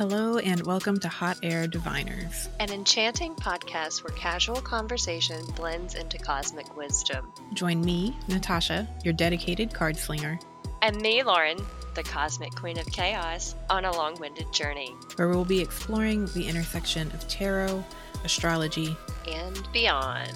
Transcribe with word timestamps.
Hello, 0.00 0.38
and 0.38 0.62
welcome 0.62 0.98
to 1.00 1.08
Hot 1.08 1.38
Air 1.42 1.66
Diviners. 1.66 2.48
An 2.58 2.72
enchanting 2.72 3.34
podcast 3.34 4.02
where 4.02 4.16
casual 4.16 4.62
conversation 4.62 5.44
blends 5.56 5.94
into 5.94 6.16
cosmic 6.16 6.74
wisdom. 6.74 7.30
Join 7.52 7.82
me, 7.82 8.16
Natasha, 8.26 8.88
your 9.04 9.12
dedicated 9.12 9.74
card 9.74 9.98
slinger, 9.98 10.40
And 10.80 10.96
me, 11.02 11.22
Lauren, 11.22 11.58
the 11.92 12.02
cosmic 12.02 12.54
queen 12.54 12.78
of 12.78 12.86
chaos, 12.86 13.54
on 13.68 13.84
a 13.84 13.92
long 13.92 14.18
winded 14.18 14.50
journey 14.54 14.94
where 15.16 15.28
we'll 15.28 15.44
be 15.44 15.60
exploring 15.60 16.24
the 16.28 16.48
intersection 16.48 17.08
of 17.08 17.28
tarot, 17.28 17.84
astrology, 18.24 18.96
and 19.28 19.70
beyond. 19.70 20.32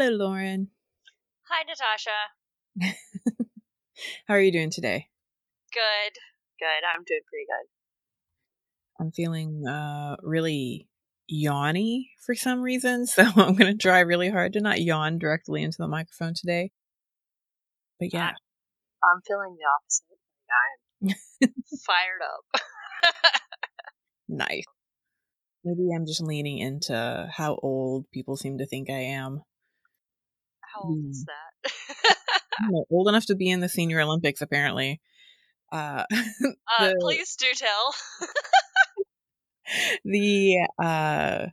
Hello, 0.00 0.10
Lauren. 0.10 0.68
Hi, 1.50 1.64
Natasha. 1.66 2.94
How 4.28 4.34
are 4.34 4.40
you 4.40 4.52
doing 4.52 4.70
today? 4.70 5.08
Good. 5.72 6.12
Good. 6.60 6.86
I'm 6.86 7.02
doing 7.04 7.22
pretty 7.28 7.46
good. 7.48 7.66
I'm 9.00 9.10
feeling 9.10 9.66
uh, 9.66 10.14
really 10.22 10.86
yawny 11.28 12.10
for 12.24 12.36
some 12.36 12.60
reason, 12.60 13.06
so 13.08 13.24
I'm 13.24 13.56
going 13.56 13.72
to 13.72 13.74
try 13.76 13.98
really 13.98 14.30
hard 14.30 14.52
to 14.52 14.60
not 14.60 14.80
yawn 14.80 15.18
directly 15.18 15.64
into 15.64 15.78
the 15.80 15.88
microphone 15.88 16.34
today. 16.34 16.70
But 17.98 18.14
yeah, 18.14 18.34
I'm 19.02 19.20
feeling 19.26 19.56
the 19.58 19.66
opposite. 19.74 20.20
I'm 21.42 21.54
fired 21.84 22.22
up. 22.22 22.44
nice. 24.28 24.62
Maybe 25.64 25.88
I'm 25.92 26.06
just 26.06 26.22
leaning 26.22 26.58
into 26.58 27.28
how 27.32 27.58
old 27.64 28.08
people 28.12 28.36
seem 28.36 28.58
to 28.58 28.66
think 28.66 28.90
I 28.90 29.00
am. 29.00 29.42
How 30.78 30.88
old 30.88 31.04
is 31.10 31.24
Mm. 31.24 31.26
that? 31.26 31.72
Know, 32.70 32.84
old 32.90 33.08
enough 33.08 33.26
to 33.26 33.34
be 33.36 33.50
in 33.50 33.60
the 33.60 33.68
Senior 33.68 34.00
Olympics, 34.00 34.40
apparently. 34.40 35.00
Uh, 35.70 36.04
uh, 36.10 36.54
The- 36.78 36.96
please 37.00 37.36
do 37.36 37.46
tell. 37.54 37.94
the 40.04 40.68
uh, 40.78 41.46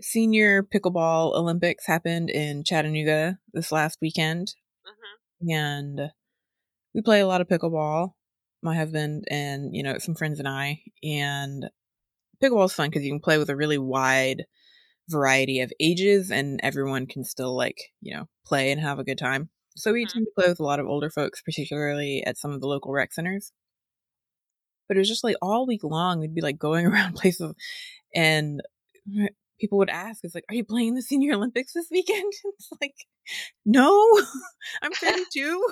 Senior 0.00 0.62
Pickleball 0.62 1.34
Olympics 1.34 1.86
happened 1.86 2.30
in 2.30 2.64
Chattanooga 2.64 3.38
this 3.52 3.72
last 3.72 3.98
weekend, 4.00 4.54
hmm 4.84 5.50
and 5.50 6.00
we 6.94 7.02
play 7.02 7.20
a 7.20 7.26
lot 7.26 7.40
of 7.40 7.48
pickleball. 7.48 8.14
My 8.62 8.74
husband 8.74 9.24
and 9.30 9.74
you 9.74 9.82
know 9.84 9.98
some 9.98 10.14
friends 10.16 10.38
and 10.40 10.48
I, 10.48 10.82
and 11.02 11.70
pickleball 12.42 12.66
is 12.66 12.72
fun 12.74 12.90
because 12.90 13.04
you 13.04 13.12
can 13.12 13.20
play 13.20 13.38
with 13.38 13.50
a 13.50 13.56
really 13.56 13.78
wide 13.78 14.44
variety 15.08 15.60
of 15.60 15.72
ages, 15.80 16.30
and 16.30 16.60
everyone 16.62 17.06
can 17.06 17.24
still 17.24 17.56
like 17.56 17.78
you 18.00 18.14
know 18.16 18.28
play 18.46 18.70
and 18.72 18.80
have 18.80 18.98
a 18.98 19.04
good 19.04 19.18
time. 19.18 19.50
So 19.76 19.92
we 19.92 20.04
Mhm. 20.06 20.08
tend 20.10 20.26
to 20.26 20.32
play 20.36 20.48
with 20.48 20.60
a 20.60 20.64
lot 20.64 20.80
of 20.80 20.86
older 20.86 21.10
folks, 21.10 21.42
particularly 21.42 22.24
at 22.26 22.38
some 22.38 22.52
of 22.52 22.60
the 22.60 22.68
local 22.68 22.92
rec 22.92 23.12
centers. 23.12 23.52
But 24.88 24.96
it 24.96 25.00
was 25.00 25.08
just 25.08 25.24
like 25.24 25.36
all 25.42 25.66
week 25.66 25.84
long, 25.84 26.20
we'd 26.20 26.34
be 26.34 26.40
like 26.40 26.58
going 26.58 26.86
around 26.86 27.14
places, 27.14 27.54
and 28.14 28.62
people 29.60 29.78
would 29.78 29.90
ask, 29.90 30.20
"It's 30.24 30.34
like, 30.34 30.44
are 30.50 30.54
you 30.54 30.64
playing 30.64 30.94
the 30.94 31.02
Senior 31.02 31.34
Olympics 31.34 31.72
this 31.74 31.88
weekend?" 31.90 32.32
it's 32.44 32.70
like, 32.80 32.94
no, 33.66 33.92
I'm 34.82 34.94
32. 34.94 35.66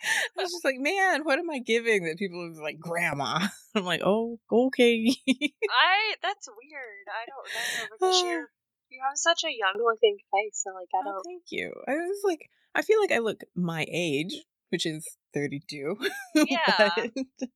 I 0.38 0.42
was 0.42 0.52
just 0.52 0.64
like, 0.64 0.78
man, 0.78 1.24
what 1.24 1.38
am 1.38 1.50
I 1.50 1.58
giving 1.58 2.04
that 2.04 2.18
people 2.18 2.40
are 2.42 2.62
like, 2.62 2.78
grandma? 2.78 3.40
I'm 3.74 3.84
like, 3.84 4.02
oh, 4.04 4.38
okay. 4.50 5.14
I 5.28 6.14
that's 6.22 6.48
weird. 6.48 7.06
I 7.08 7.26
don't 7.26 7.46
know 7.54 7.96
because 8.00 8.22
you're 8.22 8.48
you 8.90 9.00
have 9.06 9.16
such 9.16 9.44
a 9.44 9.50
young 9.50 9.74
looking 9.84 10.16
face. 10.32 10.62
So 10.64 10.70
like 10.74 10.88
I 10.94 11.00
Oh, 11.06 11.12
don't. 11.12 11.24
thank 11.24 11.42
you. 11.50 11.72
I 11.86 11.94
was 11.94 12.20
like, 12.24 12.48
I 12.74 12.82
feel 12.82 13.00
like 13.00 13.12
I 13.12 13.18
look 13.18 13.42
my 13.54 13.84
age, 13.90 14.34
which 14.70 14.86
is 14.86 15.06
32. 15.34 15.96
Yeah. 16.34 16.58
but, 16.78 17.48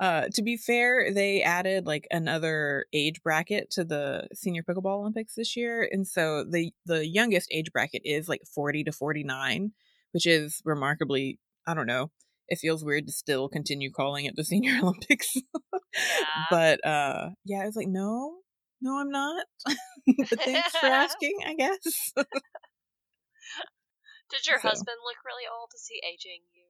uh, 0.00 0.24
to 0.34 0.42
be 0.42 0.56
fair, 0.56 1.12
they 1.12 1.42
added 1.42 1.86
like 1.86 2.06
another 2.10 2.86
age 2.92 3.22
bracket 3.22 3.70
to 3.72 3.84
the 3.84 4.28
Senior 4.34 4.62
Pickleball 4.62 5.00
Olympics 5.00 5.34
this 5.34 5.56
year, 5.56 5.88
and 5.90 6.06
so 6.06 6.44
the 6.44 6.72
the 6.86 7.06
youngest 7.06 7.48
age 7.50 7.72
bracket 7.72 8.02
is 8.04 8.28
like 8.28 8.42
40 8.54 8.84
to 8.84 8.92
49, 8.92 9.72
which 10.12 10.26
is 10.26 10.62
remarkably, 10.64 11.38
I 11.68 11.74
don't 11.74 11.86
know. 11.86 12.10
It 12.48 12.58
feels 12.58 12.82
weird 12.82 13.06
to 13.06 13.12
still 13.12 13.48
continue 13.48 13.90
calling 13.92 14.24
it 14.24 14.34
the 14.34 14.44
Senior 14.44 14.78
Olympics. 14.82 15.34
Yeah. 15.36 16.44
but 16.50 16.84
uh 16.86 17.30
yeah, 17.44 17.60
I 17.62 17.66
was 17.66 17.76
like, 17.76 17.88
no, 17.88 18.38
no, 18.80 18.98
I'm 18.98 19.10
not. 19.10 19.44
but 19.66 20.40
thanks 20.40 20.76
for 20.76 20.86
asking, 21.04 21.38
I 21.46 21.54
guess. 21.54 22.12
Did 24.30 24.46
your 24.46 24.58
so- 24.60 24.68
husband 24.68 24.96
look 25.04 25.16
really 25.26 25.44
old? 25.50 25.68
Is 25.74 25.86
he 25.88 26.00
aging 26.06 26.42
you? 26.54 26.64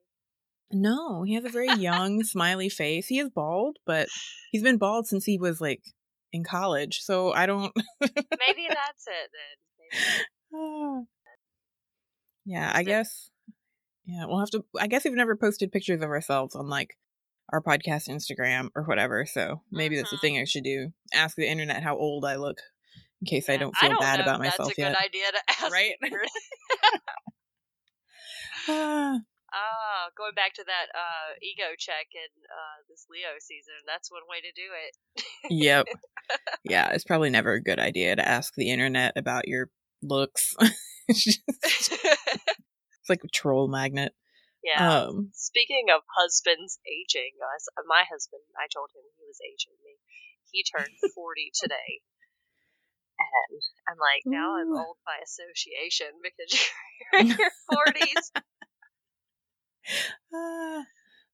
No, 0.70 1.22
he 1.22 1.34
has 1.34 1.44
a 1.44 1.48
very 1.48 1.72
young, 1.80 2.22
smiley 2.25 2.69
face. 2.69 3.06
He 3.06 3.19
is 3.19 3.30
bald, 3.30 3.78
but 3.86 4.09
he's 4.53 4.62
been 4.62 4.76
bald 4.76 5.06
since 5.06 5.25
he 5.25 5.38
was 5.38 5.60
like 5.62 5.80
in 6.32 6.44
college. 6.44 7.00
So 7.03 7.32
I 7.32 7.47
don't. 7.47 7.72
Maybe 8.00 8.66
that's 8.69 9.06
it 9.06 9.30
then. 9.32 9.56
Maybe. 9.80 10.25
Ah. 10.54 11.00
yeah, 12.44 12.72
I 12.75 12.82
guess. 12.82 13.30
Yeah, 14.10 14.24
we'll 14.26 14.41
have 14.41 14.50
to. 14.50 14.64
I 14.80 14.86
guess 14.86 15.04
we've 15.04 15.12
never 15.12 15.36
posted 15.36 15.70
pictures 15.70 16.00
of 16.02 16.08
ourselves 16.08 16.56
on 16.56 16.69
like 16.69 16.96
our 17.52 17.60
podcast 17.62 18.08
Instagram 18.08 18.70
or 18.74 18.82
whatever. 18.84 19.26
So 19.26 19.60
maybe 19.70 19.96
that's 19.96 20.10
the 20.10 20.16
Mhm. 20.16 20.20
thing 20.22 20.38
I 20.38 20.44
should 20.44 20.64
do. 20.64 20.92
Ask 21.12 21.36
the 21.36 21.46
internet 21.48 21.82
how 21.82 21.96
old 21.96 22.24
I 22.24 22.36
look, 22.36 22.58
in 23.20 23.26
case 23.26 23.50
I 23.50 23.58
don't 23.58 23.76
feel 23.76 23.98
bad 24.00 24.16
know 24.18 24.22
about 24.24 24.36
if 24.36 24.41
myself 24.41 24.68
That's 24.70 24.78
a 24.78 24.80
yet. 24.80 24.97
good 24.97 25.04
idea 25.04 25.26
to 25.32 25.38
ask. 25.48 25.70
Right? 25.72 25.94
Ah, 28.68 29.18
Ah, 29.50 30.10
going 30.16 30.34
back 30.34 30.52
to 30.54 30.64
that 30.64 30.86
uh, 30.94 31.32
ego 31.41 31.72
check 31.78 32.06
in 32.14 32.28
uh, 32.52 32.82
this 32.91 33.06
Leo 33.10 33.28
season, 33.41 33.72
that's 33.86 34.10
one 34.12 34.20
way 34.28 34.41
to 34.42 34.52
do 34.52 34.68
it. 34.86 35.24
yep. 35.50 35.86
Yeah, 36.64 36.91
it's 36.92 37.04
probably 37.04 37.30
never 37.30 37.54
a 37.54 37.62
good 37.62 37.78
idea 37.78 38.14
to 38.14 38.28
ask 38.28 38.52
the 38.54 38.70
internet 38.70 39.14
about 39.16 39.48
your 39.48 39.70
looks. 40.02 40.54
just- 41.10 41.41
it's 43.08 43.10
like 43.10 43.24
a 43.24 43.28
troll 43.32 43.69
magnet. 43.69 44.12
yeah. 44.62 45.06
Um, 45.08 45.30
Speaking 45.32 45.86
of 45.94 46.02
husbands 46.16 46.78
aging, 46.84 47.32
us, 47.56 47.66
my 47.86 48.04
husband, 48.04 48.42
I 48.60 48.69
told 48.69 48.91
him 48.92 49.02
he 49.16 49.24
was 49.24 49.41
aging 49.41 49.72
me. 49.84 49.96
He 50.52 50.64
turned 50.64 50.92
40 51.14 51.50
today. 51.54 52.04
And 53.18 53.60
I'm 53.88 53.98
like, 53.98 54.22
now 54.26 54.56
I'm 54.60 54.70
old 54.76 54.97
by 55.04 55.16
association 55.24 56.08
because 56.22 56.52
you're 57.00 57.20
in 57.20 57.26
your 57.28 57.50
40s. 57.72 58.30
ah, 60.34 60.84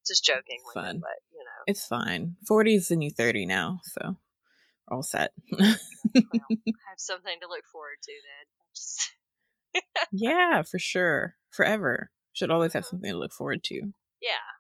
Just 0.07 0.25
joking 0.25 0.61
Fun. 0.73 0.97
him, 0.97 1.01
but 1.01 1.19
you 1.33 1.41
know, 1.45 1.61
it's 1.67 1.87
fine. 1.87 2.37
40 2.47 2.75
is 2.77 2.89
the 2.89 2.97
new 2.97 3.11
30 3.11 3.47
now, 3.47 3.81
so 3.85 4.17
all 4.89 5.03
set. 5.03 5.33
well, 5.51 5.61
I 5.61 6.85
have 6.89 6.99
something 6.99 7.37
to 7.41 7.49
look 7.49 7.65
forward 7.71 7.99
to 8.03 8.13
then. 8.13 8.47
Just, 8.75 9.13
yeah, 10.13 10.63
for 10.63 10.79
sure. 10.79 11.35
Forever. 11.51 12.11
Should 12.33 12.51
always 12.51 12.73
have 12.73 12.85
something 12.85 13.11
to 13.11 13.17
look 13.17 13.33
forward 13.33 13.63
to. 13.65 13.75
yeah, 14.21 14.51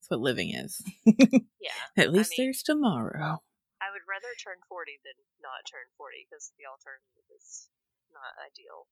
That's 0.00 0.08
what 0.10 0.20
living 0.20 0.50
is. 0.54 0.82
yeah. 1.06 1.70
At 1.96 2.12
least 2.12 2.32
mean- 2.36 2.46
there's 2.48 2.62
tomorrow. 2.62 3.42
I 3.80 3.90
would 3.92 4.02
rather 4.08 4.32
turn 4.42 4.56
40 4.68 4.92
than 5.04 5.12
not 5.42 5.68
turn 5.70 5.84
40 5.98 6.26
because 6.28 6.52
the 6.58 6.64
alternative 6.66 7.24
is 7.36 7.68
not 8.12 8.32
ideal. 8.44 8.86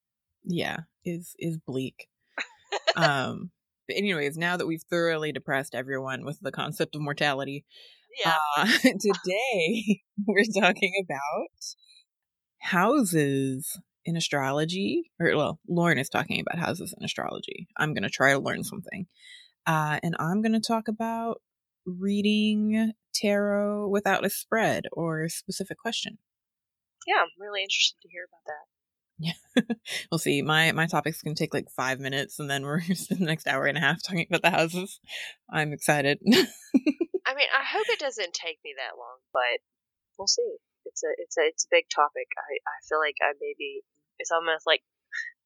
Yeah, 0.45 0.81
is 1.05 1.35
is 1.39 1.59
bleak. 1.59 2.09
um 2.97 3.51
but 3.89 3.97
anyways, 3.97 4.37
now 4.37 4.57
that 4.57 4.67
we've 4.67 4.83
thoroughly 4.89 5.33
depressed 5.33 5.75
everyone 5.75 6.25
with 6.25 6.39
the 6.41 6.53
concept 6.53 6.95
of 6.95 7.01
mortality, 7.01 7.65
Yeah. 8.25 8.37
Uh, 8.57 8.67
today 8.83 10.03
we're 10.27 10.45
talking 10.61 10.93
about 11.05 11.75
houses 12.59 13.81
in 14.05 14.17
astrology. 14.17 15.11
Or 15.21 15.37
well, 15.37 15.61
Lauren 15.69 15.99
is 15.99 16.09
talking 16.09 16.41
about 16.41 16.59
houses 16.59 16.95
in 16.97 17.05
astrology. 17.05 17.69
I'm 17.77 17.95
going 17.95 18.03
to 18.03 18.11
try 18.11 18.33
to 18.33 18.39
learn 18.39 18.65
something, 18.65 19.07
uh, 19.67 20.01
and 20.03 20.17
I'm 20.19 20.43
going 20.43 20.53
to 20.53 20.61
talk 20.61 20.89
about 20.89 21.41
reading 21.85 22.93
tarot 23.15 23.89
without 23.89 24.25
a 24.25 24.31
spread 24.31 24.85
or 24.93 25.25
a 25.25 25.31
specific 25.31 25.79
question. 25.79 26.19
yeah, 27.07 27.23
I'm 27.23 27.29
really 27.39 27.63
interested 27.63 28.01
to 28.03 28.09
hear 28.09 28.27
about 28.29 28.45
that. 28.47 28.67
Yeah, 29.19 29.75
we'll 30.11 30.19
see. 30.19 30.43
My 30.43 30.73
my 30.73 30.87
topics 30.87 31.23
can 31.23 31.35
take 31.35 31.55
like 31.55 31.71
five 31.71 32.01
minutes, 32.01 32.39
and 32.39 32.51
then 32.51 32.65
we're 32.65 32.81
the 33.11 33.17
next 33.21 33.47
hour 33.47 33.67
and 33.67 33.79
a 33.79 33.81
half 33.81 34.03
talking 34.03 34.27
about 34.29 34.43
the 34.43 34.51
houses. 34.51 35.01
I'm 35.51 35.73
excited. 35.73 36.19
I 36.27 37.35
mean, 37.35 37.49
I 37.57 37.65
hope 37.65 37.87
it 37.89 38.01
doesn't 38.01 38.35
take 38.35 38.59
me 38.65 38.75
that 38.77 38.99
long, 38.99 39.19
but 39.33 39.61
we'll 40.19 40.27
see. 40.27 40.57
It's 40.85 41.03
a 41.03 41.11
it's 41.19 41.37
a 41.39 41.45
it's 41.47 41.65
a 41.65 41.73
big 41.75 41.87
topic. 41.89 42.29
I 42.37 42.59
I 42.65 42.77
feel 42.89 42.99
like 42.99 43.17
I 43.23 43.33
maybe 43.41 43.83
it's 44.19 44.31
almost 44.31 44.67
like 44.67 44.83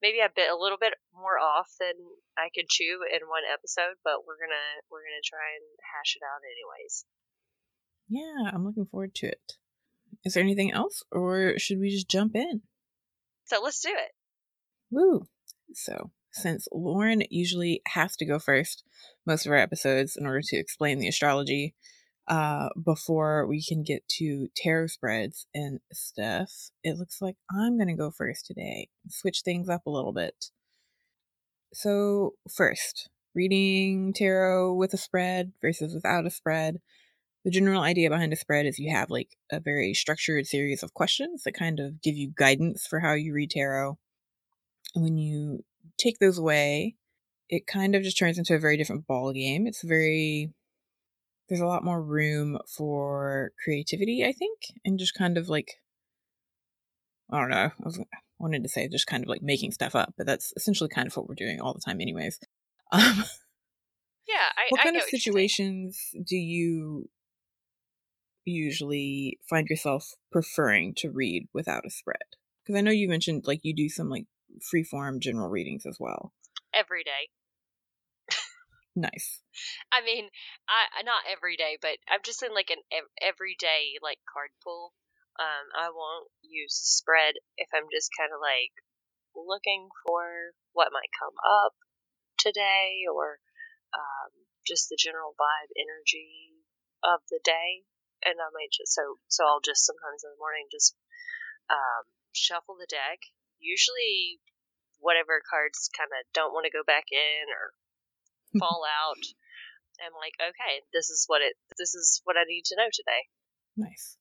maybe 0.02 0.20
a 0.20 0.32
bit 0.32 0.50
a 0.50 0.56
little 0.56 0.78
bit 0.78 0.94
more 1.14 1.38
off 1.38 1.68
than 1.80 1.94
I 2.36 2.48
can 2.54 2.64
chew 2.68 3.00
in 3.06 3.28
one 3.28 3.44
episode, 3.46 3.96
but 4.04 4.26
we're 4.26 4.40
gonna 4.40 4.68
we're 4.90 5.04
gonna 5.04 5.24
try 5.24 5.56
and 5.56 5.66
hash 5.80 6.16
it 6.16 6.24
out 6.24 6.44
anyways. 6.44 7.04
yeah, 8.08 8.50
I'm 8.52 8.64
looking 8.64 8.86
forward 8.86 9.14
to 9.16 9.26
it. 9.26 9.58
is 10.24 10.34
there 10.34 10.42
anything 10.42 10.72
else, 10.72 11.02
or 11.10 11.58
should 11.58 11.78
we 11.80 11.90
just 11.90 12.08
jump 12.08 12.34
in? 12.34 12.62
So 13.46 13.60
let's 13.62 13.80
do 13.80 13.90
it. 13.90 14.12
Woo! 14.90 15.26
So, 15.74 16.10
since 16.32 16.68
Lauren 16.72 17.22
usually 17.30 17.82
has 17.88 18.16
to 18.16 18.26
go 18.26 18.38
first 18.38 18.84
most 19.26 19.46
of 19.46 19.52
our 19.52 19.58
episodes 19.58 20.16
in 20.16 20.26
order 20.26 20.42
to 20.42 20.56
explain 20.56 20.98
the 20.98 21.08
astrology, 21.08 21.74
uh, 22.28 22.70
before 22.82 23.46
we 23.46 23.62
can 23.62 23.82
get 23.82 24.06
to 24.08 24.48
tarot 24.56 24.88
spreads 24.88 25.46
and 25.54 25.80
stuff, 25.92 26.70
it 26.82 26.98
looks 26.98 27.22
like 27.22 27.36
I'm 27.50 27.76
going 27.76 27.88
to 27.88 27.94
go 27.94 28.10
first 28.10 28.46
today. 28.46 28.88
Switch 29.08 29.42
things 29.44 29.68
up 29.68 29.86
a 29.86 29.90
little 29.90 30.12
bit. 30.12 30.46
So, 31.72 32.34
first, 32.52 33.10
reading 33.34 34.12
tarot 34.12 34.74
with 34.74 34.94
a 34.94 34.96
spread 34.96 35.52
versus 35.60 35.94
without 35.94 36.26
a 36.26 36.30
spread. 36.30 36.80
The 37.44 37.50
general 37.52 37.82
idea 37.82 38.10
behind 38.10 38.32
a 38.32 38.36
spread 38.36 38.66
is 38.66 38.78
you 38.78 38.92
have 38.92 39.08
like 39.08 39.36
a 39.52 39.60
very 39.60 39.94
structured 39.94 40.46
series 40.46 40.82
of 40.82 40.94
questions 40.94 41.44
that 41.44 41.52
kind 41.52 41.78
of 41.78 42.02
give 42.02 42.16
you 42.16 42.32
guidance 42.34 42.88
for 42.88 42.98
how 42.98 43.12
you 43.12 43.32
read 43.32 43.50
tarot. 43.50 43.98
And 44.96 45.04
when 45.04 45.16
you 45.16 45.64
take 45.96 46.18
those 46.18 46.38
away, 46.38 46.96
it 47.48 47.68
kind 47.68 47.94
of 47.94 48.02
just 48.02 48.18
turns 48.18 48.38
into 48.38 48.54
a 48.54 48.58
very 48.58 48.76
different 48.76 49.06
ball 49.06 49.32
game. 49.32 49.68
It's 49.68 49.82
very 49.82 50.50
there's 51.48 51.60
a 51.60 51.66
lot 51.66 51.84
more 51.84 52.02
room 52.02 52.58
for 52.66 53.52
creativity, 53.62 54.24
I 54.24 54.32
think, 54.32 54.58
and 54.84 54.98
just 54.98 55.14
kind 55.14 55.38
of 55.38 55.48
like 55.48 55.80
I 57.30 57.40
don't 57.40 57.50
know. 57.50 57.56
I 57.56 57.84
was, 57.84 58.00
wanted 58.38 58.62
to 58.62 58.68
say 58.68 58.88
just 58.88 59.06
kind 59.06 59.24
of 59.24 59.28
like 59.28 59.42
making 59.42 59.72
stuff 59.72 59.94
up, 59.94 60.14
but 60.16 60.26
that's 60.26 60.52
essentially 60.56 60.88
kind 60.88 61.06
of 61.06 61.16
what 61.16 61.28
we're 61.28 61.34
doing 61.34 61.60
all 61.60 61.74
the 61.74 61.80
time, 61.80 62.00
anyways. 62.00 62.38
Um, 62.92 63.24
yeah, 64.28 64.46
I, 64.56 64.66
what 64.68 64.78
I 64.78 64.84
kind 64.84 64.96
of 64.96 65.02
what 65.02 65.10
situations 65.10 65.98
do 66.24 66.36
you 66.36 67.08
usually 68.44 69.40
find 69.50 69.66
yourself 69.68 70.14
preferring 70.30 70.94
to 70.98 71.10
read 71.10 71.48
without 71.52 71.84
a 71.84 71.90
spread? 71.90 72.16
Because 72.62 72.78
I 72.78 72.82
know 72.82 72.92
you 72.92 73.08
mentioned 73.08 73.42
like 73.44 73.64
you 73.64 73.74
do 73.74 73.88
some 73.88 74.08
like 74.08 74.26
freeform 74.72 75.18
general 75.18 75.48
readings 75.48 75.84
as 75.84 75.96
well. 75.98 76.32
Every 76.72 77.02
day. 77.02 77.28
Nice. 78.96 79.44
I 79.92 80.00
mean, 80.00 80.32
I 80.64 81.04
not 81.04 81.28
every 81.28 81.54
day, 81.54 81.76
but 81.76 82.00
I'm 82.08 82.24
just 82.24 82.42
in 82.42 82.56
like 82.56 82.72
an 82.72 82.80
ev- 82.88 83.12
everyday 83.20 84.00
like 84.00 84.24
card 84.24 84.48
pool. 84.64 84.96
Um, 85.36 85.68
I 85.76 85.92
won't 85.92 86.32
use 86.40 86.72
spread 86.72 87.36
if 87.60 87.68
I'm 87.76 87.92
just 87.92 88.08
kind 88.16 88.32
of 88.32 88.40
like 88.40 88.72
looking 89.36 89.92
for 90.00 90.56
what 90.72 90.96
might 90.96 91.12
come 91.12 91.36
up 91.44 91.76
today 92.40 93.04
or 93.04 93.44
um, 93.92 94.32
just 94.64 94.88
the 94.88 94.96
general 94.96 95.36
vibe 95.36 95.68
energy 95.76 96.64
of 97.04 97.20
the 97.28 97.40
day. 97.44 97.84
And 98.24 98.40
I 98.40 98.48
might 98.56 98.72
just 98.72 98.96
so 98.96 99.20
so 99.28 99.44
I'll 99.44 99.60
just 99.60 99.84
sometimes 99.84 100.24
in 100.24 100.32
the 100.32 100.40
morning 100.40 100.72
just 100.72 100.96
um, 101.68 102.08
shuffle 102.32 102.80
the 102.80 102.88
deck. 102.88 103.28
Usually, 103.60 104.40
whatever 105.04 105.44
cards 105.44 105.92
kind 105.92 106.08
of 106.16 106.24
don't 106.32 106.56
want 106.56 106.64
to 106.64 106.72
go 106.72 106.80
back 106.80 107.12
in 107.12 107.52
or 107.52 107.76
fall 108.58 108.82
out. 108.84 109.22
I'm 110.00 110.12
like, 110.12 110.36
okay, 110.40 110.84
this 110.92 111.08
is 111.08 111.24
what 111.26 111.40
it. 111.40 111.56
This 111.78 111.94
is 111.94 112.20
what 112.24 112.36
I 112.36 112.44
need 112.44 112.64
to 112.66 112.76
know 112.76 112.88
today. 112.92 113.22
Nice. 113.76 114.16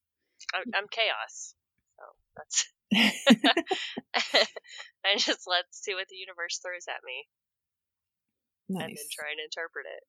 I'm, 0.54 0.64
I'm 0.76 0.88
chaos, 0.92 1.56
so 2.00 2.04
that's. 2.36 2.72
I 5.06 5.18
just 5.18 5.44
let's 5.48 5.82
see 5.82 5.94
what 5.94 6.08
the 6.10 6.16
universe 6.16 6.60
throws 6.64 6.88
at 6.88 7.04
me, 7.04 7.28
Nice. 8.70 8.84
and 8.84 8.96
then 8.96 9.10
try 9.12 9.32
and 9.32 9.40
interpret 9.44 9.86
it. 9.86 10.04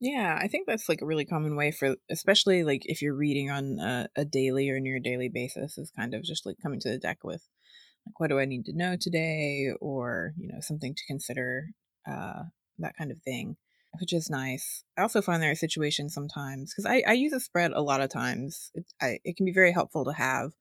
Yeah, 0.00 0.38
I 0.40 0.48
think 0.48 0.66
that's 0.66 0.88
like 0.88 1.02
a 1.02 1.06
really 1.06 1.26
common 1.26 1.56
way 1.56 1.70
for, 1.70 1.96
especially 2.10 2.64
like 2.64 2.82
if 2.86 3.02
you're 3.02 3.14
reading 3.14 3.50
on 3.50 3.78
a, 3.78 4.08
a 4.16 4.24
daily 4.24 4.70
or 4.70 4.80
near 4.80 4.98
daily 4.98 5.28
basis, 5.28 5.76
is 5.76 5.92
kind 5.94 6.14
of 6.14 6.22
just 6.22 6.46
like 6.46 6.56
coming 6.62 6.80
to 6.80 6.88
the 6.90 6.98
deck 6.98 7.18
with, 7.22 7.46
like, 8.06 8.18
what 8.18 8.30
do 8.30 8.38
I 8.38 8.46
need 8.46 8.64
to 8.66 8.76
know 8.76 8.96
today, 8.98 9.68
or 9.80 10.32
you 10.38 10.48
know, 10.48 10.60
something 10.60 10.94
to 10.94 11.06
consider, 11.06 11.66
uh, 12.10 12.44
that 12.82 12.96
kind 12.96 13.10
of 13.10 13.20
thing, 13.22 13.56
which 14.00 14.12
is 14.12 14.30
nice. 14.30 14.84
I 14.96 15.02
also 15.02 15.22
find 15.22 15.42
there 15.42 15.50
are 15.50 15.56
situations 15.56 16.14
sometimes 16.14 16.72
because 16.72 16.86
I, 16.86 17.02
I 17.06 17.12
use 17.12 17.32
a 17.32 17.40
spread 17.40 17.72
a 17.72 17.82
lot 17.82 18.00
of 18.00 18.10
times. 18.10 18.70
It, 18.74 18.86
I, 19.00 19.18
it 19.24 19.36
can 19.36 19.46
be 19.46 19.52
very 19.52 19.72
helpful 19.72 20.04
to 20.04 20.12
have 20.12 20.52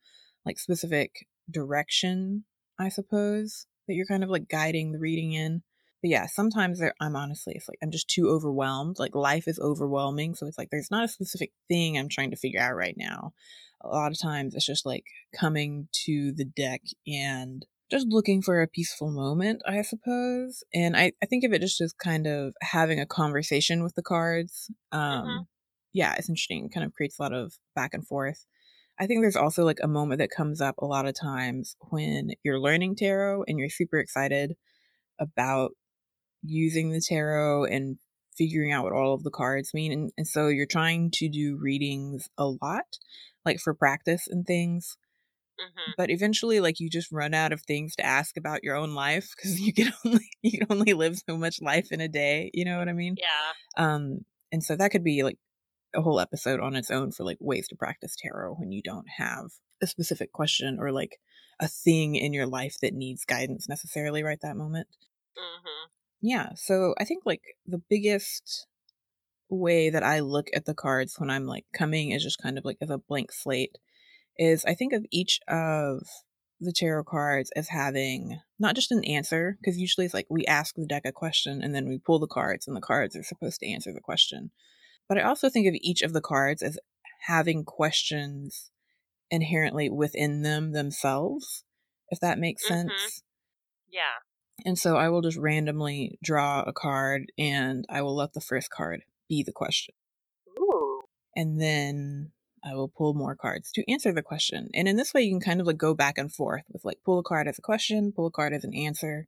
like 0.46 0.60
specific 0.60 1.28
direction, 1.50 2.46
I 2.80 2.90
suppose, 2.90 3.66
that 3.88 3.96
you're 3.96 4.06
kind 4.06 4.24
of 4.24 4.30
like 4.30 4.48
guiding 4.50 4.92
the 4.92 5.00
reading 5.00 5.34
in. 5.34 5.64
But 6.02 6.12
yeah, 6.12 6.28
sometimes 6.28 6.82
I'm 7.02 7.16
honestly, 7.16 7.54
it's 7.56 7.68
like 7.68 7.80
I'm 7.84 7.92
just 7.92 8.10
too 8.10 8.30
overwhelmed. 8.30 9.00
Like 9.00 9.16
life 9.16 9.48
is 9.48 9.60
overwhelming. 9.60 10.34
So 10.36 10.48
it's 10.48 10.58
like 10.58 10.70
there's 10.70 10.92
not 10.92 11.04
a 11.04 11.10
specific 11.10 11.52
thing 11.68 11.98
I'm 11.98 12.08
trying 12.08 12.32
to 12.32 12.38
figure 12.38 12.62
out 12.62 12.76
right 12.76 12.96
now. 12.98 13.34
A 13.82 13.90
lot 13.90 14.12
of 14.12 14.20
times 14.20 14.56
it's 14.56 14.66
just 14.66 14.86
like 14.86 15.06
coming 15.38 15.88
to 16.06 16.32
the 16.34 16.46
deck 16.46 16.82
and 17.06 17.66
just 17.90 18.08
looking 18.08 18.42
for 18.42 18.62
a 18.62 18.68
peaceful 18.68 19.12
moment, 19.12 19.62
I 19.66 19.82
suppose. 19.82 20.64
And 20.74 20.96
I, 20.96 21.14
I 21.24 21.26
think 21.26 21.44
of 21.44 21.54
it 21.54 21.62
just 21.62 21.82
as 21.82 21.94
kind 21.94 22.28
of 22.28 22.54
having 22.62 23.00
a 23.00 23.06
conversation 23.06 23.84
with 23.84 23.96
the 23.96 24.04
cards. 24.04 24.70
Um, 24.92 25.42
Mhm. 25.42 25.48
Yeah, 25.94 26.16
it's 26.18 26.30
interesting. 26.30 26.66
It 26.66 26.72
kind 26.74 26.86
of 26.86 26.94
creates 26.94 27.18
a 27.20 27.24
lot 27.24 27.34
of 27.34 27.54
back 27.76 27.94
and 27.96 28.06
forth. 28.08 28.46
I 29.00 29.08
think 29.08 29.22
there's 29.22 29.36
also 29.38 29.66
like 29.66 29.80
a 29.82 29.88
moment 29.88 30.20
that 30.20 30.30
comes 30.32 30.62
up 30.62 30.76
a 30.80 30.86
lot 30.86 31.08
of 31.08 31.16
times 31.20 31.76
when 31.90 32.32
you're 32.44 32.60
learning 32.60 32.96
tarot 32.98 33.44
and 33.48 33.60
you're 33.60 33.70
super 33.70 33.98
excited 34.00 34.56
about 35.20 35.72
using 36.44 36.92
the 36.92 37.02
tarot 37.02 37.66
and 37.66 37.98
figuring 38.38 38.72
out 38.72 38.84
what 38.84 38.94
all 38.94 39.14
of 39.14 39.24
the 39.24 39.32
cards 39.32 39.74
mean. 39.74 39.92
And, 39.92 40.12
and 40.18 40.28
so 40.28 40.48
you're 40.48 40.66
trying 40.66 41.12
to 41.16 41.30
do 41.30 41.58
readings 41.62 42.30
a 42.38 42.46
lot, 42.48 42.98
like 43.46 43.60
for 43.60 43.74
practice 43.74 44.28
and 44.28 44.46
things. 44.46 44.98
Hmm 45.60 45.92
But 45.98 46.10
eventually, 46.10 46.60
like 46.60 46.80
you 46.80 46.90
just 46.90 47.12
run 47.12 47.34
out 47.34 47.52
of 47.54 47.62
things 47.62 47.96
to 47.96 48.06
ask 48.06 48.38
about 48.38 48.64
your 48.64 48.76
own 48.76 48.94
life 48.94 49.34
because 49.36 49.60
you 49.62 49.74
can 49.74 49.94
only 50.06 50.30
you 50.42 50.60
can 50.60 50.68
only 50.70 50.94
live 50.94 51.18
so 51.28 51.38
much 51.38 51.62
life 51.62 51.92
in 51.92 52.02
a 52.02 52.08
day. 52.08 52.52
You 52.54 52.66
know 52.66 52.78
what 52.80 52.90
I 52.90 52.94
mean? 52.94 53.18
Yeah. 53.18 53.54
Um, 53.78 54.26
and 54.52 54.64
so 54.64 54.76
that 54.76 54.92
could 54.92 55.04
be 55.04 55.24
like 55.24 55.38
a 55.96 56.02
whole 56.02 56.20
episode 56.20 56.60
on 56.62 56.76
its 56.76 56.92
own 56.92 57.12
for 57.12 57.24
like 57.26 57.38
ways 57.42 57.68
to 57.70 57.76
practice 57.78 58.16
tarot 58.22 58.56
when 58.56 58.72
you 58.72 58.82
don't 58.84 59.08
have 59.18 59.46
a 59.82 59.88
specific 59.88 60.32
question 60.34 60.78
or 60.80 60.92
like 60.92 61.20
a 61.60 61.68
thing 61.68 62.16
in 62.16 62.34
your 62.34 62.48
life 62.48 62.78
that 62.82 62.94
needs 62.94 63.26
guidance 63.26 63.70
necessarily 63.70 64.24
right 64.24 64.40
that 64.42 64.58
moment. 64.58 64.88
hmm 65.36 65.90
Yeah, 66.22 66.50
so 66.56 66.96
I 67.00 67.06
think 67.06 67.24
like 67.26 67.42
the 67.66 67.78
biggest 67.90 68.68
way 69.50 69.90
that 69.90 70.04
I 70.04 70.20
look 70.22 70.48
at 70.56 70.66
the 70.66 70.76
cards 70.76 71.20
when 71.20 71.30
I'm 71.30 71.46
like 71.48 71.66
coming 71.74 72.12
is 72.12 72.24
just 72.24 72.42
kind 72.42 72.58
of 72.58 72.66
like 72.66 72.78
as 72.82 72.90
a 72.92 73.00
blank 73.00 73.32
slate 73.32 73.78
is 74.40 74.66
I 74.66 74.74
think 74.74 74.94
of 74.94 75.06
each 75.12 75.40
of 75.48 76.02
the 76.62 76.74
tarot 76.74 77.04
cards 77.04 77.52
as 77.56 77.70
having 77.70 78.40
not 78.58 78.76
just 78.76 78.92
an 78.92 79.04
answer 79.06 79.58
because 79.60 79.78
usually 79.78 80.06
it's 80.06 80.14
like 80.14 80.28
we 80.30 80.46
ask 80.46 80.76
the 80.76 80.86
deck 80.86 81.04
a 81.06 81.12
question 81.12 81.62
and 81.62 81.76
then 81.76 81.88
we 81.88 82.00
pull 82.00 82.20
the 82.20 82.28
cards 82.28 82.68
and 82.68 82.76
the 82.76 82.82
cards 82.82 83.16
are 83.16 83.24
supposed 83.24 83.60
to 83.60 83.70
answer 83.70 83.94
the 83.94 84.02
question. 84.02 84.52
But 85.08 85.18
I 85.18 85.24
also 85.24 85.50
think 85.50 85.68
of 85.68 85.76
each 85.82 86.02
of 86.02 86.14
the 86.14 86.22
cards 86.22 86.64
as 86.64 86.78
having 87.28 87.64
questions 87.66 88.72
inherently 89.30 89.90
within 89.90 90.42
them 90.42 90.72
themselves, 90.72 91.64
if 92.10 92.20
that 92.20 92.40
makes 92.40 92.66
Mhm. 92.66 92.68
sense. 92.68 93.24
Yeah. 93.90 94.20
And 94.66 94.78
so 94.78 94.98
I 94.98 95.10
will 95.10 95.22
just 95.22 95.38
randomly 95.38 96.18
draw 96.24 96.64
a 96.64 96.74
card 96.74 97.32
and 97.38 97.86
I 97.90 98.02
will 98.02 98.16
let 98.16 98.34
the 98.34 98.42
first 98.42 98.70
card 98.70 99.04
be 99.28 99.44
the 99.44 99.54
question. 99.54 99.96
Ooh. 100.58 101.02
And 101.36 101.62
then 101.62 102.32
I 102.64 102.76
will 102.76 102.90
pull 102.90 103.14
more 103.14 103.36
cards 103.36 103.72
to 103.74 103.92
answer 103.92 104.12
the 104.12 104.22
question. 104.22 104.70
And 104.74 104.88
in 104.88 104.96
this 104.96 105.14
way, 105.14 105.22
you 105.24 105.32
can 105.32 105.42
kind 105.42 105.62
of 105.62 105.68
like 105.68 105.78
go 105.78 105.94
back 105.94 106.18
and 106.18 106.32
forth 106.34 106.64
with 106.70 106.86
like 106.86 107.00
pull 107.06 107.20
a 107.20 107.24
card 107.24 107.48
as 107.48 107.58
a 107.58 107.62
question, 107.62 108.12
pull 108.12 108.28
a 108.28 108.32
card 108.32 108.54
as 108.54 108.64
an 108.64 108.74
answer. 108.74 109.28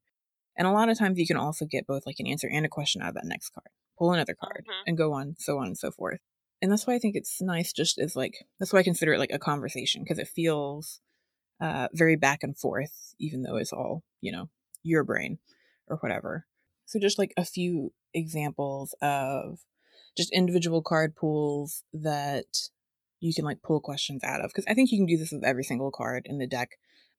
And 0.57 0.67
a 0.67 0.71
lot 0.71 0.89
of 0.89 0.97
times 0.97 1.17
you 1.17 1.27
can 1.27 1.37
also 1.37 1.65
get 1.65 1.87
both 1.87 2.05
like 2.05 2.19
an 2.19 2.27
answer 2.27 2.49
and 2.51 2.65
a 2.65 2.69
question 2.69 3.01
out 3.01 3.09
of 3.09 3.15
that 3.15 3.25
next 3.25 3.49
card. 3.49 3.69
Pull 3.97 4.13
another 4.13 4.35
card 4.35 4.65
Mhm. 4.67 4.83
and 4.87 4.97
go 4.97 5.13
on, 5.13 5.35
so 5.37 5.57
on 5.59 5.67
and 5.67 5.77
so 5.77 5.91
forth. 5.91 6.19
And 6.61 6.71
that's 6.71 6.85
why 6.85 6.93
I 6.93 6.99
think 6.99 7.15
it's 7.15 7.41
nice 7.41 7.73
just 7.73 7.97
as 7.97 8.15
like, 8.15 8.45
that's 8.59 8.73
why 8.73 8.79
I 8.79 8.83
consider 8.83 9.13
it 9.13 9.19
like 9.19 9.31
a 9.33 9.39
conversation 9.39 10.03
because 10.03 10.19
it 10.19 10.27
feels 10.27 11.01
uh, 11.59 11.87
very 11.93 12.15
back 12.15 12.43
and 12.43 12.57
forth, 12.57 13.13
even 13.19 13.43
though 13.43 13.55
it's 13.55 13.71
all, 13.73 14.03
you 14.19 14.31
know, 14.31 14.49
your 14.83 15.03
brain 15.03 15.39
or 15.87 15.97
whatever. 15.97 16.45
So 16.85 16.99
just 16.99 17.19
like 17.19 17.33
a 17.37 17.45
few 17.45 17.93
examples 18.13 18.93
of 19.01 19.59
just 20.17 20.31
individual 20.33 20.81
card 20.81 21.15
pools 21.15 21.83
that 21.93 22.69
you 23.21 23.33
can 23.33 23.45
like 23.45 23.61
pull 23.61 23.79
questions 23.79 24.23
out 24.23 24.41
of. 24.41 24.49
Because 24.49 24.65
I 24.67 24.73
think 24.73 24.91
you 24.91 24.97
can 24.97 25.05
do 25.05 25.17
this 25.17 25.31
with 25.31 25.43
every 25.45 25.63
single 25.63 25.91
card 25.91 26.23
in 26.25 26.39
the 26.39 26.47
deck, 26.47 26.71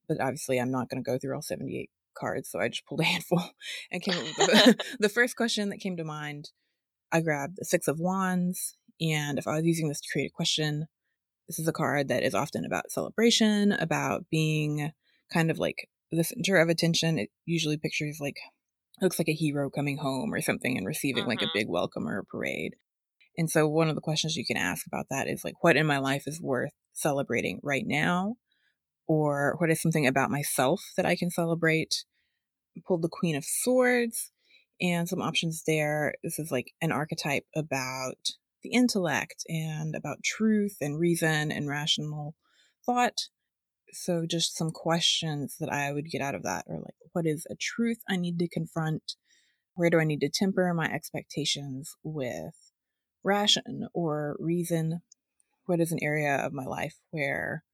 but 0.08 0.20
obviously 0.20 0.58
I'm 0.58 0.70
not 0.70 0.90
going 0.90 1.02
to 1.02 1.10
go 1.10 1.18
through 1.18 1.34
all 1.34 1.42
78 1.42 1.88
cards, 2.14 2.50
so 2.50 2.60
I 2.60 2.68
just 2.68 2.84
pulled 2.86 3.00
a 3.00 3.04
handful 3.14 3.42
and 3.90 4.02
came 4.02 4.14
up 4.18 4.24
with 4.24 4.36
the, 4.36 4.84
the 5.00 5.08
first 5.08 5.36
question 5.36 5.70
that 5.70 5.80
came 5.80 5.96
to 5.96 6.04
mind. 6.04 6.50
I 7.10 7.20
grabbed 7.20 7.56
the 7.56 7.64
Six 7.64 7.88
of 7.88 8.00
Wands, 8.00 8.76
and 9.00 9.38
if 9.38 9.46
I 9.46 9.56
was 9.56 9.64
using 9.64 9.88
this 9.88 10.00
to 10.00 10.08
create 10.12 10.30
a 10.30 10.34
question, 10.34 10.86
this 11.48 11.58
is 11.58 11.68
a 11.68 11.72
card 11.72 12.08
that 12.08 12.22
is 12.22 12.34
often 12.34 12.64
about 12.64 12.90
celebration, 12.90 13.72
about 13.72 14.24
being 14.30 14.92
kind 15.32 15.50
of 15.50 15.58
like 15.58 15.88
the 16.10 16.24
center 16.24 16.56
of 16.56 16.68
attention. 16.68 17.18
It 17.18 17.30
usually 17.46 17.76
pictures 17.76 18.18
like 18.20 18.36
looks 19.00 19.18
like 19.18 19.28
a 19.28 19.34
hero 19.34 19.68
coming 19.70 19.98
home 19.98 20.32
or 20.32 20.40
something 20.40 20.76
and 20.76 20.86
receiving 20.86 21.26
like 21.26 21.42
a 21.42 21.46
Mhm. 21.46 21.54
big 21.54 21.68
welcome 21.68 22.08
or 22.08 22.18
a 22.18 22.24
parade. 22.24 22.76
And 23.36 23.50
so 23.50 23.66
one 23.66 23.88
of 23.88 23.94
the 23.94 24.00
questions 24.02 24.36
you 24.36 24.44
can 24.44 24.56
ask 24.56 24.86
about 24.86 25.06
that 25.10 25.26
is 25.26 25.44
like 25.44 25.54
what 25.62 25.76
in 25.76 25.86
my 25.86 25.98
life 25.98 26.24
is 26.26 26.40
worth 26.40 26.72
celebrating 26.92 27.60
right 27.62 27.84
now? 27.86 28.36
Or 29.06 29.56
what 29.58 29.70
is 29.70 29.80
something 29.80 30.06
about 30.06 30.30
myself 30.30 30.82
that 30.96 31.06
I 31.06 31.16
can 31.16 31.30
celebrate? 31.30 32.04
Pulled 32.86 33.02
the 33.02 33.08
Queen 33.10 33.36
of 33.36 33.44
Swords 33.44 34.30
and 34.80 35.08
some 35.08 35.22
options 35.22 35.62
there. 35.66 36.14
This 36.22 36.38
is 36.38 36.50
like 36.50 36.72
an 36.80 36.92
archetype 36.92 37.44
about 37.54 38.16
the 38.62 38.70
intellect 38.70 39.44
and 39.48 39.94
about 39.94 40.22
truth 40.24 40.76
and 40.80 40.98
reason 40.98 41.52
and 41.52 41.68
rational 41.68 42.34
thought. 42.86 43.18
So, 43.92 44.24
just 44.28 44.56
some 44.56 44.70
questions 44.70 45.56
that 45.60 45.70
I 45.70 45.92
would 45.92 46.06
get 46.10 46.22
out 46.22 46.34
of 46.34 46.44
that 46.44 46.64
are 46.68 46.78
like, 46.78 46.94
what 47.12 47.26
is 47.26 47.46
a 47.50 47.54
truth 47.60 47.98
I 48.08 48.16
need 48.16 48.38
to 48.38 48.48
confront? 48.48 49.16
Where 49.74 49.90
do 49.90 50.00
I 50.00 50.04
need 50.04 50.20
to 50.20 50.30
temper 50.30 50.72
my 50.74 50.86
expectations 50.86 51.94
with 52.02 52.71
ration 53.22 53.88
or 53.92 54.36
reason? 54.38 55.02
What 55.66 55.80
is 55.80 55.92
an 55.92 55.98
area 56.02 56.36
of 56.36 56.52
my 56.52 56.64
life 56.64 56.96
where 57.10 57.64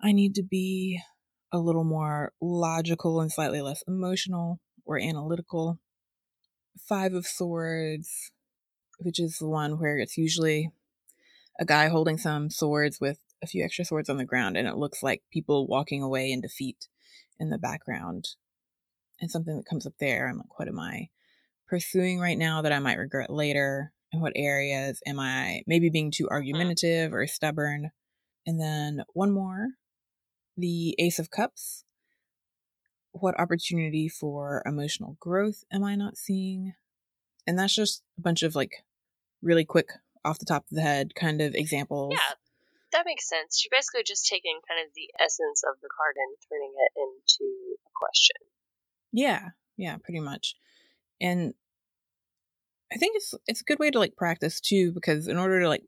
I 0.00 0.12
need 0.12 0.34
to 0.36 0.42
be 0.42 1.00
a 1.52 1.58
little 1.58 1.84
more 1.84 2.32
logical 2.40 3.20
and 3.20 3.30
slightly 3.30 3.60
less 3.60 3.82
emotional 3.86 4.60
or 4.84 4.98
analytical? 4.98 5.78
Five 6.88 7.12
of 7.12 7.26
Swords, 7.26 8.30
which 8.98 9.20
is 9.20 9.38
the 9.38 9.48
one 9.48 9.78
where 9.78 9.98
it's 9.98 10.16
usually 10.16 10.70
a 11.60 11.64
guy 11.64 11.88
holding 11.88 12.18
some 12.18 12.50
swords 12.50 12.98
with 13.00 13.18
a 13.42 13.46
few 13.46 13.64
extra 13.64 13.84
swords 13.84 14.08
on 14.08 14.16
the 14.16 14.24
ground, 14.24 14.56
and 14.56 14.66
it 14.68 14.76
looks 14.76 15.02
like 15.02 15.22
people 15.30 15.66
walking 15.66 16.02
away 16.02 16.30
in 16.30 16.40
defeat 16.40 16.88
in 17.38 17.50
the 17.50 17.58
background. 17.58 18.28
And 19.20 19.30
something 19.30 19.56
that 19.56 19.68
comes 19.68 19.86
up 19.86 19.94
there, 20.00 20.28
I'm 20.28 20.38
like, 20.38 20.58
what 20.58 20.68
am 20.68 20.80
I 20.80 21.08
pursuing 21.68 22.20
right 22.20 22.38
now 22.38 22.62
that 22.62 22.72
I 22.72 22.78
might 22.78 22.98
regret 22.98 23.30
later? 23.30 23.92
In 24.12 24.20
what 24.20 24.32
areas 24.36 25.00
am 25.06 25.18
I 25.18 25.62
maybe 25.66 25.88
being 25.88 26.10
too 26.10 26.24
mm. 26.24 26.30
argumentative 26.30 27.14
or 27.14 27.26
stubborn? 27.26 27.90
And 28.46 28.60
then 28.60 29.04
one 29.14 29.32
more 29.32 29.68
the 30.56 30.94
Ace 30.98 31.18
of 31.18 31.30
Cups. 31.30 31.84
What 33.12 33.38
opportunity 33.38 34.08
for 34.08 34.62
emotional 34.64 35.16
growth 35.20 35.64
am 35.72 35.84
I 35.84 35.96
not 35.96 36.16
seeing? 36.16 36.74
And 37.46 37.58
that's 37.58 37.74
just 37.74 38.02
a 38.18 38.22
bunch 38.22 38.42
of 38.42 38.54
like 38.54 38.84
really 39.42 39.64
quick 39.64 39.88
off 40.24 40.38
the 40.38 40.46
top 40.46 40.64
of 40.70 40.74
the 40.74 40.82
head 40.82 41.14
kind 41.14 41.40
of 41.40 41.54
examples. 41.54 42.14
Yeah, 42.14 42.34
that 42.92 43.06
makes 43.06 43.28
sense. 43.28 43.64
You're 43.64 43.76
basically 43.76 44.04
just 44.04 44.26
taking 44.26 44.60
kind 44.68 44.86
of 44.86 44.94
the 44.94 45.10
essence 45.22 45.62
of 45.68 45.80
the 45.82 45.88
card 45.94 46.16
and 46.16 46.36
turning 46.48 46.72
it 46.76 46.92
into 46.96 47.76
a 47.86 47.90
question. 47.94 48.36
Yeah, 49.12 49.50
yeah, 49.76 49.96
pretty 49.96 50.20
much. 50.20 50.54
And 51.20 51.54
I 52.92 52.96
think 52.96 53.16
it's 53.16 53.34
it's 53.46 53.62
a 53.62 53.64
good 53.64 53.78
way 53.78 53.90
to 53.90 53.98
like 53.98 54.16
practice 54.16 54.60
too, 54.60 54.92
because 54.92 55.26
in 55.28 55.38
order 55.38 55.60
to 55.60 55.68
like 55.68 55.84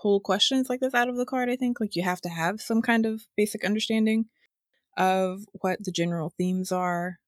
pull 0.00 0.20
questions 0.20 0.68
like 0.68 0.80
this 0.80 0.94
out 0.94 1.08
of 1.08 1.16
the 1.16 1.26
card, 1.26 1.48
I 1.48 1.56
think 1.56 1.80
like 1.80 1.96
you 1.96 2.02
have 2.02 2.20
to 2.22 2.28
have 2.28 2.60
some 2.60 2.82
kind 2.82 3.06
of 3.06 3.22
basic 3.36 3.64
understanding 3.64 4.26
of 4.96 5.44
what 5.52 5.84
the 5.84 5.92
general 5.92 6.32
themes 6.36 6.72
are. 6.72 7.18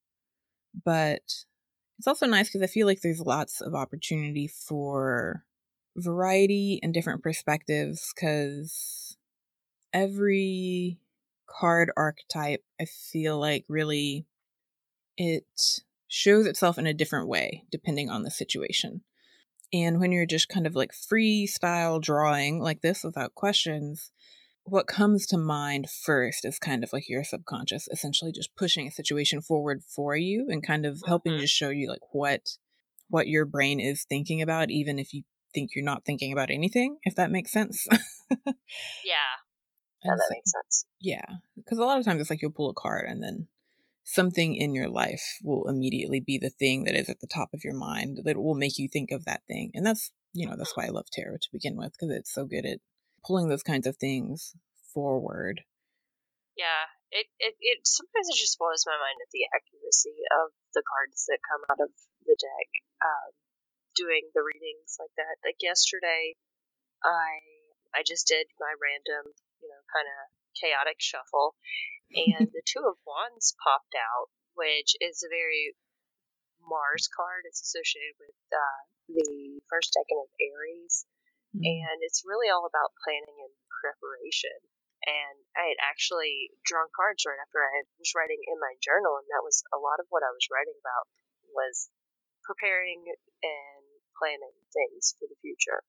But 0.84 1.22
it's 1.98 2.06
also 2.06 2.26
nice 2.26 2.48
because 2.48 2.62
I 2.62 2.66
feel 2.66 2.86
like 2.86 3.02
there's 3.02 3.20
lots 3.20 3.60
of 3.60 3.74
opportunity 3.74 4.48
for 4.48 5.44
variety 5.96 6.80
and 6.82 6.94
different 6.94 7.22
perspectives 7.22 8.12
because 8.14 9.16
every 9.92 10.98
card 11.46 11.90
archetype, 11.96 12.64
I 12.80 12.84
feel 12.84 13.38
like 13.38 13.64
really 13.68 14.26
it 15.16 15.44
shows 16.08 16.46
itself 16.46 16.78
in 16.78 16.86
a 16.86 16.94
different 16.94 17.28
way 17.28 17.64
depending 17.70 18.08
on 18.10 18.22
the 18.22 18.30
situation. 18.30 19.02
And 19.72 20.00
when 20.00 20.12
you're 20.12 20.26
just 20.26 20.48
kind 20.48 20.66
of 20.66 20.74
like 20.74 20.92
freestyle 20.92 22.00
drawing 22.00 22.60
like 22.60 22.80
this 22.80 23.04
without 23.04 23.34
questions, 23.34 24.10
what 24.64 24.86
comes 24.86 25.26
to 25.28 25.38
mind 25.38 25.88
first 25.90 26.44
is 26.44 26.58
kind 26.58 26.84
of 26.84 26.92
like 26.92 27.08
your 27.08 27.24
subconscious 27.24 27.88
essentially 27.90 28.32
just 28.32 28.54
pushing 28.56 28.86
a 28.86 28.90
situation 28.90 29.40
forward 29.40 29.82
for 29.82 30.16
you 30.16 30.46
and 30.48 30.64
kind 30.66 30.84
of 30.86 31.02
helping 31.06 31.32
Mhm. 31.32 31.40
to 31.40 31.46
show 31.46 31.70
you 31.70 31.88
like 31.88 32.12
what 32.14 32.56
what 33.08 33.26
your 33.26 33.44
brain 33.44 33.80
is 33.80 34.04
thinking 34.04 34.40
about 34.42 34.70
even 34.70 34.98
if 34.98 35.12
you 35.12 35.22
think 35.52 35.70
you're 35.74 35.84
not 35.84 36.04
thinking 36.04 36.32
about 36.32 36.50
anything 36.50 36.98
if 37.02 37.16
that 37.16 37.30
makes 37.30 37.50
sense 37.50 37.86
Yeah, 37.90 37.96
that 40.04 40.18
so- 40.18 40.24
makes 40.30 40.52
sense. 40.52 40.84
yeah 41.00 41.24
because 41.56 41.78
a 41.78 41.84
lot 41.84 41.98
of 41.98 42.04
times 42.04 42.20
it's 42.20 42.30
like 42.30 42.40
you'll 42.42 42.52
pull 42.52 42.70
a 42.70 42.74
card 42.74 43.06
and 43.08 43.20
then 43.22 43.48
something 44.04 44.56
in 44.56 44.74
your 44.74 44.88
life 44.88 45.38
will 45.42 45.68
immediately 45.68 46.20
be 46.20 46.38
the 46.38 46.50
thing 46.50 46.84
that 46.84 46.94
is 46.94 47.08
at 47.08 47.20
the 47.20 47.26
top 47.26 47.50
of 47.52 47.64
your 47.64 47.74
mind 47.74 48.20
that 48.24 48.36
will 48.36 48.54
make 48.54 48.78
you 48.78 48.88
think 48.88 49.10
of 49.10 49.24
that 49.24 49.42
thing 49.46 49.70
and 49.74 49.84
that's 49.86 50.10
you 50.32 50.48
know 50.48 50.56
that's 50.56 50.76
why 50.76 50.86
i 50.86 50.88
love 50.88 51.06
tarot 51.12 51.36
to 51.36 51.52
begin 51.52 51.76
with 51.76 51.92
because 51.92 52.10
it's 52.14 52.32
so 52.32 52.44
good 52.44 52.64
at 52.64 52.78
pulling 53.26 53.48
those 53.48 53.62
kinds 53.62 53.86
of 53.86 53.96
things 53.96 54.54
forward 54.92 55.62
Yeah, 56.56 56.92
it, 57.10 57.26
it 57.38 57.54
it 57.60 57.78
sometimes 57.86 58.28
it 58.28 58.36
just 58.36 58.58
blows 58.58 58.84
my 58.84 58.98
mind 58.98 59.16
at 59.22 59.30
the 59.32 59.48
accuracy 59.48 60.18
of 60.44 60.52
the 60.74 60.84
cards 60.84 61.24
that 61.30 61.40
come 61.40 61.62
out 61.70 61.80
of 61.80 61.92
the 62.26 62.36
deck. 62.36 62.68
Um, 63.00 63.32
doing 63.96 64.30
the 64.34 64.44
readings 64.44 64.98
like 65.00 65.14
that. 65.18 65.40
Like 65.42 65.58
yesterday, 65.60 66.36
I 67.02 67.40
I 67.94 68.04
just 68.06 68.28
did 68.28 68.46
my 68.60 68.70
random, 68.76 69.34
you 69.62 69.68
know, 69.72 69.82
kind 69.90 70.06
of 70.06 70.20
chaotic 70.60 71.00
shuffle, 71.00 71.56
and 72.12 72.52
the 72.52 72.62
Two 72.66 72.84
of 72.86 73.00
Wands 73.06 73.56
popped 73.64 73.96
out, 73.96 74.28
which 74.54 74.94
is 75.00 75.24
a 75.24 75.32
very 75.32 75.74
Mars 76.60 77.08
card. 77.08 77.48
It's 77.48 77.62
associated 77.62 78.14
with 78.20 78.36
uh, 78.52 78.80
the 79.08 79.60
first 79.70 79.96
decan 79.96 80.22
of 80.22 80.30
Aries 80.38 81.06
Mm. 81.50 81.66
and 81.66 81.98
it's 82.06 82.22
really 82.22 82.46
all 82.46 82.62
about 82.62 82.94
planning 83.02 83.34
and 83.42 83.54
preparation. 83.82 84.54
And 85.02 85.36
I 85.56 85.72
had 85.72 85.80
actually 85.82 86.52
drawn 86.62 86.92
cards 86.94 87.24
right 87.24 87.40
after 87.40 87.64
I 87.64 87.82
was 87.98 88.12
writing 88.14 88.38
in 88.46 88.60
my 88.60 88.76
journal, 88.78 89.16
and 89.16 89.26
that 89.32 89.42
was 89.42 89.64
a 89.72 89.80
lot 89.80 89.98
of 89.98 90.06
what 90.12 90.22
I 90.22 90.30
was 90.30 90.46
writing 90.52 90.76
about 90.78 91.08
was 91.50 91.88
preparing 92.44 93.02
and 93.08 93.84
planning 94.14 94.54
things 94.70 95.16
for 95.18 95.26
the 95.26 95.40
future. 95.40 95.82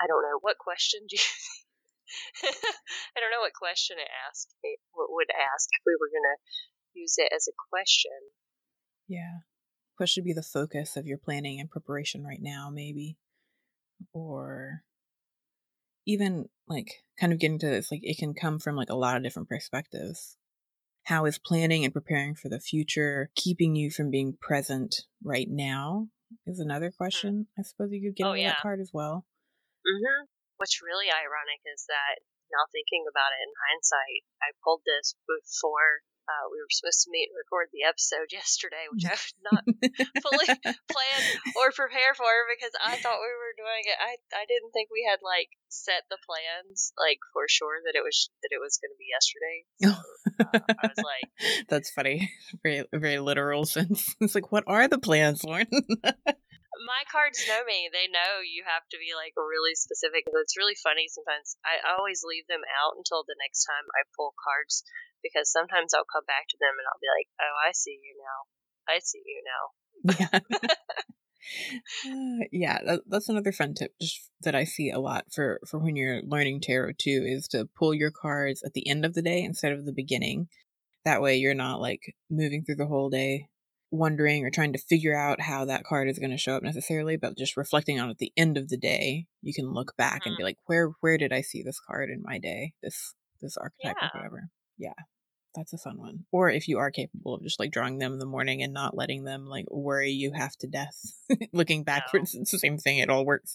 I 0.00 0.06
don't 0.06 0.22
know 0.22 0.38
what 0.40 0.56
question 0.62 1.04
do 1.10 1.16
you. 1.16 1.28
I 3.14 3.18
don't 3.20 3.30
know 3.32 3.40
what 3.40 3.54
question 3.54 3.96
it 3.98 4.08
asked 4.28 4.54
me. 4.62 4.76
What 4.92 5.08
would 5.10 5.30
ask 5.30 5.68
if 5.72 5.82
we 5.86 5.96
were 5.98 6.10
gonna 6.12 6.38
use 6.94 7.14
it 7.18 7.32
as 7.34 7.48
a 7.48 7.56
question? 7.70 8.12
yeah 9.08 9.38
what 9.96 10.08
should 10.08 10.24
be 10.24 10.32
the 10.32 10.42
focus 10.42 10.96
of 10.96 11.06
your 11.06 11.18
planning 11.18 11.60
and 11.60 11.70
preparation 11.70 12.24
right 12.24 12.40
now 12.40 12.70
maybe 12.72 13.16
or 14.12 14.82
even 16.06 16.48
like 16.68 17.02
kind 17.18 17.32
of 17.32 17.38
getting 17.38 17.58
to 17.58 17.66
this 17.66 17.90
like 17.90 18.00
it 18.02 18.18
can 18.18 18.34
come 18.34 18.58
from 18.58 18.76
like 18.76 18.90
a 18.90 18.94
lot 18.96 19.16
of 19.16 19.22
different 19.22 19.48
perspectives 19.48 20.36
how 21.04 21.24
is 21.24 21.38
planning 21.38 21.84
and 21.84 21.92
preparing 21.92 22.34
for 22.34 22.48
the 22.48 22.60
future 22.60 23.30
keeping 23.34 23.74
you 23.74 23.90
from 23.90 24.10
being 24.10 24.36
present 24.40 25.02
right 25.24 25.48
now 25.50 26.06
is 26.46 26.60
another 26.60 26.90
question 26.90 27.46
i 27.58 27.62
suppose 27.62 27.90
you 27.92 28.00
could 28.00 28.16
get 28.16 28.26
Oh, 28.26 28.30
into 28.32 28.42
yeah. 28.42 28.50
that 28.50 28.62
card 28.62 28.80
as 28.80 28.90
well 28.92 29.26
hmm 29.84 30.24
What's 30.62 30.78
really 30.78 31.10
ironic 31.10 31.58
is 31.66 31.90
that 31.90 32.22
now 32.54 32.70
thinking 32.70 33.02
about 33.10 33.34
it 33.34 33.42
in 33.42 33.50
hindsight, 33.50 34.22
I 34.38 34.54
pulled 34.62 34.86
this 34.86 35.18
before 35.26 36.06
uh, 36.30 36.46
we 36.54 36.62
were 36.62 36.70
supposed 36.70 37.02
to 37.02 37.10
meet 37.10 37.34
and 37.34 37.34
record 37.34 37.74
the 37.74 37.82
episode 37.82 38.30
yesterday, 38.38 38.86
which 38.86 39.02
I 39.02 39.18
was 39.18 39.34
not 39.42 39.66
fully 40.22 40.46
plan 40.86 41.22
or 41.58 41.74
prepare 41.74 42.14
for 42.14 42.30
because 42.46 42.70
I 42.78 42.94
thought 43.02 43.18
we 43.18 43.34
were 43.34 43.58
doing 43.58 43.90
it. 43.90 43.98
I 43.98 44.22
I 44.38 44.46
didn't 44.46 44.70
think 44.70 44.86
we 44.94 45.02
had 45.02 45.18
like 45.18 45.50
set 45.66 46.06
the 46.14 46.22
plans 46.22 46.94
like 46.94 47.18
for 47.34 47.50
sure 47.50 47.82
that 47.82 47.98
it 47.98 48.06
was 48.06 48.30
that 48.46 48.54
it 48.54 48.62
was 48.62 48.78
going 48.78 48.94
to 48.94 49.02
be 49.02 49.10
yesterday. 49.10 49.58
So, 49.82 49.90
uh, 50.46 50.78
I 50.78 50.86
was 50.94 51.02
like, 51.02 51.26
that's 51.66 51.90
funny 51.90 52.30
very 52.62 52.84
very 52.92 53.18
literal 53.18 53.64
sense 53.64 54.14
it's 54.20 54.34
like 54.34 54.52
what 54.52 54.64
are 54.66 54.88
the 54.88 54.98
plans 54.98 55.44
lauren 55.44 55.66
my 56.86 57.02
cards 57.10 57.42
know 57.46 57.62
me. 57.64 57.88
They 57.90 58.10
know 58.10 58.42
you 58.42 58.66
have 58.66 58.86
to 58.90 58.98
be 58.98 59.14
like 59.14 59.34
really 59.38 59.74
specific. 59.74 60.26
It's 60.26 60.58
really 60.58 60.78
funny 60.78 61.06
sometimes. 61.08 61.56
I 61.62 61.82
always 61.82 62.26
leave 62.26 62.46
them 62.50 62.64
out 62.66 62.98
until 62.98 63.22
the 63.22 63.38
next 63.38 63.64
time 63.64 63.86
I 63.94 64.08
pull 64.14 64.34
cards 64.38 64.82
because 65.22 65.50
sometimes 65.50 65.94
I'll 65.94 66.08
come 66.08 66.26
back 66.26 66.50
to 66.50 66.58
them 66.58 66.74
and 66.74 66.86
I'll 66.86 67.02
be 67.02 67.10
like, 67.10 67.28
"Oh, 67.38 67.54
I 67.62 67.70
see 67.72 67.94
you 67.94 68.14
now. 68.18 68.38
I 68.90 68.98
see 68.98 69.22
you 69.22 69.40
now." 69.46 69.64
yeah 70.18 70.38
Uh, 72.06 72.46
yeah 72.52 72.78
that, 72.84 73.00
that's 73.08 73.28
another 73.28 73.50
fun 73.50 73.74
tip 73.74 73.92
just 74.00 74.30
that 74.42 74.54
i 74.54 74.62
see 74.62 74.90
a 74.90 75.00
lot 75.00 75.24
for 75.32 75.58
for 75.68 75.78
when 75.78 75.96
you're 75.96 76.22
learning 76.22 76.60
tarot 76.60 76.92
too 76.98 77.24
is 77.26 77.48
to 77.48 77.68
pull 77.76 77.92
your 77.92 78.12
cards 78.12 78.62
at 78.64 78.74
the 78.74 78.88
end 78.88 79.04
of 79.04 79.14
the 79.14 79.22
day 79.22 79.42
instead 79.42 79.72
of 79.72 79.84
the 79.84 79.92
beginning 79.92 80.46
that 81.04 81.20
way 81.20 81.36
you're 81.36 81.52
not 81.52 81.80
like 81.80 82.14
moving 82.30 82.64
through 82.64 82.76
the 82.76 82.86
whole 82.86 83.10
day 83.10 83.48
wondering 83.92 84.44
or 84.44 84.50
trying 84.50 84.72
to 84.72 84.78
figure 84.78 85.16
out 85.16 85.40
how 85.40 85.64
that 85.66 85.84
card 85.84 86.08
is 86.08 86.18
going 86.18 86.30
to 86.30 86.38
show 86.38 86.56
up 86.56 86.62
necessarily 86.62 87.16
but 87.16 87.36
just 87.36 87.56
reflecting 87.56 88.00
on 88.00 88.08
it 88.08 88.12
at 88.12 88.18
the 88.18 88.32
end 88.36 88.56
of 88.56 88.68
the 88.68 88.76
day 88.78 89.26
you 89.42 89.52
can 89.54 89.72
look 89.72 89.94
back 89.96 90.22
and 90.26 90.36
be 90.36 90.42
like 90.42 90.56
where 90.66 90.88
where 91.00 91.18
did 91.18 91.32
i 91.32 91.42
see 91.42 91.62
this 91.62 91.78
card 91.78 92.08
in 92.10 92.22
my 92.24 92.38
day? 92.38 92.72
This 92.82 93.14
this 93.40 93.56
archetype 93.56 93.96
Yeah. 94.00 94.08
or 94.08 94.18
whatever. 94.20 94.48
Yeah 94.78 94.94
that's 95.54 95.74
a 95.74 95.78
fun 95.78 95.98
one. 95.98 96.24
Or 96.32 96.48
if 96.48 96.66
you 96.66 96.78
are 96.78 96.90
capable 96.90 97.34
of 97.34 97.42
just 97.42 97.60
like 97.60 97.70
drawing 97.70 97.98
them 97.98 98.14
in 98.14 98.18
the 98.18 98.24
morning 98.24 98.62
and 98.62 98.72
not 98.72 98.96
letting 98.96 99.24
them 99.24 99.44
like 99.46 99.66
worry 99.70 100.10
you 100.10 100.32
half 100.34 100.56
to 100.60 100.66
death 100.66 100.96
looking 101.52 101.84
backwards 101.84 102.34
it's 102.34 102.52
the 102.52 102.58
same 102.58 102.78
thing 102.78 102.96
it 102.98 103.10
all 103.10 103.26
works. 103.26 103.54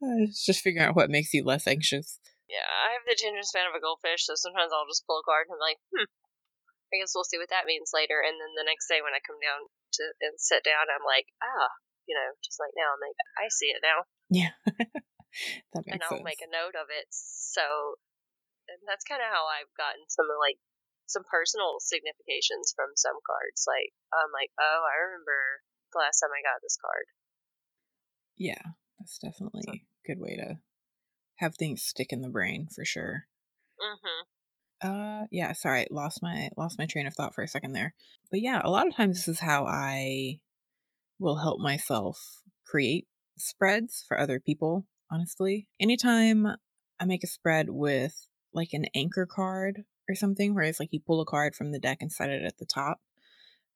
Uh, 0.00 0.22
it's 0.22 0.46
just 0.46 0.60
figuring 0.62 0.86
out 0.86 0.94
what 0.94 1.10
makes 1.10 1.34
you 1.34 1.42
less 1.42 1.66
anxious. 1.66 2.20
Yeah, 2.48 2.62
I 2.62 2.92
have 2.94 3.02
the 3.06 3.12
attention 3.18 3.42
span 3.42 3.66
of 3.66 3.74
a 3.74 3.80
goldfish, 3.80 4.26
so 4.26 4.34
sometimes 4.36 4.70
I'll 4.72 4.86
just 4.86 5.06
pull 5.06 5.18
a 5.18 5.24
card 5.26 5.46
and 5.48 5.56
I'm 5.56 5.64
like, 5.64 5.78
hmm, 5.90 6.06
I 6.94 7.02
guess 7.02 7.10
we'll 7.10 7.26
see 7.26 7.42
what 7.42 7.50
that 7.50 7.66
means 7.66 7.90
later. 7.90 8.22
And 8.22 8.38
then 8.38 8.54
the 8.54 8.68
next 8.70 8.86
day 8.86 9.02
when 9.02 9.18
I 9.18 9.20
come 9.26 9.42
down 9.42 9.66
to 9.66 10.02
and 10.22 10.38
sit 10.38 10.62
down, 10.62 10.86
I'm 10.86 11.02
like, 11.02 11.26
ah, 11.42 11.68
you 12.06 12.14
know, 12.14 12.38
just 12.46 12.62
like 12.62 12.70
now, 12.78 12.94
I'm 12.94 13.02
like, 13.02 13.18
I 13.34 13.50
see 13.50 13.74
it 13.74 13.82
now. 13.82 14.06
Yeah. 14.30 14.54
that 15.74 15.82
makes 15.82 15.90
sense. 15.90 15.98
and 15.98 16.02
I'll 16.06 16.22
sense. 16.22 16.30
make 16.30 16.42
a 16.46 16.54
note 16.54 16.78
of 16.78 16.94
it. 16.94 17.10
So 17.10 17.98
and 18.68 18.80
that's 18.88 19.04
kind 19.04 19.20
of 19.20 19.28
how 19.28 19.44
I've 19.48 19.70
gotten 19.76 20.04
some 20.08 20.28
of 20.28 20.38
like 20.40 20.56
some 21.04 21.24
personal 21.28 21.76
significations 21.80 22.72
from 22.72 22.96
some 22.96 23.18
cards. 23.24 23.68
Like 23.68 23.92
I'm 24.12 24.32
like, 24.32 24.52
oh, 24.56 24.82
I 24.88 24.94
remember 25.10 25.64
the 25.92 26.00
last 26.00 26.20
time 26.20 26.32
I 26.32 26.40
got 26.40 26.64
this 26.64 26.80
card. 26.80 27.06
Yeah, 28.36 28.74
that's 28.98 29.20
definitely 29.20 29.68
a 29.68 30.06
good 30.06 30.20
way 30.20 30.36
to 30.36 30.58
have 31.38 31.56
things 31.56 31.82
stick 31.82 32.12
in 32.12 32.22
the 32.22 32.32
brain 32.32 32.68
for 32.72 32.84
sure. 32.84 33.28
Mm-hmm. 33.78 34.20
Uh, 34.84 35.24
yeah. 35.30 35.52
Sorry, 35.52 35.86
lost 35.90 36.22
my 36.22 36.50
lost 36.58 36.78
my 36.78 36.84
train 36.84 37.06
of 37.06 37.14
thought 37.14 37.34
for 37.34 37.42
a 37.42 37.48
second 37.48 37.72
there. 37.72 37.94
But 38.30 38.40
yeah, 38.40 38.60
a 38.62 38.70
lot 38.70 38.86
of 38.86 38.94
times 38.94 39.16
this 39.16 39.28
is 39.28 39.40
how 39.40 39.64
I 39.64 40.40
will 41.18 41.36
help 41.36 41.58
myself 41.58 42.42
create 42.66 43.06
spreads 43.38 44.04
for 44.06 44.20
other 44.20 44.38
people. 44.38 44.86
Honestly, 45.10 45.68
anytime 45.80 46.46
I 47.00 47.04
make 47.06 47.24
a 47.24 47.28
spread 47.28 47.70
with 47.70 48.28
like 48.52 48.70
an 48.74 48.84
anchor 48.94 49.26
card 49.26 49.84
or 50.06 50.14
something, 50.14 50.54
where 50.54 50.64
it's 50.64 50.80
like 50.80 50.90
you 50.92 51.00
pull 51.00 51.22
a 51.22 51.24
card 51.24 51.54
from 51.54 51.72
the 51.72 51.78
deck 51.78 51.98
and 52.02 52.12
set 52.12 52.28
it 52.28 52.44
at 52.44 52.58
the 52.58 52.66
top, 52.66 53.00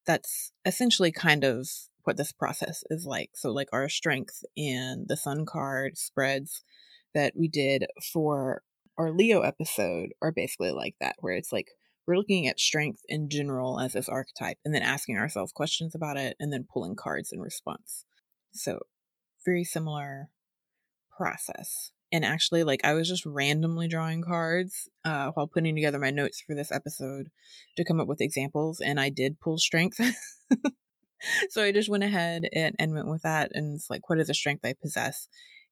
that's 0.06 0.52
essentially 0.66 1.10
kind 1.10 1.42
of 1.42 1.66
what 2.04 2.18
this 2.18 2.32
process 2.32 2.84
is 2.90 3.06
like. 3.06 3.30
So, 3.34 3.50
like 3.50 3.68
our 3.72 3.88
strength 3.88 4.44
in 4.56 5.06
the 5.08 5.16
Sun 5.16 5.46
card 5.46 5.96
spreads 5.96 6.62
that 7.14 7.32
we 7.34 7.48
did 7.48 7.86
for 8.12 8.62
our 8.98 9.12
Leo 9.12 9.42
episode 9.42 10.10
are 10.20 10.32
basically 10.32 10.72
like 10.72 10.96
that, 11.00 11.16
where 11.20 11.34
it's 11.34 11.52
like 11.52 11.68
we're 12.06 12.16
looking 12.16 12.46
at 12.46 12.58
strength 12.58 13.00
in 13.08 13.28
general 13.28 13.78
as 13.78 13.92
this 13.92 14.08
archetype 14.08 14.58
and 14.64 14.74
then 14.74 14.82
asking 14.82 15.16
ourselves 15.16 15.52
questions 15.52 15.94
about 15.94 16.16
it 16.16 16.36
and 16.40 16.52
then 16.52 16.66
pulling 16.70 16.96
cards 16.96 17.30
in 17.32 17.40
response. 17.40 18.04
So, 18.52 18.80
very 19.44 19.64
similar 19.64 20.30
process. 21.16 21.92
And 22.10 22.24
actually, 22.24 22.64
like, 22.64 22.80
I 22.84 22.94
was 22.94 23.08
just 23.08 23.26
randomly 23.26 23.86
drawing 23.86 24.22
cards 24.22 24.88
uh, 25.04 25.30
while 25.32 25.46
putting 25.46 25.74
together 25.74 25.98
my 25.98 26.10
notes 26.10 26.42
for 26.44 26.54
this 26.54 26.72
episode 26.72 27.28
to 27.76 27.84
come 27.84 28.00
up 28.00 28.08
with 28.08 28.22
examples, 28.22 28.80
and 28.80 28.98
I 28.98 29.10
did 29.10 29.40
pull 29.40 29.58
strength. 29.58 30.00
so 31.50 31.62
I 31.62 31.72
just 31.72 31.90
went 31.90 32.04
ahead 32.04 32.48
and, 32.54 32.74
and 32.78 32.94
went 32.94 33.08
with 33.08 33.22
that. 33.22 33.50
And 33.52 33.74
it's 33.76 33.90
like, 33.90 34.08
what 34.08 34.18
is 34.18 34.30
a 34.30 34.34
strength 34.34 34.64
I 34.64 34.74
possess? 34.80 35.28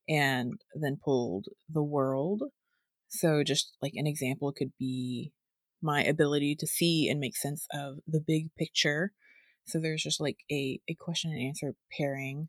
And 0.08 0.60
then 0.74 0.98
pulled 1.02 1.46
the 1.68 1.82
world. 1.82 2.42
So, 3.08 3.42
just 3.44 3.76
like 3.80 3.92
an 3.94 4.06
example 4.06 4.52
could 4.52 4.72
be 4.78 5.32
my 5.82 6.02
ability 6.02 6.56
to 6.56 6.66
see 6.66 7.08
and 7.08 7.20
make 7.20 7.36
sense 7.36 7.66
of 7.72 7.98
the 8.06 8.20
big 8.26 8.48
picture. 8.58 9.12
So, 9.66 9.78
there's 9.78 10.02
just 10.02 10.20
like 10.20 10.38
a, 10.50 10.80
a 10.88 10.94
question 10.94 11.32
and 11.32 11.42
answer 11.42 11.74
pairing. 11.96 12.48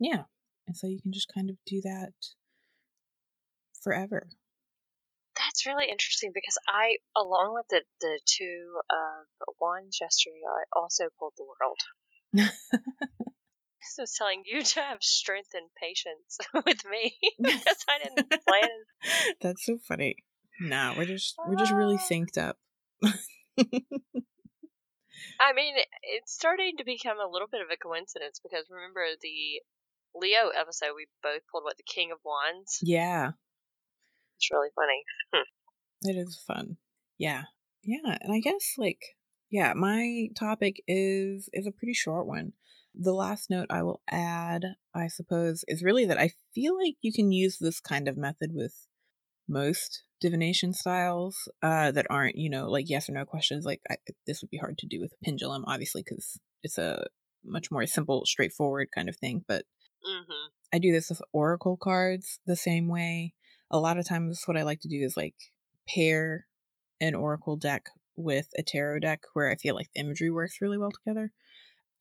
Yeah. 0.00 0.24
And 0.66 0.76
so 0.76 0.86
you 0.86 1.00
can 1.00 1.12
just 1.12 1.30
kind 1.34 1.50
of 1.50 1.56
do 1.66 1.80
that 1.82 2.12
forever. 3.82 4.28
That's 5.36 5.66
really 5.66 5.90
interesting 5.90 6.30
because 6.32 6.56
I, 6.68 6.98
along 7.16 7.54
with 7.54 7.66
the, 7.68 7.82
the 8.00 8.20
two 8.24 8.80
uh, 8.88 9.24
wands 9.60 9.98
yesterday, 10.00 10.40
I 10.46 10.78
also 10.78 11.04
pulled 11.18 11.34
the 11.36 11.44
world. 11.44 12.50
I 13.98 14.02
was 14.02 14.14
telling 14.16 14.42
you 14.46 14.62
to 14.62 14.80
have 14.80 15.02
strength 15.02 15.50
and 15.54 15.68
patience 15.80 16.38
with 16.66 16.84
me 16.90 17.14
because 17.42 17.84
I 17.88 17.98
didn't 18.02 18.30
plan. 18.48 18.70
That's 19.40 19.64
so 19.64 19.78
funny. 19.86 20.16
Nah, 20.60 20.94
we're 20.96 21.04
just 21.06 21.34
we're 21.46 21.56
just 21.56 21.72
really 21.72 21.96
Ah. 21.98 22.06
synced 22.10 22.38
up. 22.38 22.56
I 25.40 25.52
mean, 25.52 25.74
it's 26.02 26.32
starting 26.32 26.76
to 26.78 26.84
become 26.84 27.18
a 27.18 27.28
little 27.30 27.48
bit 27.50 27.60
of 27.60 27.68
a 27.72 27.76
coincidence 27.76 28.40
because 28.42 28.66
remember 28.70 29.00
the 29.20 29.60
Leo 30.14 30.48
episode, 30.48 30.94
we 30.96 31.06
both 31.22 31.42
pulled 31.50 31.64
what 31.64 31.76
the 31.76 31.82
King 31.82 32.10
of 32.12 32.18
Wands. 32.24 32.78
yeah, 32.82 33.30
It's 34.38 34.48
really 34.52 34.68
funny. 34.74 35.02
it 36.02 36.16
is 36.16 36.40
fun. 36.46 36.76
Yeah. 37.18 37.42
Yeah, 37.82 38.16
and 38.20 38.32
I 38.32 38.40
guess 38.40 38.74
like 38.78 39.00
yeah, 39.50 39.72
my 39.74 40.28
topic 40.38 40.82
is 40.88 41.48
is 41.52 41.66
a 41.66 41.72
pretty 41.72 41.92
short 41.94 42.26
one. 42.26 42.52
The 42.94 43.12
last 43.12 43.50
note 43.50 43.66
I 43.70 43.82
will 43.82 44.00
add, 44.10 44.64
I 44.94 45.08
suppose, 45.08 45.64
is 45.66 45.82
really 45.82 46.04
that 46.06 46.18
I 46.18 46.32
feel 46.54 46.76
like 46.78 46.96
you 47.00 47.12
can 47.12 47.32
use 47.32 47.58
this 47.58 47.80
kind 47.80 48.08
of 48.08 48.16
method 48.16 48.50
with 48.54 48.86
most 49.48 50.04
divination 50.20 50.72
styles 50.72 51.48
uh, 51.62 51.90
that 51.90 52.06
aren't, 52.08 52.36
you 52.36 52.48
know, 52.48 52.70
like 52.70 52.88
yes 52.88 53.08
or 53.08 53.12
no 53.12 53.24
questions. 53.24 53.64
Like 53.64 53.80
I, 53.90 53.96
this 54.26 54.42
would 54.42 54.50
be 54.50 54.58
hard 54.58 54.78
to 54.78 54.86
do 54.86 55.00
with 55.00 55.12
a 55.12 55.24
pendulum, 55.24 55.64
obviously, 55.66 56.02
because 56.02 56.38
it's 56.62 56.78
a 56.78 57.06
much 57.44 57.70
more 57.70 57.84
simple, 57.86 58.24
straightforward 58.24 58.88
kind 58.94 59.08
of 59.08 59.16
thing. 59.16 59.44
But 59.46 59.64
Mm-hmm. 60.04 60.48
I 60.72 60.78
do 60.78 60.92
this 60.92 61.08
with 61.08 61.22
oracle 61.32 61.76
cards 61.76 62.40
the 62.46 62.56
same 62.56 62.88
way. 62.88 63.34
A 63.70 63.78
lot 63.78 63.98
of 63.98 64.06
times, 64.06 64.42
what 64.44 64.56
I 64.56 64.62
like 64.62 64.80
to 64.80 64.88
do 64.88 65.02
is 65.02 65.16
like 65.16 65.34
pair 65.88 66.46
an 67.00 67.14
oracle 67.14 67.56
deck 67.56 67.86
with 68.16 68.48
a 68.56 68.62
tarot 68.62 69.00
deck 69.00 69.22
where 69.32 69.50
I 69.50 69.56
feel 69.56 69.74
like 69.74 69.88
the 69.94 70.00
imagery 70.00 70.30
works 70.30 70.60
really 70.60 70.78
well 70.78 70.92
together. 70.92 71.32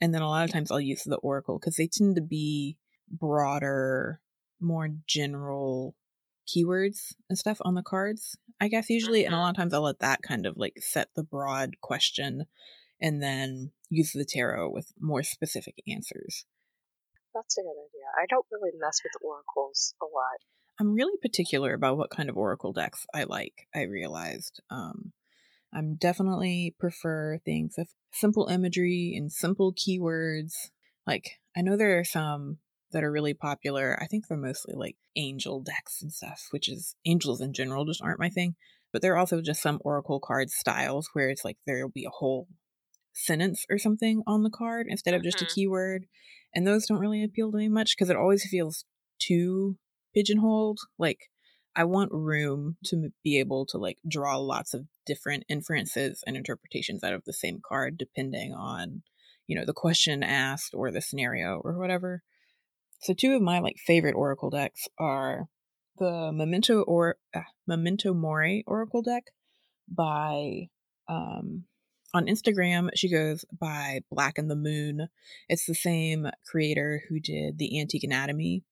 And 0.01 0.13
then 0.13 0.21
a 0.21 0.29
lot 0.29 0.43
of 0.45 0.51
times 0.51 0.71
I'll 0.71 0.81
use 0.81 1.03
the 1.03 1.17
oracle 1.17 1.59
because 1.59 1.75
they 1.75 1.87
tend 1.87 2.15
to 2.15 2.21
be 2.21 2.77
broader, 3.09 4.19
more 4.59 4.89
general 5.07 5.95
keywords 6.47 7.13
and 7.29 7.37
stuff 7.37 7.59
on 7.61 7.75
the 7.75 7.83
cards, 7.83 8.37
I 8.59 8.67
guess, 8.67 8.89
usually. 8.89 9.25
And 9.25 9.33
a 9.33 9.37
lot 9.37 9.51
of 9.51 9.55
times 9.55 9.73
I'll 9.73 9.83
let 9.83 9.99
that 9.99 10.21
kind 10.21 10.45
of 10.45 10.57
like 10.57 10.73
set 10.79 11.09
the 11.15 11.23
broad 11.23 11.75
question 11.81 12.45
and 13.01 13.21
then 13.21 13.71
use 13.89 14.11
the 14.13 14.25
tarot 14.25 14.71
with 14.71 14.91
more 14.99 15.23
specific 15.23 15.81
answers. 15.87 16.45
That's 17.33 17.57
a 17.57 17.61
good 17.61 17.69
idea. 17.69 18.05
I 18.21 18.25
don't 18.29 18.45
really 18.51 18.71
mess 18.79 18.99
with 19.03 19.13
oracles 19.21 19.95
a 20.01 20.05
lot. 20.05 20.39
I'm 20.79 20.93
really 20.93 21.17
particular 21.21 21.73
about 21.73 21.97
what 21.97 22.09
kind 22.09 22.29
of 22.29 22.37
oracle 22.37 22.73
decks 22.73 23.05
I 23.13 23.23
like. 23.23 23.67
I 23.75 23.83
realized 23.83 24.61
um, 24.69 25.11
I'm 25.75 25.95
definitely 25.95 26.75
prefer 26.79 27.39
things 27.45 27.75
with 27.77 27.93
simple 28.11 28.47
imagery 28.47 29.13
and 29.17 29.31
simple 29.31 29.73
keywords. 29.73 30.53
Like 31.07 31.39
I 31.55 31.61
know 31.61 31.75
there 31.77 31.99
are 31.99 32.03
some 32.03 32.59
that 32.91 33.03
are 33.03 33.11
really 33.11 33.33
popular. 33.33 33.97
I 34.01 34.05
think 34.07 34.27
they're 34.27 34.37
mostly 34.37 34.75
like 34.75 34.97
angel 35.15 35.61
decks 35.61 36.01
and 36.01 36.11
stuff, 36.13 36.47
which 36.51 36.69
is 36.69 36.95
angels 37.05 37.41
in 37.41 37.53
general 37.53 37.85
just 37.85 38.01
aren't 38.01 38.19
my 38.19 38.29
thing. 38.29 38.55
But 38.91 39.01
there 39.01 39.13
are 39.13 39.17
also 39.17 39.41
just 39.41 39.61
some 39.61 39.79
oracle 39.83 40.19
card 40.19 40.49
styles 40.51 41.09
where 41.13 41.29
it's 41.29 41.43
like 41.43 41.57
there'll 41.65 41.89
be 41.89 42.05
a 42.05 42.11
whole 42.11 42.47
sentence 43.13 43.65
or 43.69 43.77
something 43.77 44.23
on 44.27 44.43
the 44.43 44.49
card 44.49 44.87
instead 44.89 45.13
of 45.13 45.23
just 45.23 45.41
a 45.41 45.45
Mhm. 45.45 45.49
keyword. 45.53 46.05
And 46.53 46.65
those 46.67 46.85
don't 46.85 46.99
really 46.99 47.23
appeal 47.23 47.51
to 47.51 47.57
me 47.57 47.69
much 47.69 47.95
because 47.95 48.09
it 48.09 48.15
always 48.15 48.47
feels 48.47 48.85
too 49.19 49.77
pigeonholed. 50.15 50.79
Like 50.97 51.31
I 51.75 51.85
want 51.85 52.11
room 52.11 52.77
to 52.85 53.09
be 53.23 53.39
able 53.39 53.65
to 53.67 53.77
like 53.77 53.97
draw 54.07 54.37
lots 54.37 54.73
of 54.73 54.85
different 55.05 55.43
inferences 55.49 56.23
and 56.25 56.37
interpretations 56.37 57.03
out 57.03 57.13
of 57.13 57.23
the 57.25 57.33
same 57.33 57.61
card 57.67 57.97
depending 57.97 58.53
on, 58.53 59.01
you 59.47 59.57
know, 59.57 59.65
the 59.65 59.73
question 59.73 60.23
asked 60.23 60.73
or 60.73 60.91
the 60.91 61.01
scenario 61.01 61.59
or 61.63 61.77
whatever. 61.77 62.21
So 63.01 63.13
two 63.13 63.33
of 63.33 63.41
my 63.41 63.59
like 63.59 63.77
favorite 63.77 64.15
oracle 64.15 64.49
decks 64.49 64.87
are 64.99 65.47
the 65.97 66.31
Memento 66.31 66.81
or 66.81 67.17
uh, 67.35 67.41
Memento 67.67 68.13
Mori 68.13 68.63
oracle 68.67 69.01
deck 69.01 69.25
by 69.89 70.69
um 71.07 71.65
on 72.13 72.27
Instagram 72.27 72.89
she 72.95 73.11
goes 73.11 73.43
by 73.59 74.01
Black 74.11 74.37
and 74.37 74.49
the 74.49 74.55
Moon. 74.55 75.07
It's 75.49 75.65
the 75.65 75.75
same 75.75 76.27
creator 76.49 77.01
who 77.09 77.19
did 77.19 77.57
the 77.57 77.79
Antique 77.79 78.03
Anatomy 78.03 78.63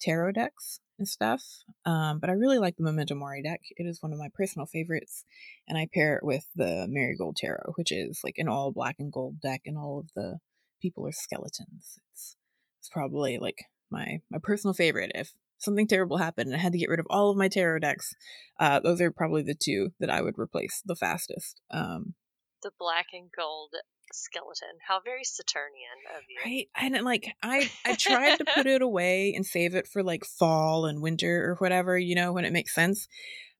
tarot 0.00 0.32
decks 0.32 0.80
and 0.98 1.08
stuff. 1.08 1.42
Um, 1.84 2.18
but 2.18 2.30
I 2.30 2.34
really 2.34 2.58
like 2.58 2.76
the 2.76 2.82
Memento 2.82 3.14
Mori 3.14 3.42
deck. 3.42 3.60
It 3.76 3.84
is 3.84 4.02
one 4.02 4.12
of 4.12 4.18
my 4.18 4.28
personal 4.34 4.66
favorites, 4.66 5.24
and 5.66 5.78
I 5.78 5.88
pair 5.92 6.16
it 6.16 6.24
with 6.24 6.44
the 6.54 6.86
Marigold 6.88 7.36
Tarot, 7.36 7.72
which 7.76 7.92
is 7.92 8.20
like 8.24 8.34
an 8.38 8.48
all 8.48 8.72
black 8.72 8.96
and 8.98 9.12
gold 9.12 9.40
deck, 9.40 9.62
and 9.64 9.78
all 9.78 10.00
of 10.00 10.10
the 10.14 10.38
people 10.80 11.06
are 11.06 11.12
skeletons. 11.12 11.98
It's 12.12 12.36
it's 12.80 12.88
probably 12.88 13.38
like 13.38 13.64
my 13.90 14.20
my 14.30 14.38
personal 14.42 14.74
favorite. 14.74 15.12
If 15.14 15.32
something 15.58 15.86
terrible 15.86 16.18
happened 16.18 16.48
and 16.48 16.56
I 16.56 16.60
had 16.62 16.72
to 16.72 16.78
get 16.78 16.88
rid 16.88 17.00
of 17.00 17.06
all 17.10 17.30
of 17.30 17.36
my 17.36 17.48
tarot 17.48 17.80
decks, 17.80 18.14
uh, 18.60 18.80
those 18.80 19.00
are 19.00 19.10
probably 19.10 19.42
the 19.42 19.56
two 19.60 19.92
that 20.00 20.10
I 20.10 20.22
would 20.22 20.38
replace 20.38 20.82
the 20.84 20.96
fastest. 20.96 21.60
Um, 21.70 22.14
The 22.62 22.72
black 22.78 23.06
and 23.12 23.30
gold 23.36 23.74
skeleton. 24.12 24.78
How 24.86 25.00
very 25.04 25.24
Saturnian 25.24 25.98
of 26.16 26.22
you. 26.28 26.40
Right. 26.44 26.68
And 26.76 27.04
like 27.04 27.28
I 27.42 27.70
I 27.84 27.94
tried 27.94 28.38
to 28.38 28.46
put 28.54 28.66
it 28.66 28.82
away 28.82 29.34
and 29.34 29.44
save 29.44 29.74
it 29.74 29.86
for 29.86 30.02
like 30.02 30.24
fall 30.24 30.86
and 30.86 31.02
winter 31.02 31.44
or 31.50 31.54
whatever, 31.56 31.98
you 31.98 32.14
know, 32.14 32.32
when 32.32 32.44
it 32.44 32.52
makes 32.52 32.74
sense. 32.74 33.08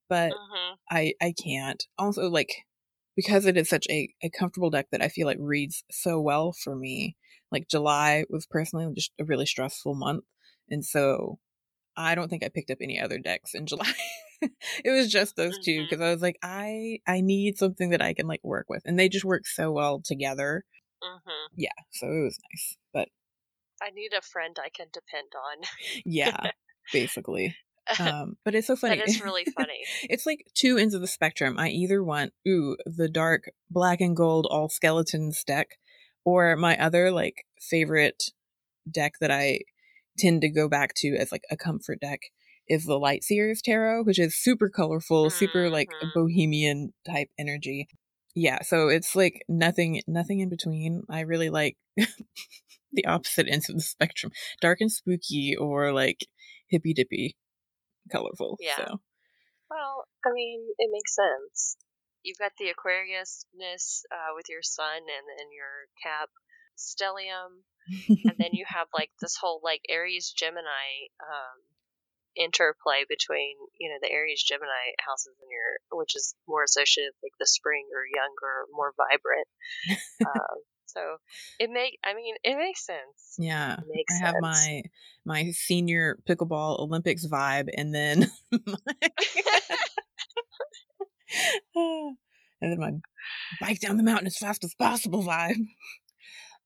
But 0.09 0.33
hmm 0.33 0.75
I 0.91 1.15
I 1.21 1.33
can't. 1.33 1.85
Also 1.99 2.29
like 2.29 2.65
because 3.17 3.47
it 3.47 3.57
is 3.57 3.69
such 3.69 3.87
a, 3.91 4.09
a 4.23 4.31
comfortable 4.31 4.71
deck 4.71 4.87
that 4.93 5.03
I 5.03 5.09
feel 5.09 5.27
like 5.27 5.39
reads 5.41 5.83
so 5.91 6.21
well 6.21 6.53
for 6.53 6.77
me. 6.77 7.17
Like 7.51 7.69
July 7.69 8.25
was 8.31 8.47
personally 8.47 8.87
just 8.95 9.13
a 9.21 9.25
really 9.25 9.47
stressful 9.47 9.95
month. 9.95 10.25
And 10.71 10.85
so 10.85 11.39
I 11.97 12.15
don't 12.15 12.29
think 12.29 12.45
I 12.45 12.49
picked 12.49 12.71
up 12.71 12.79
any 12.81 13.01
other 13.01 13.19
decks 13.19 13.55
in 13.55 13.67
July. 13.69 13.93
it 14.85 14.91
was 14.91 15.11
just 15.11 15.37
those 15.37 15.59
two 15.59 15.83
because 15.83 16.01
I 16.01 16.13
was 16.13 16.23
like, 16.23 16.39
I 16.43 17.01
I 17.07 17.21
need 17.21 17.59
something 17.59 17.91
that 17.91 18.03
I 18.03 18.15
can 18.15 18.27
like 18.27 18.43
work 18.45 18.67
with, 18.69 18.83
and 18.85 18.99
they 18.99 19.09
just 19.09 19.25
work 19.25 19.47
so 19.47 19.73
well 19.73 20.01
together. 20.05 20.65
hmm 21.03 21.31
Yeah, 21.57 21.71
so 21.91 22.07
it 22.07 22.23
was 22.25 22.39
nice. 22.53 22.77
But 22.93 23.09
I 23.83 23.91
need 23.91 24.13
a 24.17 24.23
friend 24.23 24.57
I 24.63 24.69
can 24.71 24.87
depend 24.93 25.29
on. 25.35 25.65
yeah, 26.05 26.51
basically. 26.93 27.57
Um, 27.99 28.37
but 28.45 28.55
it's 28.55 28.67
so 28.67 28.77
funny. 28.77 28.99
is 28.99 29.19
really 29.23 29.47
funny. 29.47 29.81
it's 30.03 30.27
like 30.27 30.45
two 30.55 30.77
ends 30.77 30.93
of 30.93 31.01
the 31.01 31.07
spectrum. 31.07 31.59
I 31.59 31.71
either 31.71 32.05
want 32.05 32.35
ooh 32.47 32.77
the 32.85 33.09
dark 33.09 33.45
black 33.71 34.03
and 34.03 34.15
gold 34.15 34.47
all 34.51 34.69
skeletons 34.69 35.43
deck, 35.43 35.79
or 36.23 36.55
my 36.57 36.77
other 36.77 37.11
like 37.11 37.47
favorite 37.59 38.25
deck 38.91 39.15
that 39.23 39.31
I 39.31 39.61
tend 40.19 40.43
to 40.43 40.51
go 40.51 40.69
back 40.69 40.93
to 40.97 41.17
as 41.17 41.33
like 41.33 41.45
a 41.51 41.57
comfort 41.57 42.01
deck 42.01 42.21
is 42.69 42.85
the 42.85 42.99
Light 42.99 43.25
Seers 43.25 43.63
Tarot, 43.63 44.05
which 44.05 44.19
is 44.19 44.37
super 44.37 44.69
colorful, 44.69 45.31
super 45.31 45.71
like 45.71 45.89
Mhm. 45.89 46.13
bohemian 46.15 46.93
type 47.07 47.29
energy. 47.39 47.89
Yeah, 48.35 48.63
so 48.63 48.89
it's 48.89 49.17
like 49.17 49.43
nothing 49.49 50.03
nothing 50.07 50.41
in 50.41 50.49
between. 50.49 51.03
I 51.11 51.21
really 51.21 51.51
like 51.51 51.77
the 52.93 53.07
opposite 53.07 53.49
ends 53.49 53.69
of 53.69 53.77
the 53.77 53.83
spectrum. 53.83 54.33
Dark 54.61 54.81
and 54.81 54.93
spooky 54.93 55.57
or 55.57 55.93
like 55.93 56.27
hippy 56.69 56.95
dippy 56.95 57.37
colorful. 58.11 58.57
Yeah. 58.61 58.77
So 58.77 59.01
Well, 59.71 60.05
I 60.25 60.31
mean, 60.33 60.67
it 60.79 60.91
makes 60.93 61.15
sense. 61.15 61.77
You've 62.23 62.39
got 62.39 62.53
the 62.59 62.73
Aquariusness 62.73 64.03
uh, 64.13 64.35
with 64.35 64.47
your 64.49 64.63
sun 64.63 64.97
and 64.99 65.25
then 65.29 65.49
your 65.53 65.89
cap 66.03 66.29
stellium, 66.77 67.65
and 68.25 68.37
then 68.39 68.51
you 68.53 68.65
have 68.69 68.89
like 68.95 69.11
this 69.21 69.37
whole 69.41 69.61
like 69.63 69.81
Aries 69.89 70.33
Gemini 70.37 71.09
um, 71.21 71.57
interplay 72.39 73.05
between 73.09 73.57
you 73.79 73.91
know 73.91 73.99
the 74.01 74.11
Aries 74.11 74.43
Gemini 74.43 74.95
houses 75.03 75.35
in 75.43 75.49
your, 75.51 75.99
which 75.99 76.15
is 76.17 76.35
more 76.47 76.65
associated 76.65 77.13
with 77.19 77.31
like 77.31 77.39
the 77.39 77.47
spring 77.47 77.87
or 77.93 78.07
younger, 78.07 78.65
more 78.73 78.95
vibrant. 78.97 79.49
um, 80.25 80.59
so 80.87 81.01
it 81.59 81.71
make, 81.71 81.99
I 82.05 82.15
mean, 82.15 82.35
it 82.45 82.57
makes 82.57 82.87
sense. 82.87 83.37
Yeah. 83.39 83.77
Makes 83.93 84.15
I 84.15 84.27
have 84.27 84.35
sense. 84.35 84.43
my 84.43 84.83
my 85.25 85.51
senior 85.51 86.19
pickleball 86.29 86.79
Olympics 86.81 87.27
vibe 87.27 87.69
and 87.77 87.95
then 87.95 88.31
and 91.75 92.17
then 92.61 92.79
my 92.79 92.93
bike 93.61 93.81
down 93.81 93.97
the 93.97 94.03
mountain 94.03 94.27
as 94.27 94.37
fast 94.37 94.65
as 94.65 94.75
possible 94.75 95.23
vibe. 95.23 95.67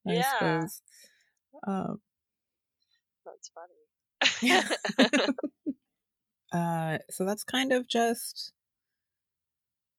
I 0.06 0.12
Yeah. 0.12 0.22
suppose. 0.32 0.82
Um, 1.66 2.00
That's 3.24 3.50
funny. 3.54 3.81
Yeah. 4.40 4.68
uh, 6.52 6.98
so 7.10 7.24
that's 7.24 7.44
kind 7.44 7.72
of 7.72 7.88
just 7.88 8.52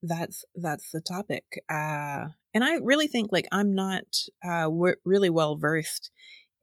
that's 0.02 0.44
that's 0.56 0.92
the 0.92 1.02
topic. 1.02 1.44
Uh, 1.70 2.28
and 2.54 2.64
I 2.64 2.76
really 2.82 3.08
think 3.08 3.32
like 3.32 3.48
I'm 3.52 3.74
not 3.74 4.04
uh 4.46 4.64
w- 4.64 4.96
really 5.06 5.30
well 5.30 5.58
versed 5.58 6.12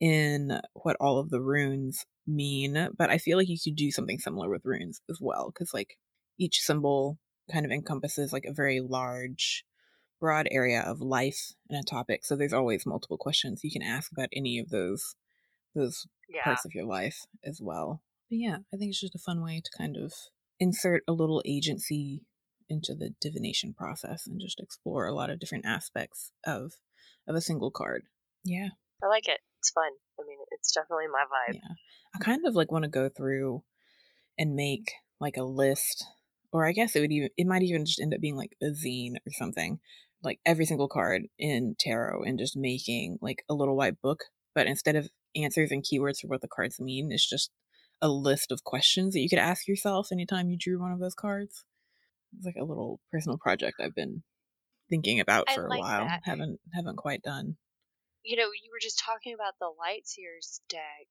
in 0.00 0.60
what 0.74 0.96
all 1.00 1.18
of 1.18 1.30
the 1.30 1.40
runes 1.40 2.04
mean, 2.26 2.88
but 2.96 3.10
I 3.10 3.18
feel 3.18 3.36
like 3.38 3.48
you 3.48 3.58
could 3.62 3.76
do 3.76 3.90
something 3.90 4.18
similar 4.18 4.48
with 4.48 4.64
runes 4.64 5.00
as 5.10 5.18
well 5.20 5.50
because 5.52 5.74
like 5.74 5.96
each 6.38 6.60
symbol 6.60 7.18
kind 7.52 7.66
of 7.66 7.72
encompasses 7.72 8.32
like 8.32 8.44
a 8.46 8.52
very 8.52 8.80
large 8.80 9.64
broad 10.20 10.46
area 10.50 10.82
of 10.82 11.00
life 11.00 11.52
and 11.70 11.78
a 11.78 11.82
topic 11.82 12.24
so 12.24 12.36
there's 12.36 12.52
always 12.52 12.84
multiple 12.86 13.16
questions 13.16 13.64
you 13.64 13.70
can 13.70 13.82
ask 13.82 14.12
about 14.12 14.28
any 14.34 14.58
of 14.58 14.68
those 14.68 15.14
those 15.74 16.06
yeah. 16.32 16.44
parts 16.44 16.64
of 16.64 16.74
your 16.74 16.86
life 16.86 17.26
as 17.44 17.60
well. 17.62 18.02
But 18.28 18.38
yeah, 18.38 18.58
I 18.72 18.76
think 18.76 18.90
it's 18.90 19.00
just 19.00 19.14
a 19.14 19.18
fun 19.18 19.42
way 19.42 19.60
to 19.64 19.70
kind 19.76 19.96
of 19.96 20.12
insert 20.58 21.02
a 21.08 21.12
little 21.12 21.42
agency 21.44 22.22
into 22.68 22.94
the 22.94 23.10
divination 23.20 23.74
process 23.74 24.26
and 24.26 24.40
just 24.40 24.60
explore 24.60 25.06
a 25.06 25.14
lot 25.14 25.30
of 25.30 25.40
different 25.40 25.66
aspects 25.66 26.30
of 26.46 26.74
of 27.26 27.34
a 27.34 27.40
single 27.40 27.70
card. 27.70 28.04
Yeah. 28.44 28.68
I 29.02 29.06
like 29.08 29.28
it. 29.28 29.40
It's 29.58 29.70
fun. 29.70 29.90
I 30.18 30.22
mean, 30.26 30.38
it's 30.52 30.72
definitely 30.72 31.06
my 31.12 31.24
vibe. 31.24 31.54
Yeah. 31.54 31.74
I 32.14 32.18
kind 32.18 32.46
of 32.46 32.54
like 32.54 32.70
want 32.70 32.84
to 32.84 32.90
go 32.90 33.08
through 33.08 33.62
and 34.38 34.54
make 34.54 34.92
like 35.20 35.36
a 35.36 35.42
list 35.42 36.06
or 36.52 36.66
I 36.66 36.72
guess 36.72 36.96
it 36.96 37.00
would 37.00 37.12
even 37.12 37.30
it 37.36 37.46
might 37.46 37.62
even 37.62 37.84
just 37.84 38.00
end 38.00 38.14
up 38.14 38.20
being 38.20 38.36
like 38.36 38.56
a 38.62 38.66
zine 38.66 39.16
or 39.26 39.32
something. 39.32 39.80
Like 40.22 40.38
every 40.44 40.66
single 40.66 40.88
card 40.88 41.22
in 41.38 41.76
tarot 41.78 42.24
and 42.24 42.38
just 42.38 42.56
making 42.56 43.18
like 43.22 43.42
a 43.48 43.54
little 43.54 43.76
white 43.76 44.00
book, 44.02 44.24
but 44.54 44.66
instead 44.66 44.96
of 44.96 45.08
answers 45.36 45.70
and 45.70 45.84
keywords 45.84 46.20
for 46.20 46.28
what 46.28 46.40
the 46.40 46.48
cards 46.48 46.80
mean, 46.80 47.10
it's 47.12 47.28
just 47.28 47.50
a 48.02 48.08
list 48.08 48.50
of 48.50 48.64
questions 48.64 49.14
that 49.14 49.20
you 49.20 49.28
could 49.28 49.38
ask 49.38 49.68
yourself 49.68 50.08
anytime 50.10 50.48
you 50.48 50.56
drew 50.58 50.80
one 50.80 50.92
of 50.92 51.00
those 51.00 51.14
cards. 51.14 51.64
It's 52.36 52.46
like 52.46 52.60
a 52.60 52.64
little 52.64 53.00
personal 53.10 53.38
project 53.38 53.80
I've 53.80 53.94
been 53.94 54.22
thinking 54.88 55.20
about 55.20 55.50
for 55.50 55.66
a 55.66 55.78
while. 55.78 56.06
that. 56.06 56.22
Haven't 56.24 56.58
haven't 56.74 56.96
quite 56.96 57.22
done. 57.22 57.56
You 58.22 58.36
know, 58.36 58.50
you 58.52 58.70
were 58.70 58.82
just 58.82 59.00
talking 59.00 59.34
about 59.34 59.56
the 59.58 59.72
Light 59.72 60.06
Seers 60.06 60.60
deck, 60.68 61.08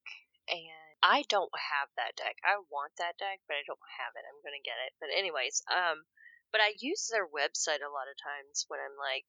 and 0.47 0.93
I 1.01 1.25
don't 1.27 1.51
have 1.51 1.89
that 1.97 2.15
deck. 2.15 2.37
I 2.45 2.61
want 2.71 2.93
that 2.99 3.17
deck, 3.17 3.41
but 3.47 3.57
I 3.57 3.63
don't 3.67 3.81
have 3.99 4.13
it. 4.15 4.27
I'm 4.27 4.39
gonna 4.43 4.63
get 4.63 4.79
it. 4.87 4.93
But 5.01 5.09
anyways, 5.11 5.63
um, 5.67 6.05
but 6.51 6.61
I 6.61 6.77
use 6.79 7.09
their 7.09 7.27
website 7.27 7.81
a 7.81 7.91
lot 7.91 8.09
of 8.09 8.17
times 8.17 8.65
when 8.67 8.79
I'm 8.79 8.95
like 8.95 9.25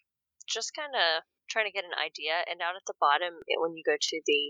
just 0.50 0.74
kind 0.74 0.92
of 0.94 1.22
trying 1.48 1.66
to 1.66 1.74
get 1.74 1.86
an 1.86 1.96
idea. 1.98 2.42
And 2.46 2.58
down 2.58 2.76
at 2.76 2.86
the 2.86 2.98
bottom, 3.00 3.38
when 3.58 3.74
you 3.74 3.82
go 3.86 3.98
to 3.98 4.16
the 4.26 4.42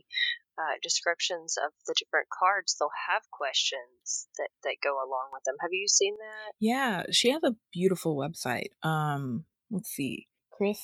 uh, 0.60 0.76
descriptions 0.82 1.56
of 1.56 1.72
the 1.86 1.94
different 1.96 2.28
cards, 2.28 2.76
they'll 2.76 2.92
have 3.08 3.24
questions 3.32 4.28
that 4.36 4.52
that 4.64 4.84
go 4.84 4.96
along 4.96 5.32
with 5.32 5.44
them. 5.44 5.56
Have 5.60 5.72
you 5.72 5.88
seen 5.88 6.16
that? 6.20 6.52
Yeah, 6.60 7.08
she 7.10 7.30
has 7.30 7.42
a 7.42 7.56
beautiful 7.72 8.16
website. 8.16 8.76
Um, 8.82 9.44
let's 9.70 9.88
see, 9.88 10.28
Chris. 10.52 10.80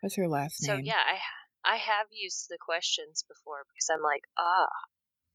What's 0.00 0.16
her 0.16 0.28
last 0.28 0.62
name? 0.62 0.80
So 0.80 0.82
yeah, 0.82 1.04
I 1.04 1.20
I 1.64 1.76
have 1.76 2.08
used 2.10 2.46
the 2.48 2.58
questions 2.58 3.24
before 3.28 3.68
because 3.68 3.90
I'm 3.92 4.02
like 4.02 4.24
ah, 4.38 4.72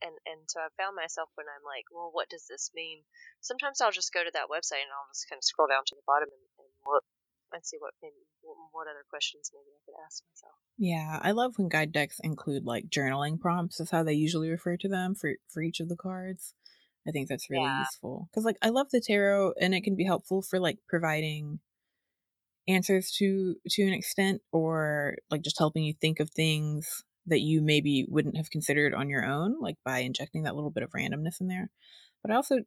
and 0.02 0.16
and 0.26 0.42
so 0.48 0.64
I 0.64 0.74
found 0.74 0.96
myself 0.98 1.30
when 1.36 1.46
I'm 1.46 1.62
like, 1.62 1.86
well, 1.94 2.10
what 2.10 2.32
does 2.34 2.50
this 2.50 2.72
mean? 2.74 3.06
Sometimes 3.42 3.82
I'll 3.82 3.94
just 3.94 4.16
go 4.16 4.24
to 4.24 4.34
that 4.34 4.50
website 4.50 4.82
and 4.82 4.90
I'll 4.90 5.12
just 5.14 5.30
kind 5.30 5.38
of 5.38 5.46
scroll 5.46 5.70
down 5.70 5.86
to 5.88 5.96
the 5.96 6.08
bottom 6.10 6.32
and, 6.32 6.48
and 6.58 6.72
look 6.90 7.06
and 7.54 7.66
see 7.66 7.78
what 7.80 7.94
maybe 8.02 8.16
what 8.72 8.88
other 8.88 9.06
questions 9.10 9.52
maybe 9.54 9.70
I 9.72 9.82
could 9.86 10.00
ask 10.06 10.24
myself. 10.32 10.56
Yeah, 10.78 11.20
I 11.22 11.32
love 11.32 11.58
when 11.58 11.70
guide 11.70 11.92
decks 11.92 12.20
include 12.24 12.66
like 12.66 12.90
journaling 12.90 13.40
prompts. 13.40 13.80
Is 13.80 13.92
how 13.92 14.04
they 14.04 14.14
usually 14.14 14.50
refer 14.50 14.78
to 14.78 14.90
them 14.90 15.16
for 15.16 15.36
for 15.50 15.62
each 15.62 15.80
of 15.80 15.90
the 15.90 15.96
cards. 15.96 16.54
I 17.08 17.12
think 17.12 17.28
that's 17.28 17.50
really 17.50 17.64
Yeah. 17.64 17.80
useful 17.80 18.28
because 18.32 18.46
like 18.46 18.58
I 18.62 18.70
love 18.70 18.90
the 18.92 19.02
tarot 19.02 19.54
and 19.60 19.76
it 19.76 19.84
can 19.84 19.96
be 19.96 20.06
helpful 20.06 20.42
for 20.42 20.60
like 20.60 20.80
providing 20.88 21.60
answers 22.68 23.12
to 23.12 23.56
to 23.70 23.84
an 23.84 23.94
extent 23.94 24.42
or 24.52 25.16
like 25.30 25.42
just 25.42 25.60
helping 25.60 25.84
you 25.84 25.94
think 26.00 26.20
of 26.20 26.30
things 26.30 27.04
that 27.26 27.42
you 27.42 27.62
maybe 27.62 28.06
wouldn't 28.08 28.38
have 28.38 28.50
considered 28.50 28.94
on 28.94 29.10
your 29.10 29.26
own 29.26 29.60
like 29.60 29.76
by 29.84 30.00
injecting 30.00 30.44
that 30.44 30.56
little 30.56 30.72
bit 30.72 30.84
of 30.84 30.92
randomness 30.92 31.42
in 31.42 31.48
there. 31.48 31.70
But 32.22 32.32
I 32.32 32.36
also 32.36 32.60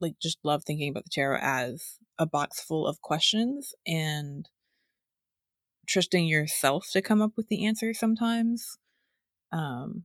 like 0.00 0.14
just 0.20 0.38
love 0.44 0.62
thinking 0.64 0.90
about 0.90 1.04
the 1.04 1.10
tarot 1.12 1.38
as 1.40 1.98
a 2.18 2.26
box 2.26 2.62
full 2.62 2.86
of 2.86 3.00
questions 3.00 3.74
and 3.86 4.48
trusting 5.88 6.26
yourself 6.26 6.86
to 6.92 7.02
come 7.02 7.20
up 7.20 7.32
with 7.36 7.48
the 7.48 7.66
answer 7.66 7.92
sometimes 7.92 8.78
um 9.52 10.04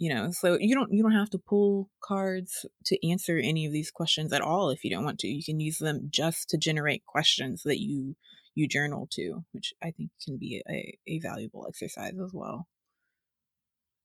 you 0.00 0.12
know 0.12 0.30
so 0.32 0.56
you 0.58 0.74
don't 0.74 0.92
you 0.92 1.02
don't 1.02 1.12
have 1.12 1.30
to 1.30 1.38
pull 1.38 1.90
cards 2.02 2.64
to 2.86 3.08
answer 3.08 3.38
any 3.38 3.66
of 3.66 3.72
these 3.72 3.90
questions 3.90 4.32
at 4.32 4.40
all 4.40 4.70
if 4.70 4.82
you 4.82 4.90
don't 4.90 5.04
want 5.04 5.18
to. 5.20 5.28
You 5.28 5.44
can 5.44 5.60
use 5.60 5.78
them 5.78 6.08
just 6.10 6.48
to 6.48 6.58
generate 6.58 7.04
questions 7.06 7.62
that 7.64 7.78
you 7.78 8.16
you 8.54 8.66
journal 8.66 9.06
to 9.12 9.44
which 9.52 9.72
i 9.82 9.92
think 9.92 10.10
can 10.24 10.36
be 10.38 10.62
a, 10.68 10.98
a 11.06 11.20
valuable 11.20 11.66
exercise 11.68 12.14
as 12.18 12.32
well. 12.32 12.66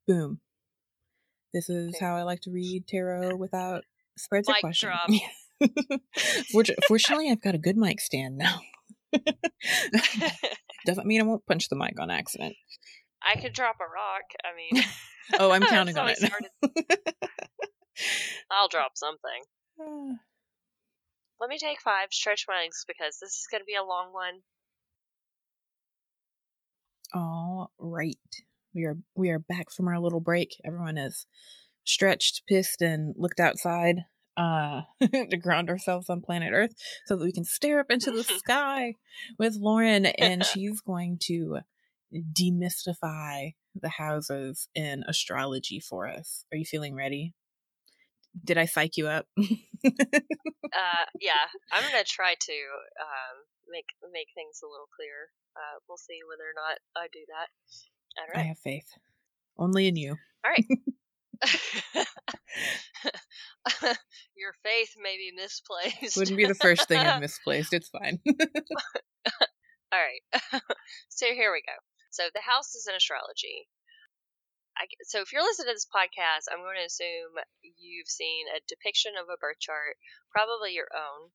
Boom. 0.05 0.41
This 1.53 1.69
is 1.69 1.97
how 1.99 2.15
i 2.17 2.23
like 2.23 2.41
to 2.41 2.51
read 2.51 2.87
tarot 2.87 3.37
without 3.37 3.85
spreads 4.17 4.47
Mic 4.47 4.61
questions 4.61 4.91
drop. 4.91 5.09
Fortu- 6.53 6.75
Fortunately, 6.87 7.29
I've 7.29 7.41
got 7.41 7.55
a 7.55 7.59
good 7.59 7.77
mic 7.77 7.99
stand 8.01 8.37
now. 8.37 8.59
Doesn't 10.85 11.07
mean 11.07 11.21
I 11.21 11.23
won't 11.23 11.45
punch 11.45 11.69
the 11.69 11.75
mic 11.75 11.99
on 11.99 12.09
accident. 12.11 12.55
I 13.25 13.39
could 13.39 13.53
drop 13.53 13.77
a 13.79 13.83
rock. 13.83 14.23
I 14.43 14.55
mean, 14.55 14.83
Oh, 15.39 15.51
I'm 15.51 15.63
counting 15.63 15.97
on 15.97 16.09
it. 16.09 16.19
I'll 18.51 18.67
drop 18.67 18.91
something. 18.95 19.41
Ah. 19.81 20.19
Let 21.39 21.49
me 21.49 21.57
take 21.57 21.81
five, 21.81 22.09
stretch 22.11 22.45
my 22.47 22.61
legs 22.61 22.85
because 22.87 23.17
this 23.19 23.31
is 23.31 23.47
going 23.49 23.61
to 23.61 23.65
be 23.65 23.75
a 23.75 23.83
long 23.83 24.13
one. 24.13 24.41
All 27.13 27.71
right. 27.79 28.15
We 28.73 28.83
are 28.85 28.97
we 29.15 29.29
are 29.29 29.39
back 29.39 29.71
from 29.71 29.87
our 29.87 29.99
little 29.99 30.19
break. 30.19 30.55
Everyone 30.65 30.97
is 30.97 31.25
stretched, 31.85 32.43
pissed, 32.47 32.81
and 32.81 33.15
looked 33.17 33.39
outside 33.39 34.05
uh 34.37 34.81
to 35.01 35.37
ground 35.37 35.69
ourselves 35.69 36.09
on 36.09 36.21
planet 36.21 36.51
Earth 36.53 36.73
so 37.05 37.15
that 37.15 37.23
we 37.23 37.31
can 37.31 37.45
stare 37.45 37.79
up 37.79 37.89
into 37.89 38.11
the 38.11 38.23
sky 38.39 38.95
with 39.39 39.55
Lauren 39.55 40.05
and 40.05 40.45
she's 40.53 40.81
going 40.81 41.17
to 41.21 41.59
demystify 42.13 43.53
the 43.73 43.89
houses 43.89 44.67
in 44.75 45.03
astrology 45.07 45.79
for 45.79 46.07
us. 46.07 46.45
Are 46.51 46.57
you 46.57 46.65
feeling 46.65 46.95
ready? 46.95 47.33
Did 48.43 48.57
I 48.57 48.65
psych 48.65 48.97
you 48.97 49.07
up? 49.07 49.27
uh, 49.37 51.05
yeah, 51.21 51.47
I'm 51.71 51.83
gonna 51.83 52.03
try 52.03 52.35
to 52.37 52.57
um, 52.99 53.35
make 53.69 53.85
make 54.11 54.27
things 54.35 54.59
a 54.63 54.67
little 54.67 54.89
clearer. 54.95 55.31
Uh, 55.55 55.79
we'll 55.87 55.97
see 55.97 56.19
whether 56.27 56.43
or 56.43 56.55
not 56.55 56.77
I 56.95 57.07
do 57.13 57.19
that. 57.29 58.35
All 58.35 58.41
I 58.41 58.47
have 58.47 58.59
faith. 58.59 58.87
Only 59.57 59.87
in 59.87 59.95
you. 59.95 60.17
All 60.43 60.51
right. 60.51 60.65
Your 64.35 64.53
faith 64.63 64.95
may 65.01 65.17
be 65.17 65.31
misplaced. 65.35 66.17
Wouldn't 66.17 66.37
be 66.37 66.45
the 66.45 66.55
first 66.55 66.87
thing 66.87 66.99
I've 66.99 67.21
misplaced. 67.21 67.73
It's 67.73 67.89
fine. 67.89 68.19
All 68.27 70.01
right. 70.01 70.21
so 71.09 71.25
here 71.27 71.51
we 71.51 71.61
go. 71.61 71.73
So 72.11 72.23
the 72.33 72.41
house 72.41 72.73
is 72.75 72.87
in 72.89 72.95
astrology. 72.95 73.67
I, 74.77 74.87
so 75.07 75.21
if 75.21 75.31
you're 75.31 75.43
listening 75.43 75.71
to 75.71 75.75
this 75.75 75.87
podcast, 75.87 76.51
I'm 76.51 76.59
going 76.59 76.75
to 76.79 76.85
assume 76.85 77.31
you've 77.63 78.11
seen 78.11 78.47
a 78.51 78.59
depiction 78.67 79.13
of 79.15 79.31
a 79.31 79.37
birth 79.39 79.59
chart, 79.59 79.95
probably 80.31 80.73
your 80.75 80.91
own. 80.91 81.31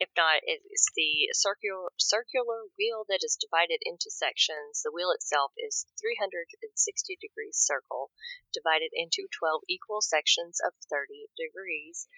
If 0.00 0.08
not, 0.16 0.40
it's 0.44 0.88
the 0.96 1.28
circular 1.34 1.92
circular 1.98 2.64
wheel 2.78 3.04
that 3.10 3.22
is 3.22 3.36
divided 3.36 3.80
into 3.84 4.10
sections. 4.10 4.80
The 4.80 4.90
wheel 4.90 5.10
itself 5.10 5.52
is 5.58 5.84
360 6.00 7.18
degrees 7.20 7.58
circle, 7.58 8.10
divided 8.50 8.92
into 8.94 9.28
12 9.28 9.60
equal 9.68 10.00
sections 10.00 10.58
of 10.58 10.72
30 10.88 11.28
degrees, 11.36 12.08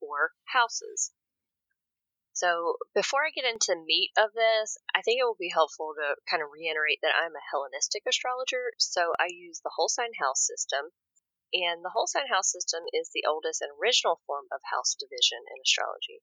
or 0.00 0.34
houses. 0.54 1.10
So 2.32 2.78
before 2.94 3.26
I 3.26 3.30
get 3.34 3.44
into 3.44 3.74
meat 3.74 4.12
of 4.16 4.32
this, 4.34 4.78
I 4.94 5.02
think 5.02 5.18
it 5.18 5.24
will 5.24 5.34
be 5.34 5.50
helpful 5.50 5.94
to 5.98 6.14
kind 6.30 6.44
of 6.44 6.52
reiterate 6.52 7.00
that 7.02 7.16
I'm 7.18 7.34
a 7.34 7.42
Hellenistic 7.50 8.04
astrologer, 8.06 8.72
so 8.78 9.14
I 9.18 9.26
use 9.26 9.58
the 9.60 9.74
whole 9.74 9.88
sign 9.88 10.14
house 10.20 10.46
system. 10.46 10.92
And 11.52 11.84
the 11.84 11.90
whole 11.90 12.06
sign 12.06 12.28
house 12.28 12.52
system 12.52 12.84
is 12.92 13.10
the 13.10 13.26
oldest 13.26 13.60
and 13.60 13.72
original 13.82 14.22
form 14.26 14.46
of 14.52 14.62
house 14.70 14.94
division 14.94 15.42
in 15.50 15.60
astrology. 15.60 16.22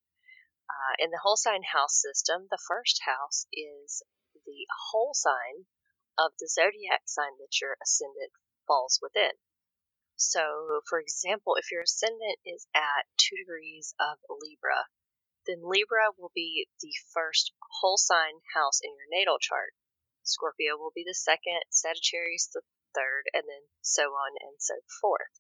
Uh, 0.70 0.96
in 1.00 1.10
the 1.10 1.20
whole 1.24 1.38
sign 1.38 1.64
house 1.74 2.00
system, 2.00 2.48
the 2.50 2.62
first 2.68 3.02
house 3.06 3.48
is 3.52 4.04
the 4.46 4.68
whole 4.92 5.14
sign 5.14 5.66
of 6.18 6.32
the 6.40 6.48
zodiac 6.48 7.02
sign 7.06 7.38
that 7.40 7.60
your 7.60 7.78
ascendant 7.82 8.32
falls 8.68 9.00
within. 9.02 9.34
So, 10.16 10.82
for 10.88 11.00
example, 11.00 11.56
if 11.56 11.72
your 11.72 11.82
ascendant 11.82 12.40
is 12.46 12.68
at 12.76 13.08
two 13.18 13.38
degrees 13.38 13.96
of 14.00 14.20
Libra, 14.30 14.88
then 15.48 15.64
Libra 15.64 16.12
will 16.18 16.32
be 16.36 16.68
the 16.82 16.94
first 17.14 17.54
whole 17.80 17.98
sign 17.98 18.42
house 18.54 18.82
in 18.84 18.92
your 18.96 19.08
natal 19.10 19.40
chart. 19.40 19.74
Scorpio 20.24 20.78
will 20.78 20.92
be 20.94 21.04
the 21.08 21.16
second, 21.16 21.64
Sagittarius 21.72 22.48
the 22.54 22.62
third, 22.94 23.32
and 23.34 23.44
then 23.48 23.66
so 23.82 24.14
on 24.14 24.36
and 24.42 24.62
so 24.62 24.76
forth. 25.02 25.40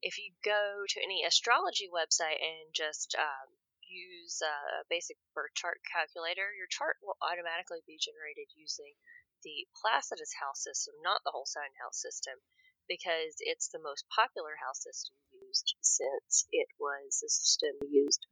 If 0.00 0.18
you 0.18 0.32
go 0.44 0.84
to 0.88 1.02
any 1.02 1.24
astrology 1.24 1.90
website 1.90 2.40
and 2.40 2.72
just 2.72 3.14
um, 3.18 3.58
use 3.94 4.42
a 4.42 4.82
basic 4.90 5.14
birth 5.30 5.54
chart 5.54 5.78
calculator, 5.86 6.50
your 6.58 6.66
chart 6.66 6.98
will 6.98 7.14
automatically 7.22 7.86
be 7.86 8.02
generated 8.02 8.50
using 8.58 8.98
the 9.46 9.68
Placidus 9.78 10.34
house 10.42 10.66
system, 10.66 10.98
not 11.06 11.22
the 11.22 11.30
whole 11.30 11.46
sign 11.46 11.70
house 11.78 12.02
system, 12.02 12.42
because 12.90 13.38
it's 13.38 13.70
the 13.70 13.80
most 13.80 14.04
popular 14.10 14.58
house 14.58 14.82
system 14.82 15.14
used 15.30 15.78
since 15.80 16.50
it 16.50 16.68
was 16.76 17.22
the 17.22 17.30
system 17.30 17.78
used 17.86 18.26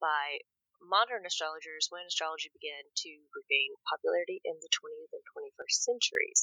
by 0.00 0.38
modern 0.78 1.24
astrologers 1.24 1.88
when 1.88 2.04
astrology 2.06 2.52
began 2.52 2.84
to 2.92 3.10
regain 3.32 3.72
popularity 3.88 4.40
in 4.44 4.56
the 4.60 4.72
20th 4.72 5.12
and 5.16 5.24
21st 5.32 5.78
centuries. 5.80 6.42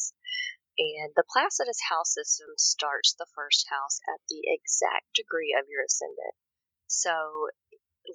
And 0.77 1.13
the 1.13 1.27
Placidus 1.29 1.77
house 1.93 2.17
system 2.17 2.49
starts 2.57 3.13
the 3.13 3.29
first 3.37 3.69
house 3.69 4.01
at 4.09 4.21
the 4.29 4.41
exact 4.49 5.13
degree 5.13 5.53
of 5.53 5.69
your 5.69 5.85
ascendant. 5.85 6.33
So 6.87 7.53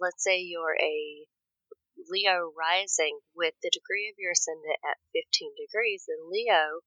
let's 0.01 0.22
say 0.22 0.40
you're 0.40 0.77
a 0.81 1.27
Leo 2.09 2.53
rising 2.53 3.20
with 3.35 3.55
the 3.62 3.70
degree 3.72 4.11
of 4.11 4.18
your 4.18 4.33
ascendant 4.33 4.79
at 4.85 5.01
15 5.12 5.55
degrees, 5.57 6.05
then 6.07 6.29
Leo, 6.31 6.85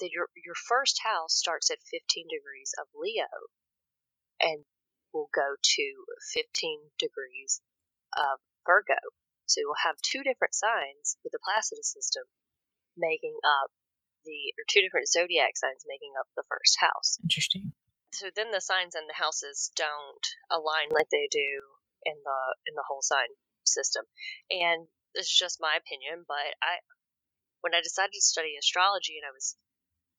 then 0.00 0.10
your 0.12 0.28
your 0.36 0.54
first 0.54 1.00
house 1.02 1.34
starts 1.34 1.70
at 1.70 1.82
15 1.82 2.28
degrees 2.30 2.72
of 2.78 2.86
Leo, 2.94 3.50
and 4.40 4.64
will 5.12 5.28
go 5.34 5.56
to 5.60 6.04
15 6.32 6.92
degrees 6.98 7.60
of 8.16 8.38
Virgo. 8.64 9.00
So 9.46 9.60
you'll 9.60 9.84
have 9.84 9.96
two 10.02 10.22
different 10.22 10.54
signs 10.54 11.16
with 11.22 11.32
the 11.32 11.42
Placidus 11.42 11.92
system 11.92 12.24
making 12.96 13.36
up 13.44 13.70
the 14.24 14.54
or 14.58 14.64
two 14.68 14.80
different 14.80 15.08
zodiac 15.08 15.56
signs 15.56 15.84
making 15.86 16.14
up 16.18 16.26
the 16.34 16.46
first 16.48 16.78
house. 16.80 17.18
Interesting. 17.22 17.72
So 18.12 18.30
then 18.34 18.50
the 18.50 18.60
signs 18.60 18.94
and 18.94 19.08
the 19.08 19.20
houses 19.20 19.70
don't 19.76 20.26
align 20.50 20.88
like 20.90 21.10
they 21.10 21.28
do 21.30 21.75
in 22.06 22.16
the 22.22 22.40
in 22.70 22.74
the 22.78 22.86
whole 22.86 23.02
sign 23.02 23.28
system. 23.66 24.06
And 24.50 24.86
it's 25.18 25.32
just 25.32 25.58
my 25.60 25.74
opinion, 25.74 26.24
but 26.30 26.54
I 26.62 26.78
when 27.60 27.74
I 27.74 27.82
decided 27.82 28.14
to 28.14 28.22
study 28.22 28.54
astrology 28.54 29.18
and 29.18 29.26
I 29.26 29.34
was 29.34 29.58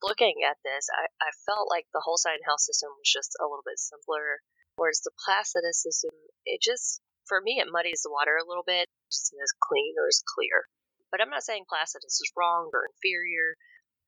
looking 0.04 0.44
at 0.44 0.60
this, 0.62 0.86
I, 0.92 1.08
I 1.18 1.30
felt 1.48 1.72
like 1.72 1.88
the 1.90 2.04
whole 2.04 2.20
sign 2.20 2.44
house 2.44 2.68
system 2.68 2.92
was 2.92 3.08
just 3.08 3.34
a 3.40 3.48
little 3.48 3.64
bit 3.64 3.80
simpler. 3.80 4.44
Whereas 4.76 5.02
the 5.02 5.16
Placidus 5.26 5.82
system, 5.82 6.14
it 6.46 6.62
just 6.62 7.00
for 7.26 7.40
me 7.40 7.58
it 7.58 7.72
muddies 7.72 8.04
the 8.04 8.14
water 8.14 8.36
a 8.36 8.46
little 8.46 8.66
bit. 8.66 8.86
It 8.86 9.10
isn't 9.10 9.42
as 9.42 9.56
clean 9.58 9.96
or 9.98 10.06
as 10.06 10.22
clear. 10.22 10.68
But 11.10 11.24
I'm 11.24 11.32
not 11.32 11.42
saying 11.42 11.64
Placidus 11.66 12.20
is 12.20 12.36
wrong 12.36 12.70
or 12.76 12.84
inferior. 12.84 13.56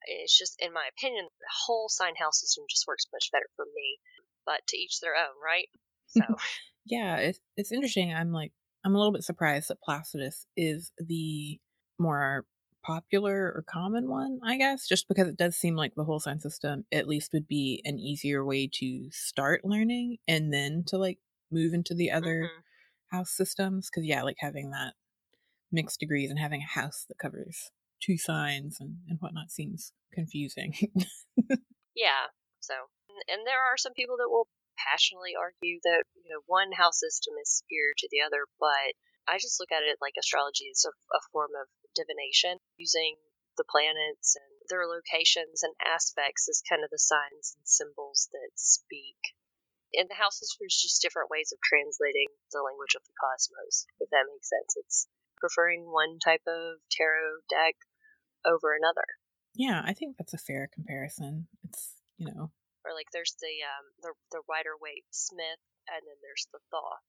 It's 0.05 0.37
just, 0.37 0.57
in 0.61 0.73
my 0.73 0.89
opinion, 0.89 1.29
the 1.29 1.53
whole 1.65 1.89
sign 1.89 2.13
house 2.17 2.41
system 2.41 2.65
just 2.69 2.87
works 2.87 3.09
much 3.13 3.29
better 3.33 3.49
for 3.55 3.65
me. 3.73 3.97
But 4.45 4.65
to 4.69 4.77
each 4.77 5.01
their 5.01 5.17
own, 5.17 5.37
right? 5.43 5.69
So 6.11 6.21
Yeah, 6.85 7.17
it's 7.17 7.39
it's 7.57 7.71
interesting. 7.71 8.13
I'm 8.13 8.31
like 8.31 8.51
I'm 8.83 8.95
a 8.95 8.97
little 8.97 9.13
bit 9.13 9.23
surprised 9.23 9.69
that 9.69 9.81
Placidus 9.81 10.45
is 10.57 10.91
the 10.97 11.59
more 11.99 12.45
popular 12.83 13.53
or 13.55 13.63
common 13.69 14.09
one, 14.09 14.39
I 14.43 14.57
guess, 14.57 14.87
just 14.87 15.07
because 15.07 15.27
it 15.27 15.37
does 15.37 15.55
seem 15.55 15.75
like 15.75 15.93
the 15.95 16.03
whole 16.03 16.19
sign 16.19 16.39
system 16.39 16.85
at 16.91 17.07
least 17.07 17.33
would 17.33 17.47
be 17.47 17.81
an 17.85 17.99
easier 17.99 18.43
way 18.43 18.67
to 18.79 19.07
start 19.11 19.63
learning 19.63 20.17
and 20.27 20.51
then 20.51 20.83
to 20.87 20.97
like 20.97 21.19
move 21.51 21.73
into 21.73 21.93
the 21.93 22.09
other 22.09 22.49
mhm. 22.49 23.15
house 23.15 23.31
systems. 23.31 23.89
Cause 23.91 24.03
yeah, 24.03 24.23
like 24.23 24.37
having 24.39 24.71
that 24.71 24.93
mixed 25.71 25.99
degrees 25.99 26.31
and 26.31 26.39
having 26.39 26.61
a 26.61 26.79
house 26.79 27.05
that 27.07 27.19
covers 27.19 27.69
two 28.01 28.17
signs 28.17 28.77
and, 28.79 28.97
and 29.07 29.19
whatnot 29.19 29.51
seems 29.51 29.93
confusing. 30.11 30.73
yeah. 31.95 32.27
So, 32.61 32.73
and 33.29 33.45
there 33.45 33.59
are 33.71 33.77
some 33.77 33.93
people 33.93 34.17
that 34.17 34.29
will 34.29 34.47
passionately 34.81 35.37
argue 35.37 35.79
that 35.85 36.03
you 36.17 36.29
know 36.33 36.41
one 36.49 36.73
house 36.73 36.99
system 36.99 37.37
is 37.37 37.61
superior 37.61 37.93
to 37.97 38.09
the 38.09 38.21
other, 38.25 38.49
but 38.59 38.97
I 39.29 39.37
just 39.37 39.61
look 39.61 39.71
at 39.71 39.85
it 39.85 40.01
like 40.01 40.17
astrology 40.17 40.65
is 40.65 40.85
a, 40.85 40.93
a 41.13 41.21
form 41.31 41.53
of 41.53 41.69
divination 41.93 42.57
using 42.77 43.15
the 43.57 43.67
planets 43.67 44.35
and 44.39 44.49
their 44.69 44.87
locations 44.87 45.61
and 45.61 45.75
aspects 45.83 46.47
as 46.49 46.63
kind 46.65 46.83
of 46.83 46.89
the 46.89 47.01
signs 47.01 47.53
and 47.57 47.67
symbols 47.67 48.29
that 48.31 48.51
speak. 48.55 49.37
In 49.93 50.07
the 50.07 50.15
houses, 50.15 50.55
there's 50.55 50.79
just 50.79 51.03
different 51.03 51.29
ways 51.29 51.51
of 51.51 51.59
translating 51.59 52.31
the 52.55 52.63
language 52.63 52.95
of 52.95 53.03
the 53.03 53.17
cosmos, 53.19 53.85
if 53.99 54.09
that 54.09 54.25
makes 54.31 54.47
sense. 54.47 54.71
It's 54.79 54.99
preferring 55.37 55.83
one 55.83 56.17
type 56.23 56.47
of 56.47 56.79
tarot 56.89 57.43
deck 57.51 57.75
over 58.47 58.73
another. 58.73 59.05
yeah, 59.53 59.83
I 59.83 59.93
think 59.93 60.15
that's 60.17 60.33
a 60.33 60.39
fair 60.39 60.69
comparison. 60.73 61.47
It's, 61.67 61.99
you 62.17 62.25
know, 62.31 62.51
Or 62.85 62.93
like 62.97 63.09
there's 63.13 63.35
the 63.39 63.61
um, 63.65 63.85
the 64.01 64.11
the 64.33 64.41
Rider 64.49 64.73
Waite 64.79 65.05
Smith, 65.11 65.61
and 65.89 66.01
then 66.05 66.17
there's 66.25 66.47
the 66.53 66.59
Thoth, 66.73 67.05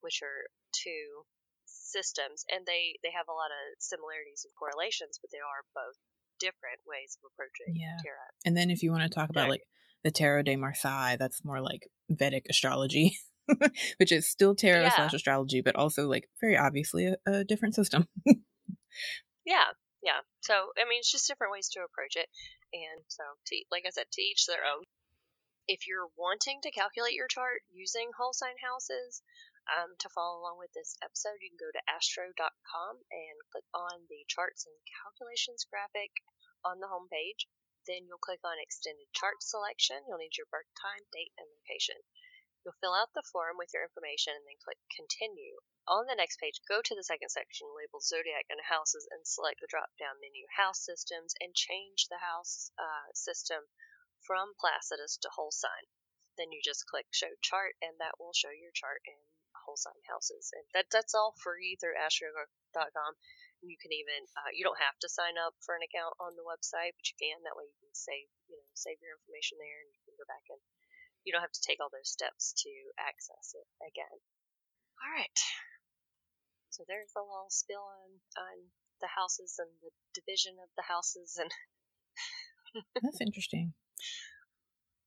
which 0.00 0.22
are 0.22 0.46
two 0.70 1.26
systems, 1.66 2.46
and 2.50 2.62
they 2.66 2.94
they 3.02 3.10
have 3.10 3.26
a 3.28 3.34
lot 3.34 3.50
of 3.50 3.64
similarities 3.82 4.46
and 4.46 4.54
correlations, 4.54 5.18
but 5.18 5.30
they 5.34 5.42
are 5.42 5.66
both 5.74 5.98
different 6.38 6.78
ways 6.86 7.16
of 7.18 7.32
approaching 7.32 7.74
Yeah. 7.74 7.96
tarot. 8.04 8.36
and 8.44 8.54
then 8.56 8.70
if 8.70 8.82
you 8.82 8.92
want 8.92 9.02
to 9.02 9.08
talk 9.08 9.30
about 9.30 9.48
Right. 9.48 9.62
like 9.62 9.66
the 10.04 10.10
Tarot 10.12 10.42
de 10.42 10.54
Marseille, 10.54 11.16
that's 11.18 11.42
more 11.44 11.60
like 11.60 11.88
Vedic 12.10 12.46
astrology, 12.50 13.18
which 13.98 14.12
is 14.12 14.28
still 14.28 14.54
tarot 14.54 14.84
Yeah. 14.84 14.94
slash 14.94 15.14
astrology, 15.14 15.62
but 15.62 15.74
also 15.74 16.06
like 16.06 16.28
very 16.40 16.56
obviously 16.56 17.06
a, 17.06 17.16
a 17.26 17.44
different 17.44 17.74
system. 17.74 18.06
Yeah, 19.46 19.70
yeah. 20.02 20.20
So 20.40 20.54
I 20.76 20.84
mean, 20.88 20.98
it's 20.98 21.10
just 21.10 21.28
different 21.28 21.52
ways 21.52 21.68
to 21.70 21.80
approach 21.80 22.16
it, 22.16 22.28
and 22.72 23.04
so 23.08 23.22
to, 23.46 23.54
like 23.70 23.84
I 23.86 23.90
said, 23.90 24.06
to 24.12 24.22
each 24.22 24.46
their 24.46 24.64
own. 24.66 24.82
If 25.66 25.88
you're 25.90 26.14
wanting 26.14 26.62
to 26.62 26.70
calculate 26.70 27.18
your 27.18 27.26
chart 27.26 27.66
using 27.74 28.14
whole 28.14 28.32
sign 28.32 28.54
houses, 28.62 29.20
um, 29.66 29.98
to 29.98 30.08
follow 30.08 30.38
along 30.38 30.62
with 30.62 30.70
this 30.72 30.94
episode, 31.02 31.42
you 31.42 31.50
can 31.50 31.58
go 31.58 31.74
to 31.74 31.82
astro.com 31.90 33.02
and 33.10 33.36
click 33.50 33.66
on 33.74 34.06
the 34.06 34.22
charts 34.30 34.62
and 34.62 34.78
calculations 34.86 35.66
graphic 35.66 36.22
on 36.62 36.78
the 36.78 36.86
home 36.86 37.10
page. 37.10 37.50
Then 37.82 38.06
you'll 38.06 38.22
click 38.22 38.46
on 38.46 38.62
extended 38.62 39.10
chart 39.10 39.42
selection. 39.42 40.06
You'll 40.06 40.22
need 40.22 40.38
your 40.38 40.46
birth 40.54 40.70
time, 40.78 41.02
date, 41.10 41.34
and 41.34 41.50
location. 41.50 41.98
You'll 42.62 42.78
fill 42.78 42.94
out 42.94 43.10
the 43.14 43.26
form 43.26 43.58
with 43.58 43.74
your 43.74 43.82
information 43.82 44.38
and 44.38 44.46
then 44.46 44.62
click 44.62 44.78
continue. 44.94 45.58
On 45.90 46.06
the 46.06 46.14
next 46.14 46.38
page, 46.38 46.62
go 46.70 46.78
to 46.78 46.94
the 46.94 47.02
second 47.02 47.30
section 47.30 47.66
labeled 47.74 48.06
Zodiac 48.06 48.46
and 48.50 48.62
Houses 48.70 49.06
and 49.10 49.26
select 49.26 49.58
the 49.58 49.70
drop 49.70 49.90
down 49.98 50.22
menu 50.22 50.46
House 50.54 50.78
Systems 50.78 51.34
and 51.42 51.58
change 51.58 52.06
the 52.06 52.22
house 52.22 52.70
uh, 52.78 53.10
system 53.14 53.66
from 54.26 54.58
Placidus 54.58 55.16
to 55.22 55.30
whole 55.30 55.54
sign. 55.54 55.86
Then 56.36 56.52
you 56.52 56.60
just 56.60 56.84
click 56.90 57.06
Show 57.14 57.32
Chart 57.40 57.78
and 57.80 57.96
that 58.02 58.18
will 58.18 58.34
show 58.34 58.50
your 58.50 58.74
chart 58.74 59.00
in 59.06 59.16
whole 59.66 59.76
sign 59.76 59.98
houses, 60.06 60.54
and 60.54 60.62
that 60.78 60.86
that's 60.94 61.12
all 61.18 61.34
free 61.42 61.74
through 61.82 61.98
astro.com. 61.98 63.12
You 63.66 63.74
can 63.82 63.90
even 63.90 64.30
uh, 64.38 64.54
you 64.54 64.62
don't 64.62 64.78
have 64.78 64.94
to 65.02 65.10
sign 65.10 65.34
up 65.34 65.58
for 65.66 65.74
an 65.74 65.82
account 65.82 66.14
on 66.22 66.38
the 66.38 66.46
website, 66.46 66.94
but 66.94 67.10
you 67.10 67.18
can. 67.18 67.42
That 67.42 67.58
way 67.58 67.66
you 67.66 67.78
can 67.82 67.90
save 67.90 68.30
you 68.46 68.54
know 68.54 68.70
save 68.78 69.02
your 69.02 69.18
information 69.18 69.58
there, 69.58 69.82
and 69.82 69.90
you 69.90 70.00
can 70.06 70.14
go 70.14 70.26
back 70.30 70.46
and 70.54 70.62
you 71.26 71.34
don't 71.34 71.42
have 71.42 71.58
to 71.58 71.66
take 71.66 71.82
all 71.82 71.90
those 71.90 72.14
steps 72.14 72.54
to 72.62 72.70
access 73.02 73.58
it 73.58 73.66
again. 73.82 74.16
All 75.02 75.10
right. 75.10 75.38
So 76.70 76.86
there's 76.86 77.12
a 77.18 77.26
little 77.26 77.50
spill 77.50 77.82
on 77.82 78.22
on 78.38 78.56
the 79.02 79.10
houses 79.10 79.58
and 79.58 79.68
the 79.82 79.92
division 80.14 80.56
of 80.62 80.70
the 80.78 80.86
houses 80.86 81.36
and 81.36 81.50
That's 83.02 83.20
interesting. 83.20 83.74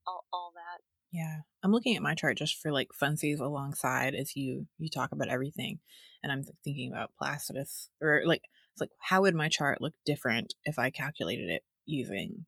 All, 0.07 0.25
all 0.31 0.51
that. 0.55 0.81
Yeah. 1.11 1.39
I'm 1.63 1.71
looking 1.71 1.95
at 1.95 2.01
my 2.01 2.15
chart 2.15 2.37
just 2.37 2.61
for 2.61 2.71
like 2.71 2.89
funsies 2.99 3.39
alongside 3.39 4.15
as 4.15 4.35
you 4.35 4.67
you 4.77 4.89
talk 4.89 5.11
about 5.11 5.27
everything. 5.29 5.79
And 6.23 6.31
I'm 6.31 6.43
thinking 6.63 6.91
about 6.91 7.11
Placidus 7.19 7.89
or 8.01 8.21
like 8.25 8.43
it's 8.73 8.81
like 8.81 8.91
how 8.99 9.21
would 9.21 9.35
my 9.35 9.49
chart 9.49 9.81
look 9.81 9.93
different 10.05 10.53
if 10.65 10.77
I 10.77 10.89
calculated 10.89 11.49
it 11.49 11.63
using 11.85 12.45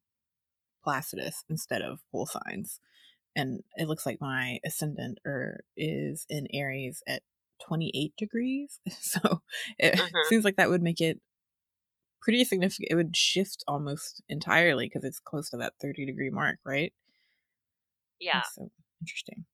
Placidus 0.84 1.44
instead 1.50 1.82
of 1.82 2.00
whole 2.12 2.28
signs? 2.28 2.80
And 3.36 3.62
it 3.78 3.88
looks 3.88 4.06
like 4.06 4.22
my 4.22 4.60
ascendant 4.66 5.20
or 5.26 5.62
is 5.78 6.26
in 6.30 6.48
Aries 6.54 7.04
at 7.08 7.24
28 7.68 8.14
degrees. 8.18 8.80
So 8.92 9.42
it 9.80 10.00
Mhm. 10.00 10.30
seems 10.30 10.46
like 10.46 10.58
that 10.58 10.70
would 10.70 10.84
make 10.84 11.02
it 11.02 11.22
pretty 12.22 12.44
significant. 12.46 12.90
It 12.92 12.96
would 12.96 13.16
shift 13.16 13.64
almost 13.68 14.22
entirely 14.30 14.86
because 14.86 15.04
it's 15.04 15.20
close 15.20 15.50
to 15.50 15.58
that 15.58 15.74
30 15.82 16.06
degree 16.06 16.30
mark, 16.30 16.58
right? 16.66 16.94
Yeah. 18.20 18.44
So 18.54 18.70
interesting. 19.02 19.46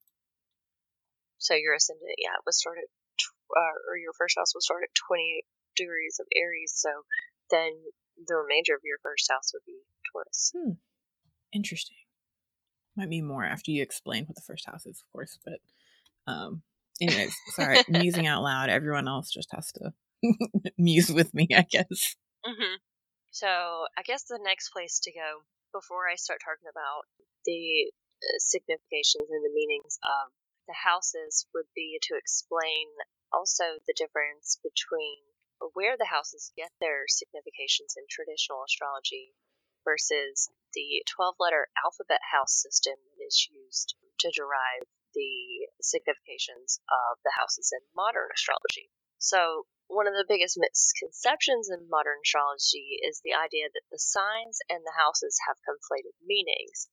So 1.38 1.54
your 1.56 1.76
ascendant, 1.76 2.12
yeah, 2.18 2.36
it 2.36 2.44
was 2.46 2.60
started, 2.60 2.86
uh, 3.56 3.76
or 3.90 3.98
your 3.98 4.12
first 4.18 4.38
house 4.38 4.54
was 4.54 4.66
start 4.66 4.84
at 4.84 4.96
28 5.08 5.46
degrees 5.78 6.18
of 6.20 6.28
Aries. 6.36 6.74
So 6.76 6.90
then 7.50 7.72
the 8.28 8.36
remainder 8.36 8.76
of 8.76 8.82
your 8.84 8.98
first 9.02 9.30
house 9.32 9.52
would 9.54 9.64
be 9.66 9.80
Taurus. 10.12 10.52
Hmm. 10.56 10.72
Interesting. 11.54 11.96
Might 12.98 13.10
be 13.10 13.22
more 13.22 13.46
after 13.46 13.72
you 13.72 13.82
explain 13.82 14.26
what 14.26 14.36
the 14.36 14.42
first 14.42 14.66
house 14.66 14.86
is, 14.86 15.02
of 15.02 15.12
course. 15.14 15.38
But, 15.46 15.60
um, 16.32 16.64
anyways, 17.00 17.36
sorry, 17.50 17.78
musing 17.88 18.28
out 18.28 18.44
loud. 18.44 18.70
Everyone 18.70 19.08
else 19.08 19.32
just 19.32 19.50
has 19.54 19.72
to 19.74 19.94
muse 20.78 21.12
with 21.12 21.34
me, 21.34 21.48
I 21.56 21.66
guess. 21.70 22.16
Mm-hmm. 22.46 22.78
So 23.32 23.48
I 23.98 24.02
guess 24.04 24.24
the 24.24 24.40
next 24.42 24.70
place 24.70 25.00
to 25.04 25.12
go 25.12 25.46
before 25.74 26.08
I 26.08 26.16
start 26.16 26.40
talking 26.44 26.70
about 26.70 27.06
the 27.46 27.92
uh, 28.24 28.40
significations 28.40 29.30
and 29.30 29.44
the 29.44 29.54
meanings 29.54 30.00
of 30.04 30.34
the 30.68 30.74
houses 30.74 31.48
would 31.54 31.70
be 31.76 32.00
to 32.10 32.18
explain 32.18 32.90
also 33.32 33.80
the 33.88 33.96
difference 33.98 34.60
between 34.64 35.22
where 35.74 35.98
the 35.98 36.10
houses 36.10 36.54
get 36.56 36.72
their 36.80 37.08
significations 37.08 37.96
in 37.98 38.06
traditional 38.10 38.64
astrology 38.64 39.34
versus 39.84 40.50
the 40.74 41.02
12 41.08 41.36
letter 41.40 41.68
alphabet 41.84 42.22
house 42.32 42.62
system 42.62 42.94
that 43.18 43.26
is 43.26 43.48
used 43.50 43.96
to 44.20 44.32
derive 44.32 44.86
the 45.14 45.68
significations 45.82 46.80
of 46.90 47.18
the 47.24 47.34
houses 47.38 47.72
in 47.74 47.82
modern 47.96 48.30
astrology. 48.34 48.92
So, 49.18 49.68
one 49.88 50.08
of 50.08 50.14
the 50.14 50.28
biggest 50.28 50.58
misconceptions 50.60 51.70
in 51.70 51.90
modern 51.90 52.20
astrology 52.24 53.00
is 53.02 53.22
the 53.24 53.34
idea 53.34 53.70
that 53.72 53.88
the 53.90 54.00
signs 54.00 54.60
and 54.70 54.84
the 54.84 54.98
houses 54.98 55.40
have 55.48 55.58
conflated 55.64 56.14
meanings. 56.22 56.90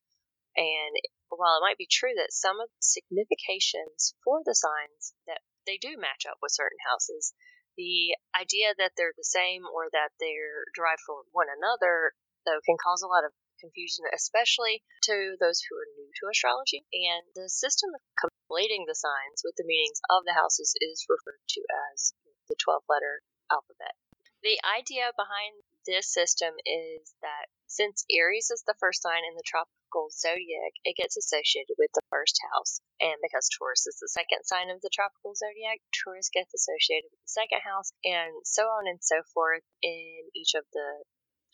And 0.57 0.95
while 1.29 1.59
it 1.59 1.67
might 1.67 1.79
be 1.79 1.91
true 1.91 2.15
that 2.15 2.33
some 2.33 2.61
of 2.61 2.71
the 2.71 2.83
significations 2.83 4.15
for 4.23 4.43
the 4.45 4.55
signs 4.55 5.15
that 5.27 5.43
they 5.67 5.77
do 5.77 5.97
match 5.99 6.25
up 6.25 6.39
with 6.41 6.55
certain 6.55 6.79
houses, 6.87 7.35
the 7.77 8.15
idea 8.39 8.75
that 8.79 8.93
they're 8.97 9.17
the 9.17 9.27
same 9.27 9.67
or 9.67 9.91
that 9.91 10.15
they're 10.21 10.65
derived 10.75 11.03
from 11.05 11.27
one 11.33 11.51
another, 11.51 12.15
though, 12.47 12.63
can 12.65 12.79
cause 12.79 13.03
a 13.03 13.11
lot 13.11 13.25
of 13.25 13.35
confusion, 13.61 14.05
especially 14.13 14.83
to 15.05 15.37
those 15.41 15.63
who 15.65 15.77
are 15.77 15.91
new 15.97 16.11
to 16.21 16.31
astrology. 16.31 16.87
And 16.93 17.23
the 17.35 17.49
system 17.49 17.91
of 17.95 18.03
conflating 18.19 18.87
the 18.87 18.99
signs 18.99 19.43
with 19.45 19.57
the 19.57 19.67
meanings 19.67 20.01
of 20.11 20.25
the 20.25 20.35
houses 20.35 20.75
is 20.81 21.07
referred 21.09 21.43
to 21.59 21.63
as 21.93 22.15
the 22.49 22.57
12 22.59 22.85
letter 22.89 23.23
alphabet. 23.51 23.97
The 24.45 24.61
idea 24.61 25.09
behind 25.17 25.65
this 25.87 26.13
system 26.13 26.53
is 26.65 27.17
that 27.25 27.49
since 27.67 28.05
Aries 28.13 28.51
is 28.51 28.63
the 28.67 28.77
first 28.79 29.01
sign 29.01 29.25
in 29.25 29.35
the 29.37 29.45
tropical 29.45 30.13
zodiac, 30.13 30.77
it 30.85 30.97
gets 30.97 31.17
associated 31.17 31.77
with 31.79 31.91
the 31.95 32.05
first 32.11 32.39
house. 32.53 32.81
And 33.01 33.17
because 33.25 33.49
Taurus 33.49 33.87
is 33.87 33.97
the 34.01 34.09
second 34.09 34.45
sign 34.45 34.69
of 34.71 34.81
the 34.81 34.93
tropical 34.93 35.35
zodiac, 35.35 35.81
Taurus 35.93 36.29
gets 36.29 36.53
associated 36.53 37.09
with 37.11 37.25
the 37.25 37.37
second 37.41 37.63
house, 37.65 37.93
and 38.05 38.33
so 38.45 38.69
on 38.69 38.87
and 38.87 39.01
so 39.03 39.25
forth 39.33 39.65
in 39.83 40.29
each 40.37 40.55
of 40.55 40.65
the 40.73 41.05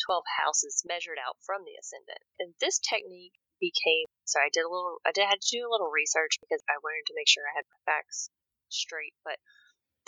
12 0.06 0.24
houses 0.40 0.82
measured 0.86 1.18
out 1.20 1.36
from 1.44 1.64
the 1.64 1.76
ascendant. 1.76 2.22
And 2.38 2.54
this 2.60 2.78
technique 2.78 3.36
became 3.60 4.08
sorry, 4.24 4.48
I 4.48 4.54
did 4.54 4.64
a 4.64 4.72
little 4.72 4.98
I 5.04 5.12
did 5.12 5.28
had 5.28 5.40
to 5.40 5.52
do 5.52 5.68
a 5.68 5.72
little 5.72 5.92
research 5.92 6.40
because 6.40 6.64
I 6.66 6.80
wanted 6.80 7.04
to 7.08 7.16
make 7.16 7.28
sure 7.28 7.44
I 7.44 7.56
had 7.60 7.68
my 7.68 7.80
facts 7.84 8.32
straight, 8.72 9.14
but 9.24 9.36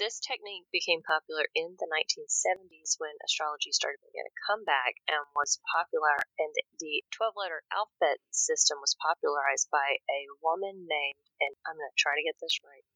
this 0.00 0.18
technique 0.24 0.64
became 0.72 1.04
popular 1.04 1.44
in 1.54 1.76
the 1.76 1.86
1970s 1.86 2.96
when 2.96 3.12
astrology 3.22 3.70
started 3.76 4.00
making 4.00 4.24
a 4.24 4.38
comeback 4.48 4.96
and 5.04 5.20
was 5.36 5.60
popular 5.68 6.16
and 6.40 6.52
the 6.80 7.04
12 7.12 7.36
letter 7.36 7.60
alphabet 7.68 8.16
system 8.32 8.80
was 8.80 8.96
popularized 8.96 9.68
by 9.68 10.00
a 10.08 10.32
woman 10.40 10.88
named 10.88 11.26
and 11.44 11.52
I'm 11.68 11.76
going 11.76 11.92
to 11.92 12.00
try 12.00 12.16
to 12.16 12.24
get 12.24 12.40
this 12.40 12.56
right 12.64 12.86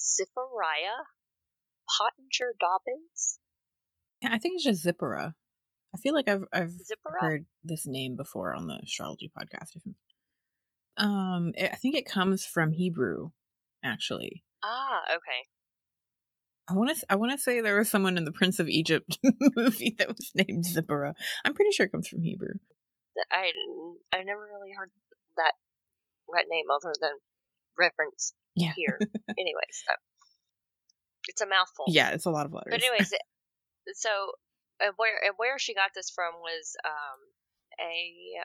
Zipporah 0.00 1.04
Pottenger 1.84 2.56
Dobyns 2.56 3.38
I 4.24 4.38
think 4.38 4.56
it's 4.56 4.64
just 4.64 4.84
Zippera. 4.84 5.34
I 5.96 5.98
feel 5.98 6.12
like 6.14 6.28
I've 6.28 6.44
I've 6.52 6.72
Zipporah 6.72 7.20
heard 7.20 7.46
this 7.64 7.86
name 7.86 8.16
before 8.16 8.54
on 8.54 8.66
the 8.66 8.78
astrology 8.82 9.30
podcast. 9.36 9.70
Um, 10.98 11.52
I 11.58 11.76
think 11.76 11.94
it 11.94 12.06
comes 12.06 12.44
from 12.44 12.72
Hebrew, 12.72 13.30
actually. 13.82 14.44
Ah, 14.62 15.00
okay. 15.10 15.48
I 16.68 16.74
want 16.74 16.94
to 16.96 17.06
I 17.08 17.16
want 17.16 17.32
to 17.32 17.38
say 17.38 17.60
there 17.62 17.78
was 17.78 17.88
someone 17.88 18.18
in 18.18 18.24
the 18.24 18.32
Prince 18.32 18.58
of 18.58 18.68
Egypt 18.68 19.18
movie 19.56 19.94
that 19.98 20.08
was 20.08 20.32
named 20.34 20.64
Zippera. 20.64 21.14
I'm 21.44 21.54
pretty 21.54 21.70
sure 21.70 21.86
it 21.86 21.92
comes 21.92 22.08
from 22.08 22.20
Hebrew. 22.20 22.54
I 23.32 23.52
I 24.12 24.22
never 24.22 24.40
really 24.52 24.72
heard 24.76 24.90
that 25.38 25.52
that 26.34 26.44
name 26.50 26.66
other 26.74 26.92
than 27.00 27.12
reference 27.78 28.34
Yeah. 28.54 28.72
here. 28.76 28.98
anyways, 29.38 29.82
so 29.86 29.94
it's 31.28 31.40
a 31.40 31.46
mouthful. 31.46 31.86
Yeah, 31.88 32.10
it's 32.10 32.26
a 32.26 32.30
lot 32.30 32.44
of 32.44 32.52
letters. 32.52 32.72
But 32.72 32.82
anyways, 32.82 33.14
so 33.94 34.10
and 34.80 34.92
where 34.96 35.16
and 35.22 35.34
where 35.36 35.58
she 35.58 35.74
got 35.74 35.92
this 35.94 36.10
from 36.10 36.40
was 36.40 36.76
um, 36.84 37.20
a 37.80 38.42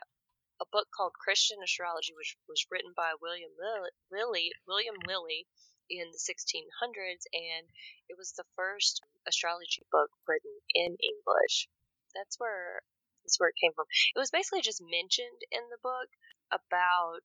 a 0.60 0.66
book 0.70 0.86
called 0.94 1.18
Christian 1.18 1.58
Astrology, 1.64 2.14
which 2.14 2.36
was 2.46 2.66
written 2.70 2.94
by 2.94 3.18
William 3.18 3.50
Lilly, 3.58 3.90
Lilly 4.12 4.46
William 4.66 4.94
Lilly 5.06 5.46
in 5.90 6.08
the 6.08 6.22
1600s, 6.22 7.26
and 7.34 7.66
it 8.08 8.16
was 8.16 8.32
the 8.32 8.46
first 8.56 9.02
astrology 9.26 9.82
book 9.90 10.08
written 10.28 10.62
in 10.72 10.96
English. 11.02 11.68
That's 12.14 12.38
where 12.38 12.82
that's 13.24 13.38
where 13.38 13.50
it 13.50 13.60
came 13.60 13.72
from. 13.74 13.86
It 14.14 14.18
was 14.18 14.30
basically 14.30 14.62
just 14.62 14.82
mentioned 14.82 15.42
in 15.50 15.70
the 15.70 15.82
book 15.82 16.10
about, 16.50 17.22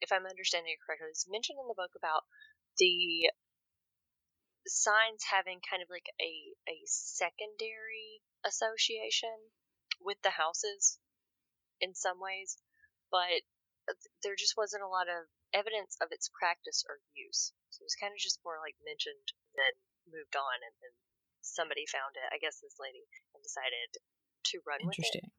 if 0.00 0.10
I'm 0.10 0.26
understanding 0.26 0.74
it 0.74 0.82
correctly, 0.82 1.06
it 1.06 1.16
was 1.16 1.30
mentioned 1.30 1.58
in 1.62 1.68
the 1.70 1.78
book 1.78 1.94
about 1.94 2.26
the 2.78 3.30
signs 4.66 5.22
having 5.30 5.62
kind 5.62 5.82
of 5.82 5.88
like 5.90 6.10
a 6.20 6.32
a 6.68 6.78
secondary 6.86 8.22
association 8.44 9.34
with 10.02 10.18
the 10.22 10.34
houses 10.34 10.98
in 11.80 11.94
some 11.94 12.20
ways, 12.20 12.58
but 13.10 13.44
there 14.22 14.34
just 14.34 14.56
wasn't 14.56 14.82
a 14.82 14.90
lot 14.90 15.06
of 15.06 15.30
evidence 15.54 15.96
of 16.02 16.10
its 16.10 16.28
practice 16.32 16.82
or 16.88 16.98
use. 17.14 17.52
So 17.70 17.82
it 17.82 17.88
was 17.88 17.98
kind 17.98 18.12
of 18.12 18.18
just 18.18 18.42
more 18.44 18.58
like 18.58 18.74
mentioned, 18.82 19.30
then 19.54 19.74
moved 20.10 20.34
on, 20.34 20.58
and 20.62 20.74
then 20.82 20.94
somebody 21.42 21.86
found 21.86 22.18
it. 22.18 22.26
I 22.34 22.42
guess 22.42 22.58
this 22.58 22.76
lady 22.82 23.06
and 23.34 23.42
decided 23.42 24.02
to 24.50 24.62
run 24.66 24.82
with 24.82 24.98
it 24.98 25.22
Interesting. 25.22 25.30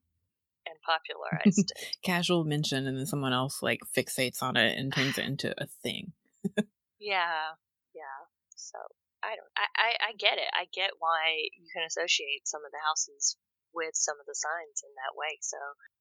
and 0.66 0.78
popularized 0.88 1.72
it. 1.76 2.00
Casual 2.04 2.46
mention, 2.48 2.88
and 2.88 2.98
then 2.98 3.06
someone 3.06 3.34
else 3.34 3.62
like 3.62 3.82
fixates 3.92 4.42
on 4.42 4.56
it 4.56 4.78
and 4.78 4.94
turns 4.94 5.18
it 5.18 5.26
into 5.26 5.52
a 5.60 5.68
thing. 5.84 6.14
Yeah, 7.00 7.54
yeah. 7.94 8.26
So 8.56 8.78
I 9.24 9.34
don't. 9.36 9.52
I, 9.58 9.68
I 9.76 9.90
I 10.00 10.12
get 10.18 10.38
it. 10.38 10.50
I 10.54 10.70
get 10.70 11.02
why 11.02 11.50
you 11.58 11.68
can 11.74 11.86
associate 11.86 12.46
some 12.46 12.62
of 12.66 12.72
the 12.72 12.84
houses 12.86 13.38
with 13.74 13.94
some 13.94 14.18
of 14.22 14.26
the 14.26 14.38
signs 14.38 14.82
in 14.86 14.94
that 14.98 15.18
way. 15.18 15.38
So 15.42 15.58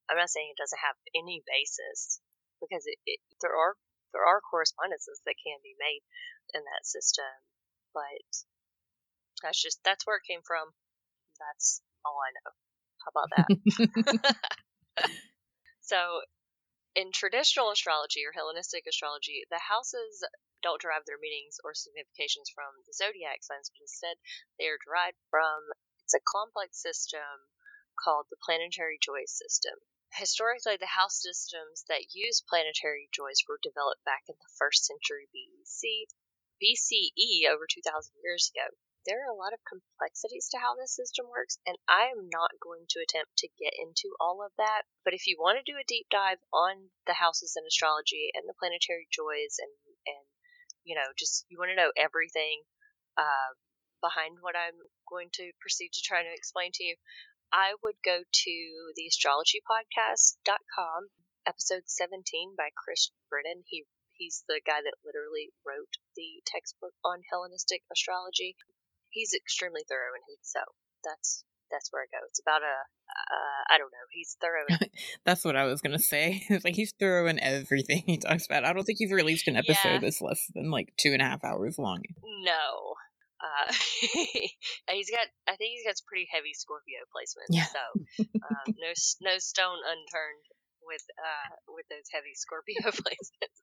I'm 0.09 0.21
not 0.21 0.31
saying 0.31 0.53
it 0.53 0.61
doesn't 0.61 0.85
have 0.85 0.97
any 1.17 1.43
basis 1.49 2.21
because 2.61 2.85
it, 2.87 2.99
it 3.09 3.21
there 3.41 3.57
are 3.57 3.77
there 4.13 4.25
are 4.25 4.41
correspondences 4.41 5.21
that 5.25 5.41
can 5.41 5.59
be 5.65 5.77
made 5.77 6.05
in 6.55 6.63
that 6.65 6.87
system, 6.87 7.29
but 7.93 8.25
that's 9.43 9.61
just 9.61 9.81
that's 9.85 10.07
where 10.07 10.17
it 10.17 10.29
came 10.29 10.45
from. 10.47 10.73
That's 11.41 11.83
all 12.05 12.17
I 12.21 12.33
know. 12.33 12.51
How 13.05 13.11
about 13.13 13.31
that? 13.37 13.49
so, 15.81 16.23
in 16.95 17.13
traditional 17.13 17.71
astrology 17.71 18.25
or 18.25 18.33
Hellenistic 18.33 18.85
astrology, 18.89 19.45
the 19.51 19.61
houses 19.69 20.25
don't 20.67 20.83
derive 20.83 21.07
their 21.07 21.23
meanings 21.23 21.63
or 21.63 21.79
significations 21.79 22.51
from 22.51 22.83
the 22.83 22.93
zodiac 22.93 23.47
signs, 23.47 23.71
but 23.71 23.87
instead 23.87 24.19
they 24.59 24.67
are 24.67 24.83
derived 24.83 25.23
from 25.31 25.71
it's 26.03 26.19
a 26.19 26.27
complex 26.27 26.83
system 26.83 27.55
called 27.95 28.27
the 28.31 28.43
planetary 28.43 28.99
joy 28.99 29.23
system. 29.27 29.79
Historically, 30.11 30.75
the 30.77 30.99
house 30.99 31.23
systems 31.23 31.87
that 31.87 32.15
use 32.19 32.43
planetary 32.43 33.09
joys 33.15 33.47
were 33.47 33.63
developed 33.63 34.03
back 34.03 34.27
in 34.27 34.35
the 34.35 34.55
first 34.59 34.83
century 34.83 35.31
BC, 35.31 36.11
BCE, 36.59 37.47
over 37.47 37.67
2,000 37.71 38.15
years 38.25 38.51
ago 38.51 38.75
there 39.07 39.23
are 39.23 39.31
a 39.31 39.39
lot 39.39 39.55
of 39.55 39.63
complexities 39.63 40.51
to 40.51 40.59
how 40.59 40.75
this 40.75 40.91
system 40.91 41.31
works, 41.31 41.63
and 41.65 41.79
I 41.87 42.11
am 42.11 42.27
not 42.27 42.59
going 42.59 42.91
to 42.91 42.99
attempt 42.99 43.39
to 43.39 43.49
get 43.55 43.73
into 43.79 44.19
all 44.19 44.43
of 44.43 44.51
that. 44.59 44.83
But 45.07 45.15
if 45.15 45.31
you 45.31 45.39
want 45.39 45.63
to 45.63 45.73
do 45.73 45.79
a 45.79 45.87
deep 45.87 46.11
dive 46.11 46.43
on 46.53 46.91
the 47.07 47.15
houses 47.23 47.55
in 47.55 47.63
astrology 47.65 48.35
and 48.35 48.49
the 48.51 48.59
planetary 48.59 49.07
joys, 49.15 49.63
and 49.63 49.71
and 50.11 50.27
you 50.87 50.95
know, 50.95 51.11
just 51.19 51.45
you 51.51 51.59
want 51.59 51.75
to 51.75 51.77
know 51.77 51.91
everything 51.99 52.63
uh, 53.19 53.59
behind 54.01 54.39
what 54.41 54.55
I'm 54.55 54.79
going 55.11 55.29
to 55.43 55.51
proceed 55.61 55.91
to 55.93 56.07
try 56.07 56.23
to 56.23 56.33
explain 56.33 56.71
to 56.79 56.85
you, 56.87 56.95
I 57.53 57.75
would 57.83 57.99
go 58.07 58.23
to 58.23 58.55
the 58.95 59.11
astrologypodcast.com, 59.11 61.11
episode 61.47 61.91
17 61.91 62.55
by 62.57 62.71
Chris 62.73 63.11
Brennan. 63.29 63.67
He 63.67 63.85
he's 64.15 64.45
the 64.49 64.63
guy 64.65 64.81
that 64.81 64.97
literally 65.05 65.53
wrote 65.67 65.99
the 66.17 66.41
textbook 66.47 66.95
on 67.05 67.21
Hellenistic 67.29 67.83
astrology 67.93 68.57
he's 69.17 69.33
extremely 69.33 69.81
thorough 69.89 70.13
in 70.13 70.21
his 70.29 70.45
so 70.45 70.61
that's 71.01 71.41
that's 71.71 71.93
where 71.93 72.03
I 72.03 72.09
go. 72.11 72.23
It's 72.29 72.41
about 72.41 72.63
a 72.63 72.77
uh, 73.07 73.63
I 73.71 73.79
don't 73.79 73.91
know. 73.91 74.07
He's 74.13 74.37
thorough. 74.41 74.67
that's 75.25 75.45
what 75.45 75.57
I 75.57 75.65
was 75.65 75.81
gonna 75.81 75.99
say. 75.99 76.43
It's 76.51 76.65
like 76.65 76.75
he's 76.75 76.95
thorough 76.99 77.27
in 77.27 77.39
everything 77.41 78.03
he 78.07 78.19
talks 78.19 78.47
about. 78.47 78.65
I 78.65 78.73
don't 78.73 78.85
think 78.85 78.99
he's 78.99 79.13
released 79.13 79.49
an 79.49 79.57
episode 79.57 79.99
yeah. 79.99 79.99
that's 79.99 80.23
less 80.23 80.41
than 80.55 80.71
like 80.71 80.93
two 80.99 81.13
and 81.13 81.23
a 81.23 81.27
half 81.27 81.45
hours 81.45 81.79
long. 81.79 82.03
No. 82.45 82.95
Uh, 83.37 83.69
he's 84.97 85.11
got. 85.13 85.29
I 85.45 85.55
think 85.61 85.77
he's 85.77 85.85
got 85.85 85.99
some 85.99 86.09
pretty 86.09 86.27
heavy 86.33 86.57
Scorpio 86.57 87.05
placements. 87.13 87.53
Yeah. 87.53 87.69
So 87.69 87.83
um, 88.19 88.67
no 88.81 88.91
no 89.21 89.37
stone 89.39 89.81
unturned 89.85 90.47
with 90.83 91.05
uh 91.21 91.53
with 91.69 91.85
those 91.93 92.09
heavy 92.09 92.33
Scorpio 92.33 92.81
placements. 93.05 93.61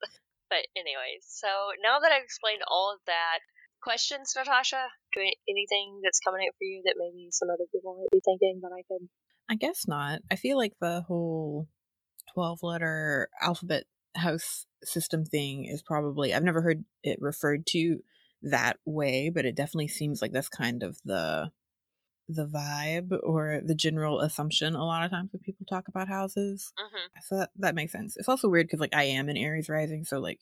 but 0.51 0.64
anyways, 0.78 1.26
so 1.26 1.49
now 1.82 1.99
that 1.99 2.14
I've 2.14 2.24
explained 2.24 2.62
all 2.70 2.93
of 2.93 3.01
that, 3.10 3.41
questions, 3.84 4.34
Natasha? 4.36 4.88
Anything 5.49 5.99
that's 6.03 6.19
coming 6.19 6.47
up 6.47 6.55
for 6.57 6.63
you 6.63 6.81
that 6.86 6.95
maybe 6.97 7.27
some 7.31 7.49
other 7.49 7.65
people 7.71 7.95
might 7.99 8.11
be 8.11 8.21
thinking, 8.23 8.59
but 8.61 8.71
I 8.71 8.81
could. 8.88 9.07
I 9.49 9.55
guess 9.55 9.88
not. 9.88 10.21
I 10.31 10.36
feel 10.36 10.57
like 10.57 10.73
the 10.79 11.01
whole 11.01 11.67
twelve-letter 12.34 13.29
alphabet 13.41 13.84
house 14.15 14.65
system 14.84 15.25
thing 15.25 15.65
is 15.65 15.81
probably 15.81 16.34
I've 16.34 16.43
never 16.43 16.61
heard 16.61 16.86
it 17.03 17.17
referred 17.21 17.65
to 17.67 17.99
that 18.41 18.77
way, 18.86 19.29
but 19.29 19.45
it 19.45 19.55
definitely 19.55 19.88
seems 19.88 20.21
like 20.21 20.31
that's 20.31 20.49
kind 20.49 20.84
of 20.84 20.97
the 21.05 21.51
the 22.29 22.47
vibe 22.47 23.11
or 23.21 23.61
the 23.65 23.75
general 23.75 24.21
assumption 24.21 24.75
a 24.75 24.86
lot 24.86 25.03
of 25.03 25.11
times 25.11 25.29
when 25.34 25.41
people 25.41 25.65
talk 25.69 25.89
about 25.89 26.07
houses. 26.07 26.71
Mm-hmm. 26.79 27.19
So 27.27 27.38
that, 27.38 27.49
that 27.57 27.75
makes 27.75 27.91
sense. 27.91 28.15
It's 28.17 28.29
also 28.29 28.47
weird 28.47 28.67
because 28.67 28.79
like 28.79 28.95
I 28.95 29.03
am 29.03 29.27
an 29.29 29.38
Aries 29.38 29.69
rising, 29.69 30.05
so 30.05 30.19
like 30.19 30.39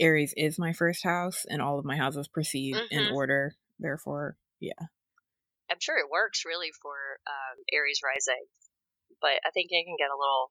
Aries 0.00 0.34
is 0.36 0.58
my 0.58 0.72
first 0.72 1.04
house, 1.04 1.44
and 1.48 1.60
all 1.60 1.78
of 1.78 1.84
my 1.84 1.96
houses 1.96 2.26
proceed 2.26 2.74
mm-hmm. 2.74 2.98
in 2.98 3.12
order. 3.12 3.54
Therefore, 3.78 4.36
yeah. 4.58 4.90
I'm 5.70 5.80
sure 5.80 5.98
it 5.98 6.10
works 6.10 6.42
really 6.44 6.72
for 6.82 6.96
um, 7.28 7.56
Aries 7.72 8.00
rising, 8.02 8.44
but 9.20 9.38
I 9.46 9.50
think 9.54 9.70
it 9.70 9.84
can 9.84 9.94
get 10.00 10.10
a 10.10 10.18
little 10.18 10.50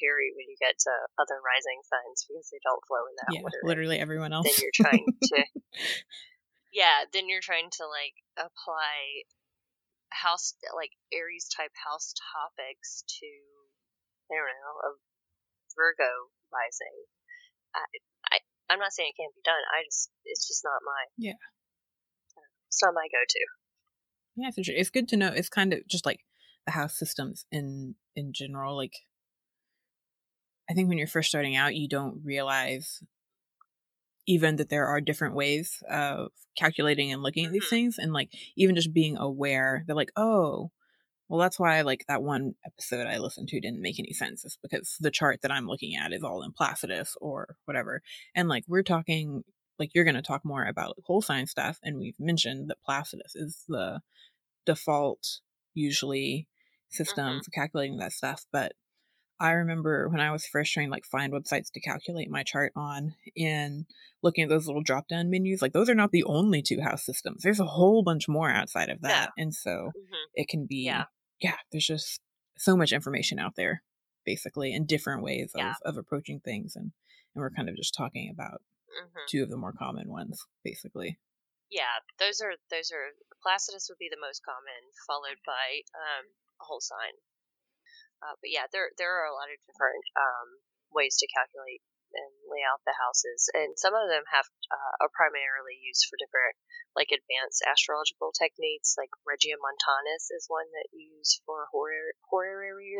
hairy 0.00 0.32
when 0.32 0.48
you 0.48 0.56
get 0.56 0.80
to 0.80 0.92
other 1.20 1.36
rising 1.44 1.84
signs 1.84 2.24
because 2.24 2.48
they 2.48 2.62
don't 2.64 2.80
flow 2.88 3.04
in 3.04 3.14
that 3.20 3.30
yeah, 3.36 3.44
order. 3.44 3.60
Literally 3.62 4.00
everyone 4.00 4.32
else. 4.32 4.48
Then 4.48 4.64
you're 4.64 4.80
trying 4.80 5.04
to, 5.04 5.38
yeah. 6.72 7.04
Then 7.12 7.28
you're 7.28 7.44
trying 7.44 7.68
to 7.76 7.84
like 7.84 8.16
apply 8.40 9.28
house 10.08 10.54
like 10.72 10.94
Aries 11.12 11.50
type 11.50 11.74
house 11.74 12.14
topics 12.16 13.04
to 13.20 13.28
I 14.30 14.40
don't 14.40 14.48
know 14.48 14.76
a 14.88 14.90
Virgo 15.76 16.32
rising. 16.48 16.98
I, 17.74 17.84
I'm 18.74 18.80
not 18.80 18.92
saying 18.92 19.12
it 19.14 19.22
can't 19.22 19.34
be 19.34 19.40
done. 19.44 19.54
I 19.70 19.84
just 19.86 20.10
it's 20.24 20.48
just 20.48 20.64
not 20.64 20.82
my 20.84 21.04
yeah. 21.16 21.38
It's 22.66 22.82
not 22.82 22.92
my 22.92 23.06
go-to. 23.06 23.46
Yeah, 24.34 24.50
it's 24.56 24.68
It's 24.68 24.90
good 24.90 25.08
to 25.10 25.16
know. 25.16 25.28
It's 25.28 25.48
kind 25.48 25.72
of 25.72 25.86
just 25.86 26.04
like 26.04 26.24
the 26.66 26.72
house 26.72 26.98
systems 26.98 27.46
in 27.52 27.94
in 28.16 28.32
general. 28.32 28.76
Like, 28.76 28.94
I 30.68 30.74
think 30.74 30.88
when 30.88 30.98
you're 30.98 31.06
first 31.06 31.28
starting 31.28 31.54
out, 31.54 31.76
you 31.76 31.88
don't 31.88 32.20
realize 32.24 33.00
even 34.26 34.56
that 34.56 34.70
there 34.70 34.86
are 34.86 35.00
different 35.00 35.36
ways 35.36 35.82
of 35.88 36.32
calculating 36.56 37.12
and 37.12 37.22
looking 37.22 37.44
at 37.46 37.52
these 37.52 37.62
mm-hmm. 37.66 37.76
things, 37.76 37.98
and 37.98 38.12
like 38.12 38.30
even 38.56 38.74
just 38.74 38.92
being 38.92 39.16
aware 39.16 39.84
that 39.86 39.94
like, 39.94 40.10
oh, 40.16 40.72
well, 41.28 41.40
that's 41.40 41.58
why 41.58 41.80
like 41.82 42.04
that 42.08 42.22
one 42.22 42.54
episode 42.66 43.06
I 43.06 43.18
listened 43.18 43.48
to 43.48 43.60
didn't 43.60 43.80
make 43.80 43.98
any 43.98 44.12
sense. 44.12 44.44
It's 44.44 44.58
because 44.62 44.96
the 45.00 45.10
chart 45.10 45.40
that 45.42 45.50
I'm 45.50 45.66
looking 45.66 45.96
at 45.96 46.12
is 46.12 46.22
all 46.22 46.42
in 46.42 46.52
Placidus 46.52 47.16
or 47.20 47.56
whatever. 47.64 48.02
And 48.34 48.48
like 48.48 48.64
we're 48.68 48.82
talking 48.82 49.42
like 49.78 49.90
you're 49.94 50.04
going 50.04 50.14
to 50.14 50.22
talk 50.22 50.44
more 50.44 50.64
about 50.64 50.96
whole 51.04 51.22
sign 51.22 51.46
stuff 51.46 51.78
and 51.82 51.98
we've 51.98 52.18
mentioned 52.18 52.68
that 52.68 52.82
Placidus 52.84 53.34
is 53.34 53.64
the 53.68 54.00
default 54.66 55.40
usually 55.72 56.46
system 56.90 57.26
mm-hmm. 57.26 57.38
for 57.40 57.50
calculating 57.50 57.98
that 57.98 58.12
stuff, 58.12 58.46
but 58.52 58.72
I 59.44 59.52
remember 59.52 60.08
when 60.08 60.20
I 60.20 60.32
was 60.32 60.46
first 60.46 60.72
trying 60.72 60.88
to 60.88 60.92
like 60.92 61.04
find 61.04 61.32
websites 61.32 61.70
to 61.72 61.80
calculate 61.80 62.30
my 62.30 62.42
chart 62.42 62.72
on 62.74 63.14
and 63.36 63.86
looking 64.22 64.44
at 64.44 64.50
those 64.50 64.66
little 64.66 64.82
drop 64.82 65.08
down 65.08 65.30
menus, 65.30 65.62
like 65.62 65.72
those 65.72 65.88
are 65.90 65.94
not 65.94 66.12
the 66.12 66.24
only 66.24 66.62
two 66.62 66.80
house 66.80 67.04
systems. 67.04 67.42
There's 67.42 67.60
a 67.60 67.66
whole 67.66 68.02
bunch 68.02 68.28
more 68.28 68.50
outside 68.50 68.88
of 68.88 69.02
that. 69.02 69.30
Yeah. 69.36 69.42
And 69.42 69.54
so 69.54 69.70
mm-hmm. 69.70 70.14
it 70.34 70.48
can 70.48 70.66
be 70.66 70.84
yeah 70.84 71.04
yeah, 71.40 71.56
there's 71.70 71.86
just 71.86 72.20
so 72.56 72.76
much 72.76 72.92
information 72.92 73.38
out 73.38 73.56
there, 73.56 73.82
basically, 74.24 74.72
and 74.72 74.86
different 74.86 75.22
ways 75.22 75.52
yeah. 75.54 75.74
of, 75.84 75.94
of 75.94 75.98
approaching 75.98 76.40
things. 76.40 76.76
And, 76.76 76.92
and 77.34 77.42
we're 77.42 77.50
kind 77.50 77.68
of 77.68 77.76
just 77.76 77.94
talking 77.94 78.30
about 78.32 78.62
mm-hmm. 78.88 79.24
two 79.28 79.42
of 79.42 79.50
the 79.50 79.56
more 79.56 79.72
common 79.72 80.08
ones, 80.08 80.40
basically. 80.64 81.18
Yeah, 81.70 82.00
those 82.18 82.40
are 82.40 82.54
those 82.70 82.92
are 82.92 83.12
Placidus 83.42 83.88
would 83.90 83.98
be 83.98 84.08
the 84.08 84.20
most 84.20 84.40
common, 84.44 84.80
followed 85.06 85.40
by 85.44 85.82
um, 85.92 86.24
a 86.60 86.64
whole 86.64 86.80
sign. 86.80 87.12
Uh, 88.24 88.40
but 88.40 88.48
yeah, 88.48 88.64
there 88.72 88.88
there 88.96 89.12
are 89.20 89.28
a 89.28 89.36
lot 89.36 89.52
of 89.52 89.60
different 89.68 90.04
um, 90.16 90.64
ways 90.88 91.20
to 91.20 91.28
calculate 91.28 91.84
and 92.14 92.32
lay 92.48 92.64
out 92.64 92.80
the 92.88 92.96
houses, 92.96 93.52
and 93.52 93.76
some 93.76 93.92
of 93.92 94.08
them 94.08 94.24
have 94.32 94.48
uh, 94.72 95.04
are 95.04 95.12
primarily 95.12 95.76
used 95.76 96.08
for 96.08 96.16
different 96.16 96.56
like 96.96 97.10
advanced 97.10 97.60
astrological 97.66 98.30
techniques, 98.32 98.94
like 98.96 99.10
Regiomontanus 99.26 100.30
is 100.30 100.46
one 100.48 100.66
that 100.72 100.88
you 100.94 101.18
use 101.18 101.42
for 101.44 101.66
horary. 101.74 102.14
horary 102.30 102.96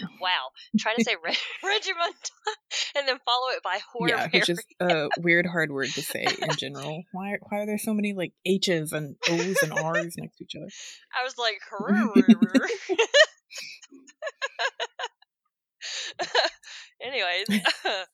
wow, 0.20 0.50
try 0.80 0.94
to 0.96 1.04
say 1.04 1.14
Re- 1.22 1.36
Regiomontanus 1.64 2.96
and 2.96 3.06
then 3.06 3.18
follow 3.24 3.52
it 3.52 3.62
by 3.62 3.78
horary. 3.92 4.16
Yeah, 4.16 4.28
which 4.32 4.48
is 4.48 4.64
a 4.80 5.08
weird 5.20 5.46
hard 5.46 5.70
word 5.70 5.88
to 5.94 6.02
say 6.02 6.24
in 6.24 6.56
general. 6.56 7.04
Why 7.12 7.36
why 7.48 7.60
are 7.60 7.66
there 7.66 7.78
so 7.78 7.94
many 7.94 8.14
like 8.14 8.32
H's 8.44 8.92
and 8.92 9.16
O's 9.28 9.62
and 9.62 9.72
R's 9.72 10.16
next 10.16 10.38
to 10.38 10.44
each 10.44 10.56
other? 10.56 10.68
I 11.14 11.24
was 11.24 11.36
like, 11.38 11.60
anyways. 17.02 17.46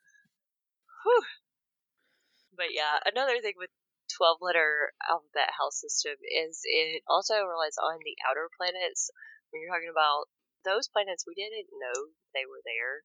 but 2.57 2.71
yeah, 2.73 2.99
another 3.07 3.41
thing 3.43 3.55
with 3.57 3.71
12 4.17 4.39
letter 4.43 4.93
alphabet 5.09 5.51
house 5.57 5.81
system 5.81 6.15
is 6.21 6.61
it 6.65 7.03
also 7.09 7.43
relies 7.43 7.79
on 7.81 7.99
the 8.05 8.17
outer 8.29 8.49
planets. 8.57 9.11
When 9.51 9.63
you're 9.63 9.73
talking 9.73 9.91
about 9.93 10.29
those 10.65 10.89
planets, 10.89 11.25
we 11.27 11.35
didn't 11.35 11.69
know 11.75 12.15
they 12.35 12.47
were 12.47 12.63
there 12.65 13.03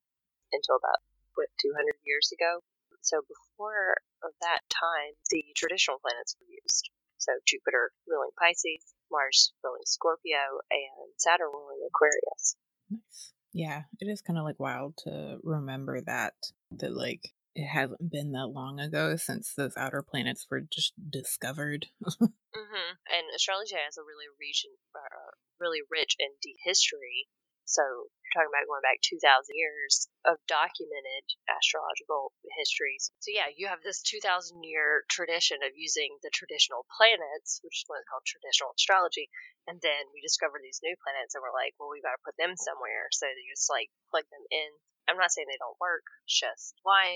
until 0.53 0.77
about, 0.77 1.01
what, 1.35 1.49
200 1.59 1.97
years 2.05 2.31
ago? 2.31 2.61
So 3.01 3.23
before 3.23 3.97
that 4.41 4.61
time, 4.69 5.15
the 5.31 5.43
traditional 5.55 5.99
planets 5.99 6.35
were 6.39 6.49
used. 6.49 6.89
So 7.17 7.39
Jupiter 7.47 7.91
ruling 8.07 8.31
Pisces, 8.37 8.93
Mars 9.09 9.53
ruling 9.63 9.85
Scorpio, 9.85 10.61
and 10.69 11.13
Saturn 11.17 11.49
ruling 11.51 11.81
Aquarius. 11.87 12.55
Nice. 12.89 13.33
Yeah, 13.53 13.83
it 13.99 14.05
is 14.05 14.21
kind 14.21 14.37
of 14.37 14.45
like 14.45 14.59
wild 14.59 14.97
to 15.05 15.37
remember 15.43 16.01
that 16.01 16.33
that 16.77 16.95
like 16.95 17.33
it 17.55 17.65
hasn't 17.65 18.11
been 18.11 18.33
that 18.33 18.53
long 18.53 18.79
ago 18.79 19.15
since 19.15 19.53
those 19.57 19.73
outer 19.77 20.03
planets 20.03 20.45
were 20.49 20.61
just 20.61 20.93
discovered. 21.09 21.87
mm-hmm. 22.05 22.91
And 23.09 23.25
astrology 23.35 23.73
has 23.73 23.97
a 23.97 24.05
really 24.05 24.29
rich, 24.39 24.65
uh, 24.93 25.33
really 25.59 25.81
rich 25.89 26.15
and 26.19 26.29
deep 26.41 26.57
history. 26.63 27.27
So 27.67 27.83
you're 27.83 28.33
talking 28.33 28.51
about 28.51 28.67
going 28.71 28.83
back 28.83 29.03
2,000 29.03 29.19
years 29.51 30.07
of 30.23 30.39
documented 30.47 31.25
astrological 31.51 32.31
histories. 32.55 33.11
So 33.19 33.35
yeah, 33.35 33.51
you 33.51 33.67
have 33.67 33.83
this 33.83 33.99
2,000 34.07 34.23
year 34.63 35.03
tradition 35.11 35.59
of 35.61 35.75
using 35.75 36.15
the 36.23 36.31
traditional 36.31 36.87
planets, 36.95 37.59
which 37.61 37.83
is 37.83 37.87
what's 37.91 38.07
called 38.07 38.23
traditional 38.23 38.71
astrology. 38.71 39.27
And 39.67 39.83
then 39.83 40.07
we 40.15 40.23
discover 40.23 40.63
these 40.63 40.79
new 40.79 40.95
planets 41.03 41.35
and 41.35 41.43
we're 41.43 41.55
like, 41.55 41.75
well, 41.75 41.91
we've 41.91 42.03
got 42.03 42.15
to 42.15 42.23
put 42.23 42.39
them 42.39 42.55
somewhere. 42.55 43.11
So 43.11 43.27
you 43.27 43.51
just 43.51 43.67
like 43.67 43.91
plug 44.09 44.23
them 44.31 44.43
in 44.47 44.71
I'm 45.07 45.15
not 45.15 45.31
saying 45.31 45.47
they 45.47 45.55
don't 45.59 45.79
work. 45.79 46.03
Just 46.27 46.75
why 46.83 47.15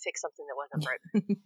fix 0.00 0.20
something 0.24 0.46
that 0.48 0.56
wasn't 0.56 0.84
broken? 0.84 1.36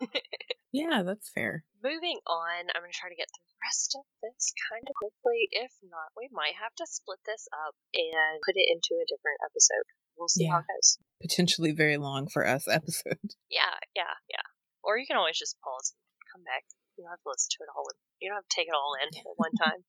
yeah, 0.72 1.02
that's 1.02 1.30
fair. 1.30 1.64
Moving 1.82 2.22
on, 2.28 2.70
I'm 2.70 2.82
going 2.82 2.92
to 2.92 2.98
try 2.98 3.10
to 3.10 3.18
get 3.18 3.26
through 3.32 3.50
the 3.50 3.62
rest 3.66 3.96
of 3.98 4.04
this 4.22 4.54
kind 4.70 4.86
of 4.86 4.94
quickly. 4.94 5.50
If 5.50 5.74
not, 5.82 6.14
we 6.14 6.30
might 6.30 6.54
have 6.60 6.74
to 6.78 6.86
split 6.86 7.18
this 7.26 7.50
up 7.50 7.74
and 7.96 8.38
put 8.46 8.54
it 8.54 8.70
into 8.70 8.94
a 9.00 9.08
different 9.08 9.42
episode. 9.42 9.86
We'll 10.14 10.30
see 10.30 10.46
yeah. 10.46 10.60
how 10.60 10.62
it 10.62 10.70
goes. 10.70 11.00
Potentially 11.18 11.72
very 11.72 11.96
long 11.96 12.28
for 12.28 12.46
us 12.46 12.68
episode. 12.68 13.18
Yeah, 13.50 13.82
yeah, 13.98 14.14
yeah. 14.30 14.46
Or 14.86 14.94
you 14.94 15.10
can 15.10 15.18
always 15.18 15.34
just 15.34 15.58
pause 15.58 15.90
and 15.90 16.30
come 16.30 16.44
back. 16.46 16.62
You 16.94 17.02
don't 17.02 17.18
have 17.18 17.24
to 17.26 17.32
listen 17.34 17.50
to 17.58 17.62
it 17.66 17.72
all. 17.74 17.88
In. 17.90 17.98
You 18.22 18.30
don't 18.30 18.38
have 18.38 18.46
to 18.46 18.54
take 18.54 18.70
it 18.70 18.78
all 18.78 18.94
in 18.94 19.10
at 19.10 19.40
one 19.40 19.56
time. 19.58 19.80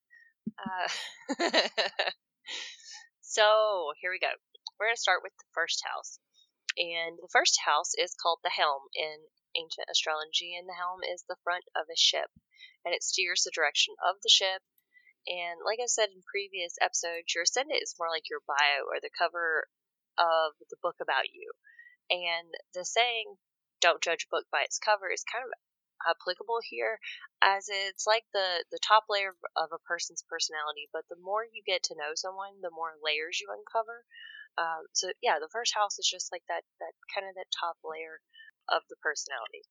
uh, 0.66 0.90
so 3.22 3.94
here 4.02 4.10
we 4.10 4.18
go. 4.18 4.34
We're 4.80 4.90
going 4.90 4.98
to 4.98 5.06
start 5.06 5.22
with 5.22 5.38
the 5.38 5.52
first 5.54 5.86
house. 5.86 6.18
And 6.74 7.22
the 7.22 7.30
first 7.30 7.60
house 7.62 7.94
is 7.94 8.18
called 8.18 8.40
the 8.42 8.50
helm 8.50 8.90
in 8.96 9.22
ancient 9.56 9.88
astrology, 9.90 10.56
and 10.56 10.68
the 10.68 10.78
helm 10.78 11.02
is 11.04 11.24
the 11.28 11.40
front 11.44 11.66
of 11.76 11.88
a 11.92 11.98
ship, 11.98 12.32
and 12.86 12.94
it 12.94 13.04
steers 13.04 13.44
the 13.44 13.52
direction 13.54 13.96
of 14.04 14.22
the 14.22 14.30
ship. 14.30 14.62
And 15.28 15.62
like 15.64 15.80
I 15.80 15.86
said 15.86 16.10
in 16.10 16.26
previous 16.26 16.76
episodes, 16.82 17.34
your 17.36 17.44
ascendant 17.44 17.82
is 17.82 17.96
more 18.00 18.10
like 18.10 18.30
your 18.30 18.42
bio 18.48 18.90
or 18.90 18.98
the 19.00 19.14
cover 19.14 19.70
of 20.18 20.58
the 20.70 20.82
book 20.82 20.98
about 21.02 21.30
you. 21.30 21.54
And 22.10 22.50
the 22.74 22.84
saying, 22.84 23.38
don't 23.80 24.02
judge 24.02 24.26
a 24.26 24.34
book 24.34 24.46
by 24.52 24.64
its 24.66 24.80
cover, 24.80 25.10
is 25.10 25.24
kind 25.24 25.46
of 25.46 25.54
applicable 26.08 26.60
here 26.66 26.98
as 27.42 27.70
it's 27.70 28.06
like 28.08 28.26
the 28.34 28.66
the 28.72 28.82
top 28.82 29.06
layer 29.10 29.38
of 29.56 29.70
a 29.74 29.86
person's 29.86 30.26
personality 30.26 30.90
but 30.94 31.06
the 31.10 31.20
more 31.22 31.46
you 31.46 31.62
get 31.66 31.84
to 31.84 31.98
know 31.98 32.14
someone 32.16 32.58
the 32.62 32.74
more 32.74 32.98
layers 33.06 33.38
you 33.38 33.48
uncover 33.54 34.06
um, 34.58 34.86
so 34.94 35.14
yeah 35.22 35.38
the 35.38 35.52
first 35.52 35.74
house 35.78 36.00
is 36.00 36.10
just 36.10 36.32
like 36.32 36.44
that 36.50 36.66
that 36.80 36.94
kind 37.14 37.30
of 37.30 37.36
that 37.36 37.50
top 37.54 37.78
layer 37.86 38.22
of 38.70 38.84
the 38.90 38.96
personality. 39.02 39.64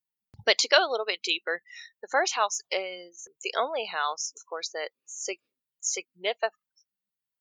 But 0.45 0.59
to 0.59 0.69
go 0.69 0.79
a 0.79 0.91
little 0.91 1.07
bit 1.07 1.23
deeper 1.23 1.63
the 2.01 2.09
first 2.11 2.35
house 2.35 2.61
is 2.71 3.29
the 3.43 3.53
only 3.59 3.87
house 3.87 4.33
of 4.37 4.43
course 4.49 4.71
that 4.73 4.91
sig- 5.07 5.45
signifies 5.81 6.51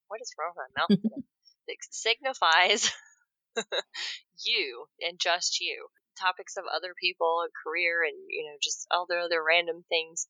what 0.08 0.20
is 0.20 0.34
wrong 0.38 0.52
with 0.54 0.68
my 0.74 0.82
mouth 0.82 1.24
that 1.68 1.76
signifies 1.90 2.92
you 4.44 4.86
and 5.00 5.18
just 5.18 5.60
you. 5.60 5.88
Topics 6.18 6.56
of 6.58 6.64
other 6.68 6.92
people, 7.00 7.42
a 7.46 7.48
career, 7.64 8.02
and 8.04 8.16
you 8.28 8.44
know 8.44 8.56
just 8.60 8.86
all 8.90 9.06
the 9.08 9.16
other 9.16 9.42
random 9.42 9.84
things 9.88 10.26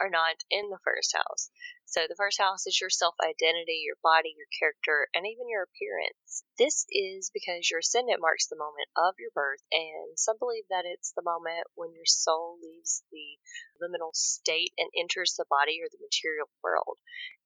are 0.00 0.10
not 0.10 0.40
in 0.50 0.70
the 0.70 0.80
first 0.84 1.14
house. 1.16 1.50
So 1.86 2.06
the 2.08 2.18
first 2.18 2.38
house 2.38 2.66
is 2.66 2.80
your 2.80 2.90
self 2.90 3.14
identity, 3.22 3.82
your 3.84 3.98
body, 4.02 4.34
your 4.36 4.50
character, 4.58 5.08
and 5.14 5.26
even 5.26 5.48
your 5.48 5.64
appearance. 5.66 6.44
This 6.58 6.86
is 6.90 7.30
because 7.34 7.70
your 7.70 7.80
ascendant 7.80 8.20
marks 8.20 8.46
the 8.48 8.60
moment 8.60 8.88
of 8.96 9.14
your 9.18 9.32
birth, 9.34 9.62
and 9.72 10.18
some 10.18 10.38
believe 10.38 10.68
that 10.70 10.86
it's 10.86 11.12
the 11.16 11.24
moment 11.26 11.66
when 11.74 11.92
your 11.94 12.06
soul 12.06 12.58
leaves 12.62 13.02
the 13.10 13.38
liminal 13.82 14.14
state 14.14 14.72
and 14.78 14.90
enters 14.96 15.34
the 15.36 15.48
body 15.50 15.80
or 15.82 15.88
the 15.90 16.02
material 16.02 16.48
world. 16.62 16.98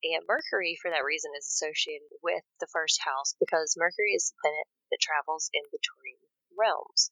And 0.02 0.26
Mercury, 0.26 0.76
for 0.80 0.90
that 0.90 1.06
reason, 1.06 1.32
is 1.38 1.46
associated 1.46 2.10
with 2.22 2.42
the 2.60 2.70
first 2.72 3.00
house 3.04 3.34
because 3.38 3.78
Mercury 3.78 4.12
is 4.14 4.32
the 4.32 4.40
planet 4.42 4.66
that 4.90 5.00
travels 5.02 5.50
in 5.54 5.64
between 5.70 6.18
realms 6.58 7.10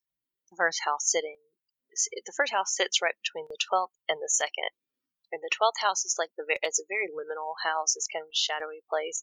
the 0.50 0.56
first 0.56 0.80
house 0.84 1.10
sitting 1.10 1.38
the 2.26 2.34
first 2.36 2.52
house 2.52 2.76
sits 2.76 3.02
right 3.02 3.16
between 3.22 3.46
the 3.50 3.58
12th 3.72 3.94
and 4.08 4.18
the 4.22 4.30
second 4.30 4.70
and 5.32 5.40
the 5.42 5.54
12th 5.54 5.80
house 5.80 6.04
is 6.04 6.16
like 6.18 6.30
the 6.36 6.44
it's 6.62 6.82
a 6.82 6.90
very 6.90 7.08
liminal 7.10 7.54
house 7.62 7.96
it's 7.96 8.10
kind 8.10 8.22
of 8.22 8.30
a 8.30 8.36
shadowy 8.36 8.82
place 8.90 9.22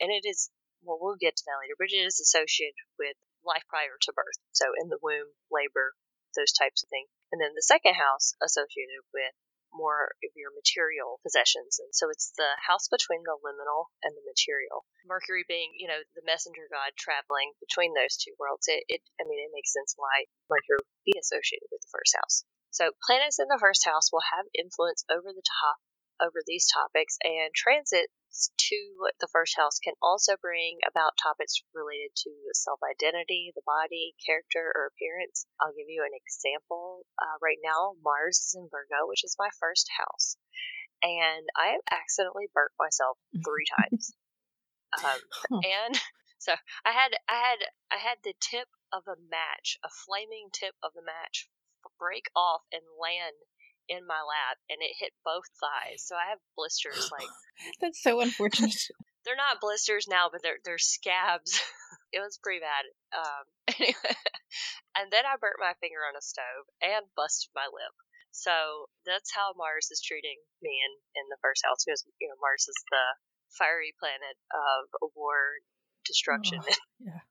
and 0.00 0.10
it 0.10 0.26
is 0.26 0.50
well 0.82 0.98
we'll 1.00 1.18
get 1.18 1.36
to 1.36 1.44
that 1.46 1.60
later 1.60 1.76
but 1.78 1.92
it 1.92 2.02
is 2.02 2.20
associated 2.20 2.76
with 2.98 3.16
life 3.44 3.64
prior 3.68 3.96
to 4.00 4.12
birth 4.14 4.38
so 4.52 4.72
in 4.80 4.88
the 4.88 5.00
womb 5.02 5.30
labor 5.50 5.94
those 6.36 6.52
types 6.52 6.82
of 6.82 6.88
things 6.88 7.08
and 7.30 7.40
then 7.40 7.52
the 7.56 7.64
second 7.64 7.94
house 7.94 8.32
associated 8.40 9.04
with 9.12 9.32
more 9.72 10.12
of 10.20 10.32
your 10.36 10.52
material 10.52 11.18
possessions. 11.24 11.80
And 11.80 11.90
so 11.96 12.12
it's 12.12 12.32
the 12.36 12.60
house 12.60 12.92
between 12.92 13.24
the 13.24 13.40
liminal 13.40 13.88
and 14.04 14.12
the 14.12 14.24
material. 14.28 14.84
Mercury 15.08 15.44
being, 15.48 15.72
you 15.80 15.88
know, 15.88 15.98
the 16.14 16.24
messenger 16.28 16.68
god 16.68 16.92
traveling 17.00 17.56
between 17.58 17.96
those 17.96 18.20
two 18.20 18.36
worlds. 18.38 18.68
It, 18.68 18.84
it 18.88 19.02
I 19.18 19.24
mean, 19.24 19.40
it 19.40 19.50
makes 19.56 19.72
sense 19.72 19.96
why 19.96 20.28
Mercury 20.46 20.84
be 21.08 21.16
associated 21.18 21.72
with 21.72 21.82
the 21.82 21.92
first 21.92 22.14
house. 22.14 22.44
So 22.72 22.90
planets 23.04 23.38
in 23.38 23.48
the 23.48 23.60
first 23.60 23.84
house 23.84 24.10
will 24.10 24.24
have 24.32 24.48
influence 24.56 25.04
over 25.12 25.28
the 25.28 25.44
top 25.60 25.76
over 26.20 26.40
these 26.46 26.70
topics, 26.70 27.18
and 27.22 27.50
transits 27.52 28.50
to 28.56 28.78
the 29.20 29.28
first 29.28 29.56
house 29.58 29.78
can 29.82 29.92
also 30.00 30.36
bring 30.40 30.78
about 30.88 31.18
topics 31.20 31.60
related 31.74 32.14
to 32.16 32.30
self 32.54 32.80
identity, 32.80 33.52
the 33.54 33.66
body, 33.66 34.14
character, 34.24 34.72
or 34.72 34.88
appearance. 34.88 35.44
I'll 35.60 35.76
give 35.76 35.90
you 35.90 36.06
an 36.06 36.16
example. 36.16 37.04
Uh, 37.20 37.36
right 37.42 37.60
now, 37.60 37.98
Mars 38.00 38.40
is 38.40 38.54
in 38.56 38.68
Virgo, 38.70 39.04
which 39.04 39.24
is 39.24 39.36
my 39.38 39.50
first 39.60 39.90
house, 39.98 40.36
and 41.02 41.44
I 41.58 41.76
have 41.76 41.84
accidentally 41.92 42.48
burnt 42.54 42.72
myself 42.80 43.18
three 43.44 43.68
times. 43.76 44.14
Um, 44.96 45.20
and 45.60 45.94
so 46.38 46.54
I 46.86 46.92
had 46.92 47.12
I 47.28 47.36
had 47.36 47.60
I 47.90 47.98
had 48.00 48.18
the 48.24 48.34
tip 48.40 48.68
of 48.92 49.04
a 49.04 49.20
match, 49.28 49.76
a 49.84 49.90
flaming 50.06 50.48
tip 50.52 50.72
of 50.80 50.96
the 50.96 51.04
match, 51.04 51.52
break 52.02 52.26
off 52.34 52.66
and 52.74 52.82
land 52.98 53.38
in 53.86 54.02
my 54.02 54.18
lap 54.18 54.58
and 54.66 54.82
it 54.82 54.98
hit 54.98 55.14
both 55.22 55.46
thighs. 55.62 56.02
So 56.02 56.18
I 56.18 56.34
have 56.34 56.42
blisters 56.58 57.06
like 57.14 57.30
That's 57.80 58.02
so 58.02 58.18
unfortunate. 58.18 58.74
they're 59.24 59.38
not 59.38 59.62
blisters 59.62 60.10
now, 60.10 60.26
but 60.34 60.42
they're 60.42 60.58
they're 60.66 60.82
scabs. 60.82 61.62
it 62.16 62.18
was 62.18 62.42
pretty 62.42 62.58
bad. 62.58 62.90
Um 63.14 63.44
anyway. 63.78 64.18
and 64.98 65.06
then 65.14 65.22
I 65.22 65.38
burnt 65.38 65.62
my 65.62 65.78
finger 65.78 66.02
on 66.02 66.18
a 66.18 66.24
stove 66.24 66.66
and 66.82 67.06
busted 67.14 67.54
my 67.54 67.70
lip. 67.70 67.94
So 68.34 68.88
that's 69.06 69.30
how 69.30 69.54
Mars 69.54 69.92
is 69.92 70.02
treating 70.02 70.40
me 70.64 70.74
in, 70.82 70.92
in 71.14 71.26
the 71.28 71.38
first 71.38 71.62
house 71.62 71.86
because 71.86 72.02
you 72.18 72.26
know 72.26 72.38
Mars 72.42 72.66
is 72.66 72.80
the 72.90 73.06
fiery 73.54 73.94
planet 74.00 74.40
of 74.50 75.12
war, 75.14 75.60
destruction. 76.08 76.58
Oh, 76.64 76.74
yeah. 76.98 77.22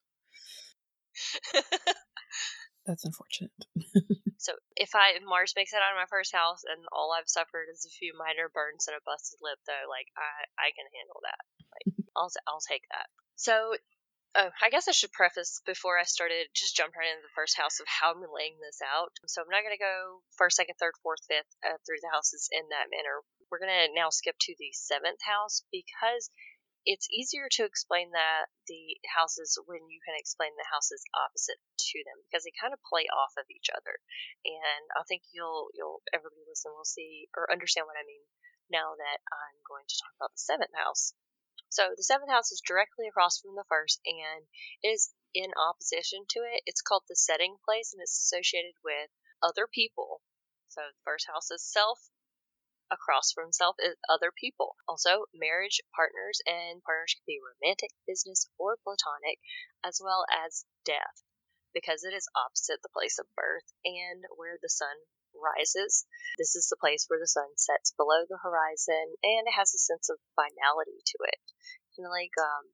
That's 2.86 3.06
unfortunate. 3.06 3.54
so 4.42 4.58
if 4.74 4.98
I 4.98 5.14
if 5.14 5.22
Mars 5.22 5.54
makes 5.56 5.74
it 5.74 5.82
out 5.82 5.94
of 5.94 6.02
my 6.02 6.10
first 6.10 6.34
house 6.34 6.66
and 6.66 6.82
all 6.90 7.14
I've 7.14 7.30
suffered 7.30 7.70
is 7.70 7.86
a 7.86 7.94
few 7.94 8.18
minor 8.18 8.50
burns 8.50 8.90
and 8.90 8.98
a 8.98 9.06
busted 9.06 9.38
lip, 9.42 9.62
though, 9.70 9.86
like 9.86 10.10
I 10.18 10.50
I 10.58 10.68
can 10.74 10.90
handle 10.90 11.22
that. 11.22 11.42
Like 11.70 11.88
I'll 12.18 12.32
I'll 12.48 12.66
take 12.66 12.86
that. 12.90 13.08
So. 13.36 13.76
Oh, 14.32 14.48
I 14.64 14.72
guess 14.72 14.88
I 14.88 14.96
should 14.96 15.12
preface 15.12 15.60
before 15.68 16.00
I 16.00 16.08
started 16.08 16.48
just 16.56 16.72
jump 16.72 16.96
right 16.96 17.12
into 17.12 17.20
the 17.20 17.36
first 17.36 17.60
house 17.60 17.84
of 17.84 17.88
how 17.92 18.16
I'm 18.16 18.24
laying 18.32 18.56
this 18.64 18.80
out. 18.80 19.12
So 19.28 19.44
I'm 19.44 19.52
not 19.52 19.60
going 19.60 19.76
to 19.76 19.84
go 19.84 20.24
first, 20.40 20.56
second, 20.56 20.80
third, 20.80 20.96
fourth, 21.04 21.20
fifth 21.28 21.52
uh, 21.68 21.76
through 21.84 22.00
the 22.00 22.16
houses 22.16 22.48
in 22.48 22.64
that 22.72 22.88
manner. 22.88 23.28
We're 23.52 23.60
going 23.60 23.76
to 23.76 23.92
now 23.92 24.08
skip 24.08 24.40
to 24.40 24.56
the 24.56 24.72
seventh 24.72 25.20
house 25.28 25.68
because 25.68 26.32
it's 26.86 27.10
easier 27.14 27.46
to 27.46 27.66
explain 27.66 28.10
that 28.12 28.50
the 28.66 28.98
houses 29.06 29.58
when 29.70 29.86
you 29.90 30.02
can 30.02 30.18
explain 30.18 30.50
the 30.58 30.72
houses 30.74 31.06
opposite 31.14 31.62
to 31.78 32.00
them 32.02 32.18
because 32.26 32.42
they 32.42 32.54
kind 32.58 32.74
of 32.74 32.82
play 32.82 33.06
off 33.14 33.38
of 33.38 33.46
each 33.54 33.70
other. 33.70 34.02
And 34.46 34.86
I 34.98 35.06
think 35.06 35.22
you'll 35.30 35.70
you'll 35.78 36.02
everybody 36.10 36.42
listen 36.50 36.74
will 36.74 36.88
see 36.88 37.30
or 37.38 37.52
understand 37.54 37.86
what 37.86 38.02
I 38.02 38.06
mean 38.06 38.26
now 38.74 38.98
that 38.98 39.20
I'm 39.30 39.60
going 39.68 39.86
to 39.86 40.00
talk 40.02 40.14
about 40.18 40.34
the 40.34 40.42
seventh 40.42 40.74
house. 40.74 41.14
So 41.70 41.94
the 41.96 42.04
seventh 42.04 42.32
house 42.32 42.52
is 42.52 42.66
directly 42.66 43.08
across 43.08 43.40
from 43.40 43.56
the 43.56 43.68
first 43.70 44.02
and 44.04 44.50
is 44.84 45.14
in 45.34 45.54
opposition 45.56 46.26
to 46.36 46.40
it. 46.44 46.66
It's 46.66 46.82
called 46.84 47.06
the 47.08 47.16
setting 47.16 47.56
place 47.64 47.94
and 47.94 48.02
it's 48.02 48.28
associated 48.28 48.76
with 48.84 49.08
other 49.40 49.68
people. 49.70 50.22
So 50.68 50.82
the 50.82 51.04
first 51.06 51.28
house 51.28 51.52
is 51.52 51.64
self, 51.64 52.00
across 52.92 53.32
from 53.32 53.56
self 53.56 53.80
is 53.80 53.96
other 54.12 54.36
people. 54.36 54.76
Also, 54.86 55.26
marriage, 55.34 55.80
partners, 55.96 56.44
and 56.46 56.84
partners 56.84 57.16
can 57.16 57.26
be 57.26 57.40
romantic, 57.40 57.96
business, 58.04 58.46
or 58.60 58.76
platonic, 58.84 59.40
as 59.82 59.98
well 60.04 60.28
as 60.28 60.68
death, 60.84 61.24
because 61.74 62.04
it 62.04 62.12
is 62.12 62.28
opposite 62.36 62.84
the 62.84 62.94
place 62.94 63.18
of 63.18 63.32
birth 63.34 63.66
and 63.88 64.28
where 64.36 64.60
the 64.60 64.70
sun 64.70 64.94
rises. 65.32 66.04
This 66.36 66.60
is 66.60 66.68
the 66.68 66.80
place 66.80 67.08
where 67.08 67.20
the 67.20 67.32
sun 67.32 67.56
sets 67.56 67.96
below 67.96 68.28
the 68.28 68.44
horizon, 68.44 69.16
and 69.24 69.48
it 69.48 69.56
has 69.56 69.72
a 69.72 69.80
sense 69.80 70.12
of 70.12 70.20
finality 70.36 71.00
to 71.16 71.18
it. 71.32 71.42
Of 71.98 72.12
like, 72.12 72.36
um, 72.40 72.66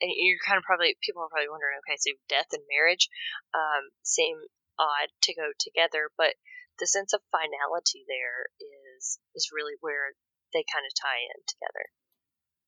and 0.00 0.12
you're 0.14 0.40
kind 0.44 0.60
of 0.60 0.64
probably, 0.64 0.96
people 1.02 1.24
are 1.24 1.32
probably 1.32 1.50
wondering, 1.50 1.80
okay, 1.84 1.98
so 1.98 2.16
death 2.28 2.52
and 2.52 2.62
marriage 2.68 3.08
um, 3.52 3.92
seem 4.04 4.36
odd 4.78 5.08
to 5.24 5.34
go 5.34 5.52
together, 5.56 6.12
but 6.16 6.36
the 6.78 6.86
sense 6.86 7.16
of 7.16 7.24
finality 7.32 8.04
there 8.04 8.52
is 8.60 8.85
is 9.34 9.54
really 9.54 9.76
where 9.80 10.16
they 10.52 10.64
kind 10.66 10.86
of 10.86 10.92
tie 10.94 11.20
in 11.20 11.40
together. 11.46 11.92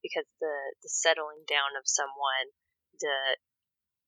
Because 0.03 0.29
the 0.41 0.55
the 0.83 0.91
settling 0.91 1.43
down 1.49 1.75
of 1.75 1.87
someone 1.87 2.55
the 3.01 3.39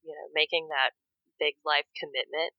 you 0.03 0.15
know 0.15 0.27
making 0.35 0.69
that 0.69 0.95
big 1.39 1.55
life 1.65 1.87
commitment. 1.99 2.53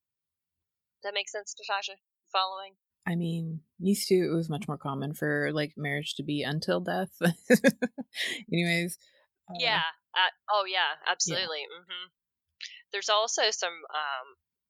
That 1.03 1.13
makes 1.13 1.31
sense 1.31 1.55
natasha? 1.57 1.97
Following? 2.31 2.75
I 3.07 3.15
mean 3.15 3.61
used 3.79 4.07
to 4.09 4.15
it 4.15 4.35
was 4.35 4.49
much 4.49 4.67
more 4.67 4.77
common 4.77 5.13
for 5.13 5.51
like 5.53 5.73
marriage 5.77 6.15
to 6.15 6.23
be 6.23 6.43
until 6.43 6.79
death. 6.79 7.11
Anyways 8.53 8.97
uh, 9.49 9.57
yeah 9.59 9.89
uh, 10.13 10.33
oh 10.51 10.65
yeah 10.67 10.99
absolutely 11.09 11.65
yeah. 11.65 11.79
Mm-hmm. 11.81 12.07
there's 12.91 13.09
also 13.09 13.43
some 13.49 13.73
um 13.73 14.27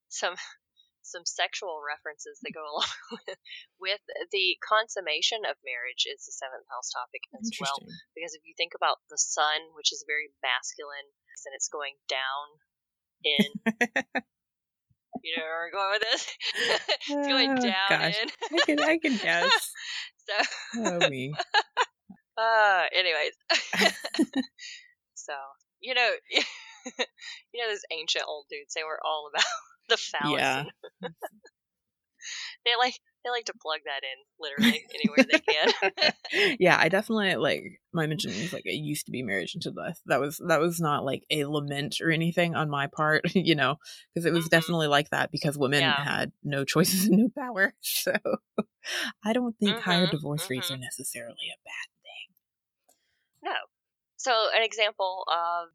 some 0.09 0.35
some 1.03 1.25
sexual 1.25 1.81
references 1.81 2.39
that 2.41 2.55
go 2.55 2.63
along 2.71 2.93
with, 3.11 3.39
with 3.79 4.03
the 4.31 4.57
consummation 4.61 5.43
of 5.45 5.57
marriage 5.65 6.05
is 6.05 6.25
the 6.25 6.33
seventh 6.33 6.67
house 6.69 6.93
topic 6.93 7.25
as 7.37 7.49
well. 7.59 7.77
Because 8.15 8.33
if 8.33 8.45
you 8.45 8.53
think 8.55 8.73
about 8.77 9.01
the 9.09 9.17
sun, 9.17 9.73
which 9.73 9.91
is 9.91 10.05
very 10.07 10.29
masculine, 10.41 11.09
and 11.45 11.55
it's 11.55 11.69
going 11.69 11.95
down 12.07 12.45
in. 13.23 13.45
you 15.23 15.37
know 15.37 15.43
where 15.43 15.65
we're 15.65 15.71
going 15.71 15.91
with 15.91 16.05
this? 16.11 16.27
it's 17.09 17.27
going 17.27 17.51
oh, 17.51 17.61
down 17.61 17.89
gosh. 17.89 18.17
in. 18.21 18.29
I 18.59 18.65
can, 18.65 18.79
I 18.79 18.97
can 18.97 19.17
guess. 19.17 19.73
so. 20.27 20.35
Oh 20.85 21.09
me. 21.09 21.33
Uh, 22.37 22.83
anyways. 22.95 23.33
so 25.15 25.33
you 25.79 25.93
know, 25.93 26.09
you 26.33 26.41
know 27.55 27.69
those 27.69 27.85
ancient 27.91 28.25
old 28.27 28.45
dudes. 28.49 28.73
They 28.75 28.83
were 28.83 28.99
all 29.03 29.29
about 29.33 29.45
the 29.91 29.97
phallus. 29.97 30.39
Yeah. 30.39 30.63
they 32.65 32.71
like 32.79 32.95
they 33.23 33.29
like 33.29 33.45
to 33.45 33.53
plug 33.61 33.79
that 33.85 34.01
in 34.03 34.17
literally 34.39 34.83
anywhere 34.95 35.25
they 35.31 35.39
can. 35.39 36.55
yeah, 36.59 36.77
I 36.79 36.89
definitely 36.89 37.35
like 37.35 37.81
my 37.93 38.07
mention 38.07 38.31
was 38.31 38.53
like 38.53 38.65
it 38.65 38.73
used 38.73 39.05
to 39.05 39.11
be 39.11 39.23
marriage 39.23 39.53
into 39.53 39.71
death. 39.71 39.99
That 40.07 40.19
was 40.19 40.41
that 40.47 40.59
was 40.59 40.79
not 40.79 41.05
like 41.05 41.23
a 41.29 41.45
lament 41.45 41.97
or 42.01 42.09
anything 42.09 42.55
on 42.55 42.69
my 42.69 42.87
part, 42.87 43.23
you 43.35 43.55
know, 43.55 43.77
because 44.13 44.25
it 44.25 44.33
was 44.33 44.45
mm-hmm. 44.45 44.55
definitely 44.55 44.87
like 44.87 45.09
that 45.11 45.31
because 45.31 45.57
women 45.57 45.81
yeah. 45.81 46.03
had 46.03 46.31
no 46.43 46.63
choices 46.63 47.05
and 47.07 47.17
no 47.17 47.29
power. 47.37 47.73
So 47.81 48.13
I 49.23 49.33
don't 49.33 49.55
think 49.59 49.73
mm-hmm. 49.73 49.89
higher 49.89 50.07
divorce 50.07 50.43
mm-hmm. 50.43 50.53
rates 50.53 50.71
are 50.71 50.77
necessarily 50.77 51.35
a 51.53 51.59
bad 51.63 51.87
thing. 52.01 52.33
No. 53.43 53.55
So 54.17 54.31
an 54.55 54.63
example 54.63 55.23
of 55.27 55.69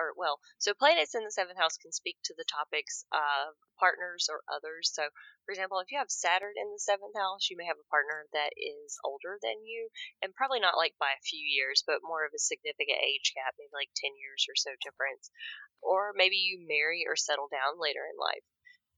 or 0.00 0.16
well, 0.16 0.40
so 0.56 0.72
planets 0.72 1.12
in 1.12 1.24
the 1.24 1.30
seventh 1.30 1.60
house 1.60 1.76
can 1.76 1.92
speak 1.92 2.16
to 2.24 2.32
the 2.32 2.48
topics 2.48 3.04
of 3.12 3.60
partners 3.76 4.32
or 4.32 4.40
others. 4.48 4.88
So, 4.88 5.12
for 5.44 5.52
example, 5.52 5.76
if 5.80 5.92
you 5.92 6.00
have 6.00 6.08
Saturn 6.08 6.56
in 6.56 6.72
the 6.72 6.80
seventh 6.80 7.12
house, 7.12 7.52
you 7.52 7.60
may 7.60 7.68
have 7.68 7.76
a 7.76 7.92
partner 7.92 8.24
that 8.32 8.56
is 8.56 8.96
older 9.04 9.36
than 9.44 9.60
you, 9.68 9.92
and 10.24 10.32
probably 10.32 10.60
not 10.60 10.80
like 10.80 10.96
by 10.96 11.12
a 11.12 11.28
few 11.28 11.44
years, 11.44 11.84
but 11.84 12.00
more 12.00 12.24
of 12.24 12.32
a 12.32 12.40
significant 12.40 13.04
age 13.04 13.36
gap, 13.36 13.52
maybe 13.60 13.76
like 13.76 13.92
10 13.92 14.16
years 14.16 14.48
or 14.48 14.56
so 14.56 14.72
difference. 14.80 15.28
Or 15.84 16.16
maybe 16.16 16.40
you 16.40 16.64
marry 16.64 17.04
or 17.04 17.16
settle 17.16 17.52
down 17.52 17.76
later 17.76 18.08
in 18.08 18.16
life. 18.16 18.44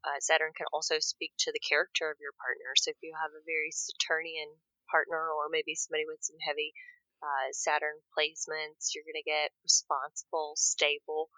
Uh, 0.06 0.18
Saturn 0.22 0.54
can 0.54 0.70
also 0.70 0.98
speak 1.02 1.34
to 1.46 1.50
the 1.50 1.62
character 1.62 2.10
of 2.10 2.22
your 2.22 2.34
partner. 2.38 2.78
So, 2.78 2.94
if 2.94 3.02
you 3.02 3.14
have 3.18 3.34
a 3.34 3.42
very 3.42 3.74
Saturnian 3.74 4.62
partner, 4.90 5.30
or 5.30 5.50
maybe 5.50 5.74
somebody 5.74 6.06
with 6.06 6.22
some 6.22 6.38
heavy 6.46 6.74
uh, 7.22 7.48
Saturn 7.54 8.02
placements, 8.10 8.92
you're 8.92 9.06
going 9.06 9.18
to 9.18 9.24
get 9.24 9.54
responsible, 9.62 10.58
stable, 10.58 11.30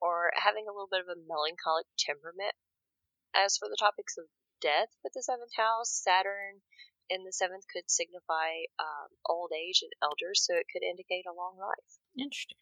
or 0.00 0.30
having 0.38 0.64
a 0.66 0.72
little 0.72 0.90
bit 0.90 1.02
of 1.02 1.10
a 1.10 1.20
melancholic 1.28 1.86
temperament. 1.98 2.54
As 3.34 3.56
for 3.56 3.68
the 3.68 3.80
topics 3.80 4.16
of 4.18 4.30
death 4.60 4.94
with 5.02 5.12
the 5.14 5.22
seventh 5.22 5.52
house, 5.56 5.90
Saturn 5.90 6.62
in 7.10 7.24
the 7.24 7.32
seventh 7.32 7.64
could 7.72 7.90
signify 7.90 8.70
um, 8.78 9.08
old 9.28 9.50
age 9.52 9.82
and 9.82 9.92
elders, 10.02 10.46
so 10.46 10.54
it 10.54 10.66
could 10.72 10.82
indicate 10.82 11.24
a 11.26 11.34
long 11.34 11.58
life. 11.58 11.98
Interesting. 12.18 12.58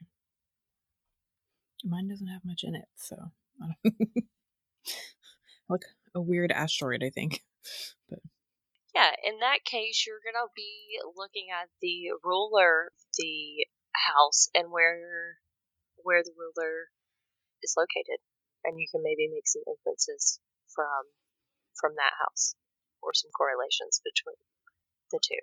Mine 1.84 2.08
doesn't 2.08 2.26
have 2.26 2.44
much 2.44 2.64
in 2.64 2.74
it, 2.74 2.88
so 2.96 3.16
like 5.68 5.84
a 6.14 6.20
weird 6.20 6.52
asteroid, 6.52 7.02
I 7.02 7.10
think. 7.10 7.42
But 8.08 8.20
yeah, 8.94 9.14
in 9.22 9.38
that 9.40 9.64
case, 9.64 10.04
you're 10.06 10.24
going 10.24 10.38
to 10.38 10.50
be 10.54 10.98
looking 11.14 11.48
at 11.54 11.68
the 11.80 12.16
ruler, 12.24 12.90
the 13.18 13.66
house, 13.94 14.48
and 14.54 14.70
where 14.70 15.38
where 16.02 16.24
the 16.24 16.32
ruler 16.32 16.88
is 17.62 17.76
located, 17.76 18.18
and 18.64 18.80
you 18.80 18.88
can 18.90 19.02
maybe 19.04 19.28
make 19.28 19.46
some 19.46 19.62
inferences 19.68 20.40
from 20.74 21.06
from 21.78 21.94
that 21.96 22.14
house 22.18 22.54
or 23.02 23.14
some 23.14 23.30
correlations 23.32 24.00
between 24.02 24.38
the 25.12 25.20
two. 25.22 25.42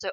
So 0.00 0.10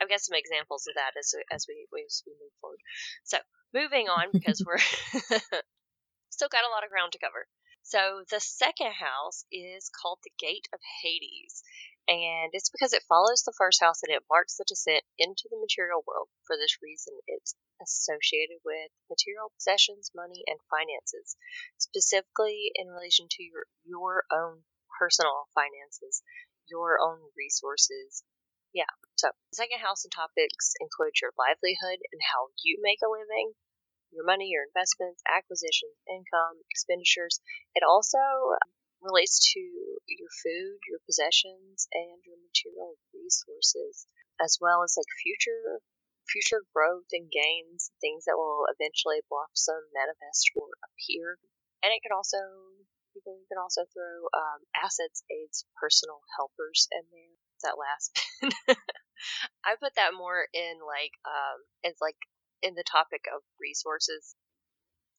I've 0.00 0.08
got 0.08 0.22
some 0.22 0.38
examples 0.38 0.86
of 0.86 0.94
that 0.94 1.18
as 1.18 1.34
as 1.50 1.66
we 1.66 1.86
as 2.06 2.22
we 2.26 2.32
move 2.38 2.54
forward. 2.60 2.80
So 3.24 3.38
moving 3.74 4.06
on 4.08 4.30
because 4.32 4.62
we're 4.66 4.78
still 6.30 6.52
got 6.52 6.66
a 6.66 6.72
lot 6.72 6.84
of 6.84 6.90
ground 6.90 7.12
to 7.12 7.22
cover. 7.22 7.46
So 7.82 8.24
the 8.30 8.40
second 8.40 8.92
house 8.94 9.44
is 9.50 9.90
called 9.90 10.20
the 10.22 10.32
Gate 10.38 10.68
of 10.72 10.80
Hades, 11.02 11.62
and 12.08 12.50
it's 12.54 12.70
because 12.70 12.92
it 12.92 13.04
follows 13.08 13.42
the 13.42 13.52
first 13.58 13.80
house 13.80 14.02
and 14.02 14.14
it 14.14 14.24
marks 14.30 14.56
the 14.56 14.64
descent 14.66 15.04
into 15.18 15.48
the 15.50 15.58
material 15.58 16.02
world. 16.06 16.28
For 16.46 16.56
this 16.56 16.78
reason, 16.80 17.18
it's 17.26 17.54
associated 17.82 18.58
with 18.64 18.90
material 19.10 19.50
possessions, 19.54 20.10
money, 20.14 20.42
and 20.46 20.58
finances, 20.70 21.36
specifically 21.78 22.70
in 22.74 22.88
relation 22.88 23.26
to 23.28 23.42
your, 23.42 23.66
your 23.84 24.24
own 24.30 24.64
personal 24.98 25.50
finances, 25.54 26.22
your 26.68 26.98
own 27.02 27.18
resources. 27.36 28.22
Yeah, 28.72 28.90
so 29.16 29.28
the 29.50 29.56
second 29.56 29.80
house 29.80 30.04
and 30.04 30.12
topics 30.12 30.72
include 30.80 31.20
your 31.20 31.34
livelihood 31.36 32.00
and 32.10 32.22
how 32.32 32.54
you 32.62 32.78
make 32.80 33.02
a 33.04 33.10
living, 33.10 33.54
your 34.12 34.24
money, 34.24 34.52
your 34.52 34.68
investments, 34.68 35.24
acquisitions, 35.26 35.96
income, 36.08 36.60
expenditures. 36.70 37.40
It 37.74 37.82
also 37.82 38.20
relates 39.02 39.52
to 39.52 39.60
your 40.06 40.30
food, 40.44 40.78
your 40.86 41.02
possessions, 41.04 41.88
and 41.90 42.22
your 42.22 42.38
material 42.38 42.94
resources, 43.10 44.06
as 44.38 44.58
well 44.60 44.84
as 44.84 44.94
like 44.96 45.10
future 45.18 45.82
future 46.30 46.62
growth 46.70 47.10
and 47.10 47.26
gains, 47.34 47.90
things 48.00 48.24
that 48.24 48.38
will 48.38 48.64
eventually 48.70 49.20
blossom, 49.26 49.82
manifest, 49.90 50.48
or 50.54 50.70
appear. 50.86 51.36
And 51.82 51.90
it 51.90 52.00
can 52.00 52.14
also 52.14 52.38
people 53.12 53.42
can 53.50 53.58
also 53.60 53.84
throw 53.92 54.30
um, 54.32 54.60
assets, 54.78 55.26
aids, 55.28 55.66
personal 55.76 56.22
helpers 56.38 56.88
in 56.94 57.04
there. 57.10 57.36
That 57.62 57.78
last 57.78 58.10
I 59.62 59.78
put 59.78 59.94
that 59.94 60.18
more 60.18 60.46
in 60.50 60.82
like 60.82 61.14
um, 61.22 61.62
it's 61.86 62.02
like 62.02 62.18
in 62.62 62.74
the 62.74 62.86
topic 62.86 63.26
of 63.28 63.42
resources, 63.60 64.34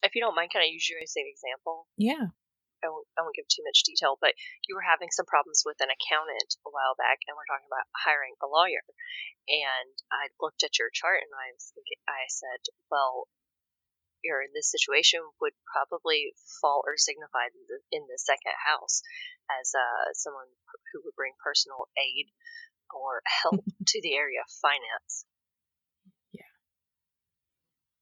if 0.01 0.15
you 0.15 0.21
don't 0.23 0.35
mind, 0.35 0.51
can 0.51 0.63
I 0.63 0.71
use 0.71 0.87
you 0.87 0.99
as 0.99 1.15
an 1.15 1.27
example? 1.27 1.87
Yeah. 1.95 2.35
I 2.83 2.91
won't, 2.91 3.07
I 3.15 3.23
won't 3.23 3.39
give 3.39 3.47
too 3.47 3.63
much 3.63 3.87
detail, 3.87 4.19
but 4.19 4.35
you 4.67 4.75
were 4.75 4.83
having 4.83 5.07
some 5.07 5.23
problems 5.23 5.63
with 5.63 5.79
an 5.79 5.87
accountant 5.87 6.59
a 6.67 6.71
while 6.71 6.99
back, 6.99 7.23
and 7.23 7.39
we're 7.39 7.47
talking 7.47 7.71
about 7.71 7.87
hiring 7.95 8.35
a 8.43 8.47
lawyer. 8.51 8.83
And 9.47 9.95
I 10.11 10.35
looked 10.43 10.67
at 10.67 10.75
your 10.75 10.91
chart, 10.91 11.23
and 11.23 11.31
I 11.31 11.55
was 11.55 11.71
thinking, 11.71 12.03
I 12.11 12.27
said, 12.27 12.67
well, 12.91 13.31
you're 14.23 14.43
in 14.43 14.55
this 14.55 14.71
situation 14.71 15.19
would 15.39 15.55
probably 15.67 16.31
fall 16.63 16.83
or 16.87 16.95
signify 16.95 17.51
in 17.51 17.63
the, 17.67 17.79
in 17.91 18.03
the 18.07 18.19
second 18.19 18.55
house 18.55 19.03
as 19.51 19.75
uh, 19.75 20.15
someone 20.15 20.47
who 20.91 21.03
would 21.03 21.15
bring 21.19 21.35
personal 21.43 21.91
aid 21.99 22.31
or 22.91 23.23
help 23.43 23.63
to 23.91 23.99
the 24.01 24.15
area 24.15 24.43
of 24.43 24.59
finance. 24.63 25.27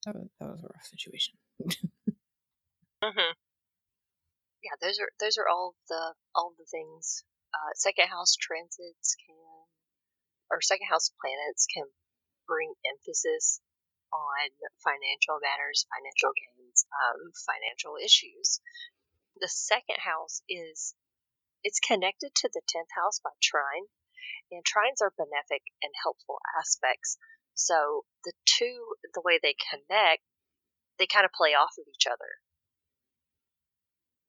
That 0.06 0.16
was, 0.16 0.30
that 0.40 0.50
was 0.50 0.64
a 0.64 0.70
rough 0.74 0.86
situation. 0.90 1.38
mm-hmm. 1.62 3.34
Yeah, 4.62 4.78
those 4.82 5.02
are 5.02 5.10
those 5.20 5.38
are 5.38 5.50
all 5.50 5.74
the 5.90 6.14
all 6.36 6.54
the 6.58 6.70
things. 6.70 7.24
Uh, 7.54 7.74
second 7.76 8.08
house 8.08 8.38
transits 8.40 9.18
can, 9.28 9.36
or 10.50 10.62
second 10.62 10.88
house 10.88 11.12
planets 11.20 11.68
can 11.68 11.86
bring 12.48 12.74
emphasis 12.86 13.60
on 14.14 14.50
financial 14.84 15.42
matters, 15.42 15.86
financial 15.90 16.32
gains, 16.32 16.86
um, 16.94 17.34
financial 17.44 17.98
issues. 17.98 18.62
The 19.40 19.50
second 19.50 20.00
house 20.00 20.42
is 20.48 20.94
it's 21.64 21.80
connected 21.80 22.34
to 22.36 22.50
the 22.54 22.62
tenth 22.68 22.94
house 22.94 23.20
by 23.20 23.34
trine, 23.42 23.90
and 24.52 24.62
trines 24.66 25.02
are 25.02 25.14
benefic 25.14 25.66
and 25.82 25.94
helpful 26.04 26.38
aspects 26.58 27.18
so 27.54 28.06
the 28.24 28.34
two, 28.46 28.96
the 29.14 29.24
way 29.24 29.40
they 29.42 29.56
connect, 29.58 30.24
they 31.00 31.08
kind 31.08 31.26
of 31.26 31.34
play 31.34 31.58
off 31.58 31.74
of 31.78 31.90
each 31.90 32.06
other. 32.06 32.42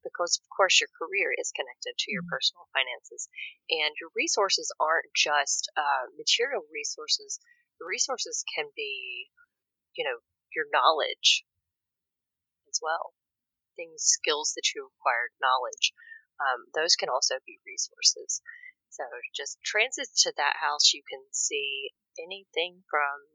Because, 0.03 0.35
of 0.35 0.47
course, 0.51 0.83
your 0.83 0.91
career 0.99 1.31
is 1.31 1.55
connected 1.55 1.95
to 1.95 2.11
your 2.11 2.27
mm-hmm. 2.27 2.35
personal 2.35 2.67
finances. 2.75 3.31
And 3.71 3.95
your 4.01 4.11
resources 4.11 4.67
aren't 4.75 5.07
just 5.15 5.71
uh, 5.79 6.11
material 6.19 6.67
resources, 6.67 7.39
the 7.79 7.87
resources 7.87 8.43
can 8.51 8.69
be, 8.75 9.31
you 9.95 10.03
know, 10.03 10.21
your 10.55 10.67
knowledge 10.69 11.43
as 12.69 12.79
well. 12.81 13.13
Things, 13.75 14.05
skills 14.05 14.53
that 14.53 14.69
you 14.75 14.91
acquired, 14.93 15.33
knowledge. 15.41 15.93
Um, 16.37 16.69
those 16.73 16.95
can 16.95 17.09
also 17.09 17.41
be 17.45 17.63
resources. 17.65 18.41
So 18.93 19.09
just 19.33 19.57
transits 19.65 20.21
to 20.23 20.33
that 20.37 20.61
house, 20.61 20.93
you 20.93 21.01
can 21.01 21.25
see 21.33 21.89
anything 22.13 22.85
from 22.85 23.25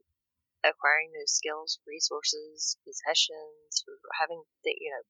acquiring 0.63 1.11
new 1.11 1.27
skills, 1.27 1.83
resources, 1.83 2.79
possessions, 2.87 3.83
having 4.15 4.47
the, 4.63 4.71
you 4.79 4.95
know 4.95 5.03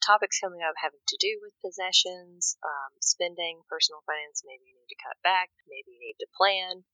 topics 0.00 0.40
coming 0.40 0.64
up 0.64 0.72
having 0.80 1.02
to 1.02 1.18
do 1.20 1.42
with 1.44 1.52
possessions, 1.60 2.56
um, 2.64 2.94
spending, 3.04 3.60
personal 3.68 4.00
finance. 4.06 4.46
Maybe 4.46 4.70
you 4.70 4.78
need 4.78 4.90
to 4.94 5.02
cut 5.02 5.18
back. 5.20 5.52
Maybe 5.68 5.92
you 5.92 6.00
need 6.00 6.18
to 6.24 6.30
plan. 6.32 6.88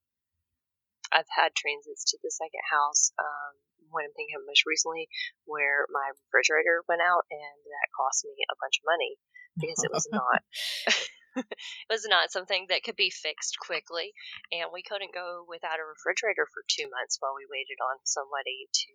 I've 1.15 1.31
had 1.31 1.55
transits 1.55 2.09
to 2.11 2.19
the 2.19 2.35
second 2.35 2.67
house 2.67 3.15
um, 3.21 3.53
what 3.95 4.03
I'm 4.03 4.17
thinking 4.19 4.35
of 4.37 4.49
most 4.49 4.67
recently, 4.67 5.07
where 5.47 5.87
my 5.93 6.11
refrigerator 6.27 6.83
went 6.91 7.05
out, 7.05 7.25
and 7.31 7.57
that 7.69 7.95
cost 7.95 8.27
me 8.27 8.35
a 8.51 8.59
bunch 8.59 8.83
of 8.83 8.89
money 8.91 9.21
because 9.61 9.81
it 9.85 9.93
was 9.95 10.09
not. 10.11 10.43
it 11.37 11.89
was 11.93 12.09
not 12.09 12.33
something 12.33 12.67
that 12.69 12.83
could 12.83 12.97
be 12.97 13.13
fixed 13.13 13.61
quickly, 13.61 14.13
and 14.51 14.73
we 14.73 14.83
couldn't 14.83 15.15
go 15.15 15.45
without 15.45 15.81
a 15.81 15.87
refrigerator 15.87 16.49
for 16.51 16.65
two 16.67 16.89
months 16.89 17.21
while 17.21 17.37
we 17.37 17.47
waited 17.47 17.79
on 17.79 18.01
somebody 18.05 18.69
to 18.73 18.93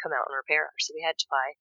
come 0.00 0.14
out 0.14 0.26
and 0.30 0.38
repair 0.38 0.66
ours. 0.66 0.82
So 0.86 0.94
we 0.94 1.04
had 1.04 1.18
to 1.18 1.30
buy 1.30 1.58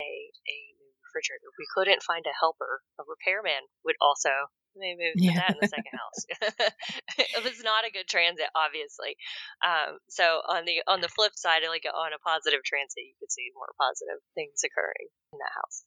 a 0.00 0.10
a 0.48 0.58
new 0.80 0.92
refrigerator. 1.04 1.48
We 1.56 1.68
couldn't 1.72 2.04
find 2.04 2.24
a 2.26 2.36
helper. 2.36 2.82
A 3.00 3.04
repairman 3.06 3.68
would 3.84 3.96
also 4.00 4.52
they 4.78 4.94
moved 4.94 5.18
yeah. 5.18 5.42
that 5.42 5.58
in 5.58 5.60
the 5.60 5.66
second 5.66 5.96
house. 5.96 6.22
it 7.18 7.42
was 7.42 7.58
not 7.64 7.82
a 7.82 7.90
good 7.90 8.06
transit, 8.06 8.46
obviously. 8.54 9.18
Um, 9.58 9.98
so 10.08 10.44
on 10.46 10.64
the 10.64 10.86
on 10.86 11.00
the 11.00 11.10
flip 11.10 11.34
side, 11.34 11.66
like 11.66 11.82
on 11.88 12.14
a 12.14 12.22
positive 12.22 12.62
transit, 12.62 13.02
you 13.02 13.16
could 13.18 13.32
see 13.32 13.50
more 13.54 13.74
positive 13.74 14.22
things 14.38 14.62
occurring 14.62 15.10
in 15.34 15.38
that 15.42 15.54
house. 15.54 15.82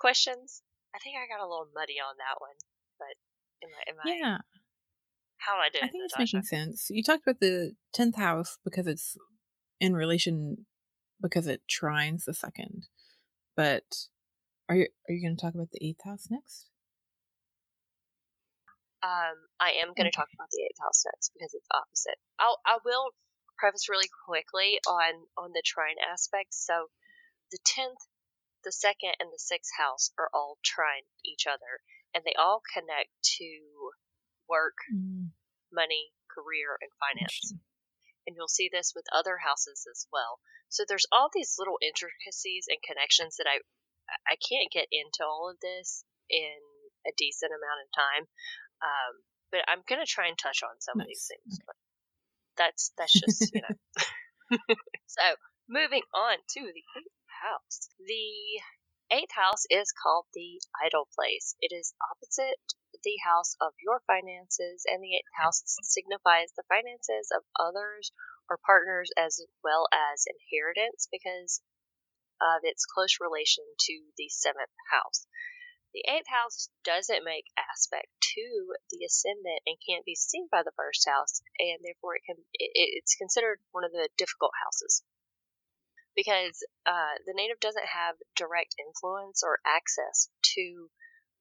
Questions? 0.00 0.62
I 0.96 0.98
think 1.04 1.16
I 1.20 1.28
got 1.28 1.44
a 1.44 1.48
little 1.48 1.68
muddy 1.74 2.00
on 2.00 2.16
that 2.16 2.40
one, 2.40 2.56
but 2.96 3.14
am 3.62 3.70
I? 3.76 4.08
Am 4.08 4.18
yeah. 4.18 4.36
I, 4.40 4.56
how 5.36 5.56
I 5.60 5.68
did? 5.68 5.84
I 5.84 5.88
think 5.88 6.04
it's 6.04 6.18
making 6.18 6.42
sense. 6.42 6.86
You 6.88 7.02
talked 7.02 7.22
about 7.26 7.40
the 7.40 7.72
tenth 7.92 8.16
house 8.16 8.56
because 8.64 8.86
it's 8.86 9.16
in 9.78 9.94
relation 9.94 10.64
because 11.20 11.46
it 11.46 11.60
trines 11.68 12.24
the 12.24 12.32
second, 12.32 12.88
but 13.54 14.08
are 14.68 14.76
you 14.76 14.88
are 15.08 15.12
you 15.12 15.22
going 15.22 15.36
to 15.36 15.40
talk 15.40 15.54
about 15.54 15.70
the 15.70 15.84
eighth 15.86 16.02
house 16.04 16.28
next? 16.30 16.70
Um, 19.04 19.36
I 19.60 19.78
am 19.84 19.92
going 19.94 20.10
to 20.10 20.16
talk 20.16 20.32
about 20.34 20.48
the 20.50 20.64
eighth 20.64 20.80
house 20.80 21.04
next 21.04 21.30
because 21.36 21.52
it's 21.52 21.68
opposite. 21.70 22.18
I'll 22.40 22.58
I 22.64 22.78
will 22.84 23.12
preface 23.58 23.88
really 23.88 24.08
quickly 24.26 24.80
on 24.88 25.28
on 25.36 25.52
the 25.52 25.62
trine 25.64 26.00
aspect. 26.00 26.54
So, 26.54 26.88
the 27.52 27.58
tenth, 27.64 28.00
the 28.66 28.74
second, 28.74 29.14
and 29.22 29.30
the 29.30 29.38
sixth 29.38 29.70
house 29.78 30.10
are 30.18 30.28
all 30.34 30.58
trine 30.66 31.06
each 31.22 31.46
other, 31.46 31.78
and 32.10 32.26
they 32.26 32.34
all 32.34 32.60
connect 32.74 33.14
to 33.38 33.46
work, 34.50 34.74
mm. 34.90 35.30
money, 35.70 36.10
career, 36.26 36.74
and 36.82 36.90
finance. 36.98 37.54
And 38.26 38.34
you'll 38.34 38.50
see 38.50 38.66
this 38.66 38.90
with 38.90 39.06
other 39.14 39.38
houses 39.38 39.86
as 39.86 40.10
well. 40.10 40.42
So 40.68 40.82
there's 40.82 41.06
all 41.14 41.30
these 41.30 41.54
little 41.62 41.78
intricacies 41.78 42.66
and 42.66 42.82
connections 42.82 43.38
that 43.38 43.46
I 43.46 43.62
I 44.26 44.34
can't 44.38 44.70
get 44.70 44.90
into 44.90 45.22
all 45.22 45.50
of 45.50 45.58
this 45.62 46.02
in 46.30 46.58
a 47.06 47.14
decent 47.16 47.50
amount 47.54 47.86
of 47.86 47.88
time. 47.94 48.24
Um, 48.82 49.12
but 49.50 49.62
I'm 49.70 49.86
going 49.86 50.02
to 50.02 50.10
try 50.10 50.26
and 50.26 50.38
touch 50.38 50.62
on 50.62 50.78
some 50.82 50.98
nice. 50.98 51.06
of 51.06 51.08
these 51.08 51.26
things. 51.30 51.54
But 51.62 51.78
that's 52.58 52.90
that's 52.98 53.14
just 53.14 53.54
you 53.54 53.62
know. 53.62 53.74
so 55.06 55.22
moving 55.68 56.02
on 56.14 56.38
to 56.54 56.60
the 56.62 56.84
eighth 56.98 57.15
house. 57.46 57.88
The 58.02 58.58
eighth 59.14 59.34
house 59.38 59.62
is 59.70 59.94
called 59.94 60.26
the 60.34 60.58
idle 60.82 61.06
place. 61.14 61.54
It 61.62 61.70
is 61.70 61.94
opposite 62.02 62.58
the 63.04 63.22
house 63.22 63.54
of 63.60 63.72
your 63.78 64.02
finances, 64.06 64.82
and 64.86 64.98
the 64.98 65.14
eighth 65.14 65.30
house 65.38 65.62
signifies 65.82 66.50
the 66.56 66.66
finances 66.66 67.30
of 67.30 67.46
others 67.54 68.10
or 68.50 68.58
partners 68.66 69.10
as 69.16 69.38
well 69.62 69.86
as 69.94 70.26
inheritance 70.26 71.06
because 71.10 71.62
of 72.42 72.66
its 72.66 72.84
close 72.84 73.18
relation 73.20 73.64
to 73.78 74.10
the 74.18 74.28
seventh 74.28 74.74
house. 74.90 75.26
The 75.94 76.04
eighth 76.08 76.28
house 76.28 76.68
doesn't 76.84 77.24
make 77.24 77.46
aspect 77.56 78.10
to 78.34 78.74
the 78.90 79.04
ascendant 79.06 79.62
and 79.66 79.78
can't 79.86 80.04
be 80.04 80.18
seen 80.18 80.48
by 80.50 80.62
the 80.62 80.74
first 80.76 81.06
house, 81.08 81.40
and 81.58 81.78
therefore 81.80 82.16
it 82.16 82.26
can 82.26 82.42
it, 82.52 82.70
it's 82.74 83.14
considered 83.14 83.60
one 83.70 83.84
of 83.84 83.92
the 83.92 84.10
difficult 84.18 84.52
houses 84.64 85.04
because 86.16 86.64
uh, 86.88 87.20
the 87.28 87.36
native 87.36 87.60
doesn't 87.60 87.86
have 87.86 88.16
direct 88.34 88.74
influence 88.80 89.44
or 89.44 89.60
access 89.68 90.32
to 90.56 90.88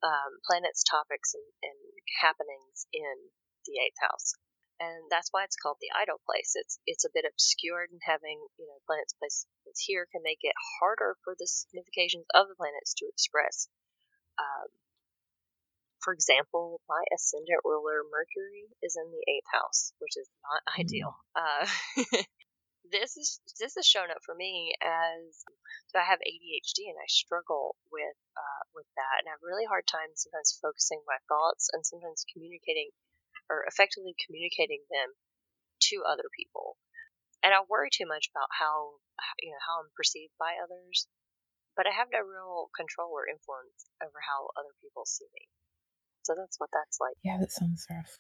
um, 0.04 0.38
planets, 0.46 0.84
topics, 0.84 1.34
and, 1.34 1.48
and 1.64 1.80
happenings 2.22 2.86
in 2.94 3.32
the 3.66 3.82
eighth 3.82 3.98
house 4.04 4.36
and 4.80 5.08
that's 5.10 5.32
why 5.32 5.44
it's 5.44 5.56
called 5.56 5.80
the 5.80 5.94
idle 5.96 6.20
place. 6.28 6.54
It's 6.56 6.80
it's 6.86 7.06
a 7.06 7.14
bit 7.14 7.24
obscured, 7.24 7.92
and 7.92 8.02
having 8.04 8.44
you 8.60 8.68
know 8.68 8.80
planets 8.88 9.16
placed 9.16 9.48
here 9.88 10.08
can 10.12 10.22
make 10.24 10.44
it 10.44 10.56
harder 10.80 11.16
for 11.24 11.36
the 11.38 11.48
significations 11.48 12.28
of 12.36 12.48
the 12.48 12.60
planets 12.60 12.94
to 13.00 13.08
express. 13.08 13.68
Um, 14.40 14.70
for 16.04 16.14
example, 16.14 16.82
my 16.88 17.04
ascendant 17.16 17.64
ruler 17.64 18.04
Mercury 18.12 18.70
is 18.84 18.96
in 19.00 19.10
the 19.10 19.24
eighth 19.32 19.50
house, 19.52 19.94
which 20.00 20.16
is 20.20 20.28
not 20.44 20.62
mm. 20.68 20.80
ideal. 20.84 21.16
Uh, 21.36 21.66
this 22.92 23.18
is 23.18 23.40
this 23.60 23.78
is 23.78 23.86
shown 23.86 24.12
up 24.12 24.22
for 24.26 24.36
me 24.36 24.76
as 24.82 25.44
so 25.90 26.00
I 26.02 26.06
have 26.06 26.20
ADHD 26.22 26.92
and 26.92 27.00
I 27.00 27.08
struggle 27.08 27.78
with 27.90 28.20
uh, 28.36 28.64
with 28.74 28.90
that, 29.00 29.22
and 29.22 29.30
I 29.30 29.38
have 29.38 29.46
really 29.46 29.66
hard 29.66 29.88
time 29.88 30.12
sometimes 30.14 30.58
focusing 30.60 31.02
my 31.08 31.18
thoughts 31.30 31.70
and 31.72 31.86
sometimes 31.86 32.26
communicating 32.30 32.92
or 33.50 33.66
effectively 33.70 34.18
communicating 34.26 34.84
them 34.90 35.14
to 35.92 36.04
other 36.04 36.28
people. 36.34 36.78
And 37.46 37.54
I 37.54 37.62
worry 37.64 37.94
too 37.94 38.10
much 38.10 38.30
about 38.34 38.50
how 38.52 39.02
you 39.40 39.54
know 39.54 39.64
how 39.64 39.86
I'm 39.86 39.94
perceived 39.96 40.34
by 40.38 40.58
others, 40.58 41.08
but 41.78 41.86
I 41.86 41.94
have 41.94 42.10
no 42.12 42.26
real 42.26 42.74
control 42.74 43.14
or 43.14 43.30
influence 43.30 43.90
over 44.02 44.20
how 44.20 44.50
other 44.58 44.74
people 44.82 45.06
see 45.06 45.30
me. 45.32 45.46
So 46.26 46.34
that's 46.34 46.58
what 46.58 46.74
that's 46.74 46.98
like. 46.98 47.18
Yeah, 47.22 47.38
that 47.38 47.54
sounds 47.54 47.86
rough. 47.90 48.18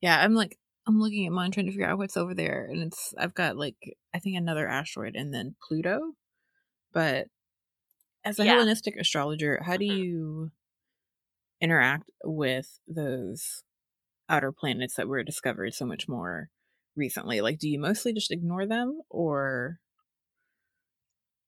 Yeah, 0.00 0.16
I'm 0.16 0.32
like 0.32 0.56
I'm 0.86 1.00
looking 1.00 1.26
at 1.26 1.32
mine 1.32 1.50
trying 1.50 1.66
to 1.66 1.72
figure 1.72 1.86
out 1.86 1.98
what's 1.98 2.16
over 2.16 2.34
there 2.34 2.66
and 2.70 2.82
it's 2.82 3.14
I've 3.18 3.34
got 3.34 3.56
like 3.56 3.76
I 4.14 4.18
think 4.18 4.36
another 4.36 4.66
asteroid 4.68 5.14
and 5.14 5.32
then 5.32 5.54
Pluto. 5.66 6.12
But 6.92 7.26
as 8.24 8.38
a 8.38 8.44
yeah. 8.44 8.54
Hellenistic 8.54 8.96
astrologer, 8.98 9.62
how 9.64 9.76
do 9.76 9.84
mm-hmm. 9.86 9.96
you 9.96 10.50
interact 11.60 12.10
with 12.24 12.80
those 12.88 13.62
outer 14.28 14.52
planets 14.52 14.94
that 14.94 15.08
were 15.08 15.22
discovered 15.22 15.74
so 15.74 15.86
much 15.86 16.08
more 16.08 16.48
recently? 16.96 17.40
Like, 17.40 17.58
do 17.58 17.68
you 17.68 17.78
mostly 17.78 18.12
just 18.12 18.30
ignore 18.30 18.66
them 18.66 19.00
or? 19.08 19.78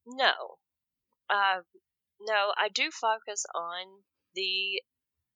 No. 0.07 0.33
Uh, 1.30 1.62
no, 2.20 2.53
I 2.57 2.68
do 2.72 2.91
focus 2.91 3.45
on 3.55 4.03
the 4.35 4.83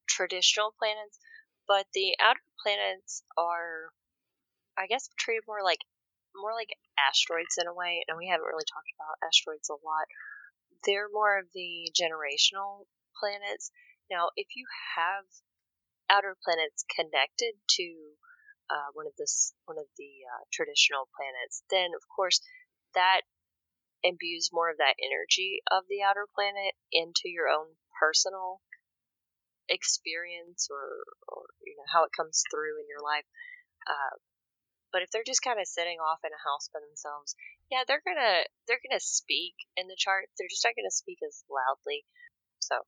traditional 0.09 0.75
planets, 0.79 1.19
but 1.69 1.87
the 1.95 2.17
outer 2.23 2.45
planets 2.63 3.23
are, 3.37 3.93
I 4.79 4.87
guess, 4.87 5.09
treated 5.19 5.45
more 5.47 5.63
like 5.63 5.81
more 6.35 6.53
like 6.53 6.77
asteroids 6.99 7.57
in 7.59 7.67
a 7.67 7.75
way. 7.75 8.05
And 8.09 8.19
we 8.19 8.29
haven't 8.29 8.47
really 8.47 8.69
talked 8.69 8.93
about 8.99 9.21
asteroids 9.25 9.71
a 9.71 9.81
lot. 9.81 10.07
They're 10.85 11.09
more 11.13 11.39
of 11.39 11.47
the 11.55 11.91
generational 11.97 12.87
planets 13.19 13.73
now, 14.11 14.31
if 14.37 14.55
you 14.55 14.67
have 14.97 15.25
outer 16.09 16.37
planets 16.45 16.85
connected 16.95 17.55
to 17.81 17.87
uh, 18.71 18.91
one 18.95 19.07
of 19.07 19.15
the 19.19 19.27
one 19.65 19.79
of 19.79 19.87
the 19.99 20.23
uh, 20.27 20.45
traditional 20.53 21.09
planets, 21.15 21.63
then 21.71 21.91
of 21.95 22.03
course 22.15 22.41
that 22.95 23.23
imbues 24.03 24.51
more 24.53 24.71
of 24.71 24.79
that 24.79 24.95
energy 25.03 25.63
of 25.71 25.85
the 25.89 26.03
outer 26.03 26.27
planet 26.35 26.75
into 26.93 27.27
your 27.27 27.49
own 27.49 27.75
personal 27.99 28.61
experience 29.69 30.69
or, 30.71 31.05
or 31.29 31.43
you 31.65 31.75
know 31.77 31.89
how 31.91 32.05
it 32.05 32.15
comes 32.17 32.43
through 32.51 32.81
in 32.81 32.87
your 32.89 33.03
life. 33.03 33.27
Uh, 33.87 34.15
but 34.93 35.03
if 35.03 35.11
they're 35.11 35.27
just 35.27 35.43
kind 35.45 35.61
of 35.61 35.67
sitting 35.67 35.99
off 35.99 36.25
in 36.25 36.33
a 36.33 36.47
house 36.47 36.71
by 36.73 36.81
themselves, 36.81 37.37
yeah, 37.71 37.85
they're 37.87 38.05
gonna 38.05 38.47
they're 38.67 38.83
gonna 38.83 39.03
speak 39.03 39.55
in 39.77 39.89
the 39.89 39.99
chart. 39.99 40.31
They're 40.39 40.51
just 40.51 40.65
not 40.65 40.79
gonna 40.79 40.95
speak 40.95 41.19
as 41.27 41.45
loudly. 41.51 42.07
So 42.61 42.81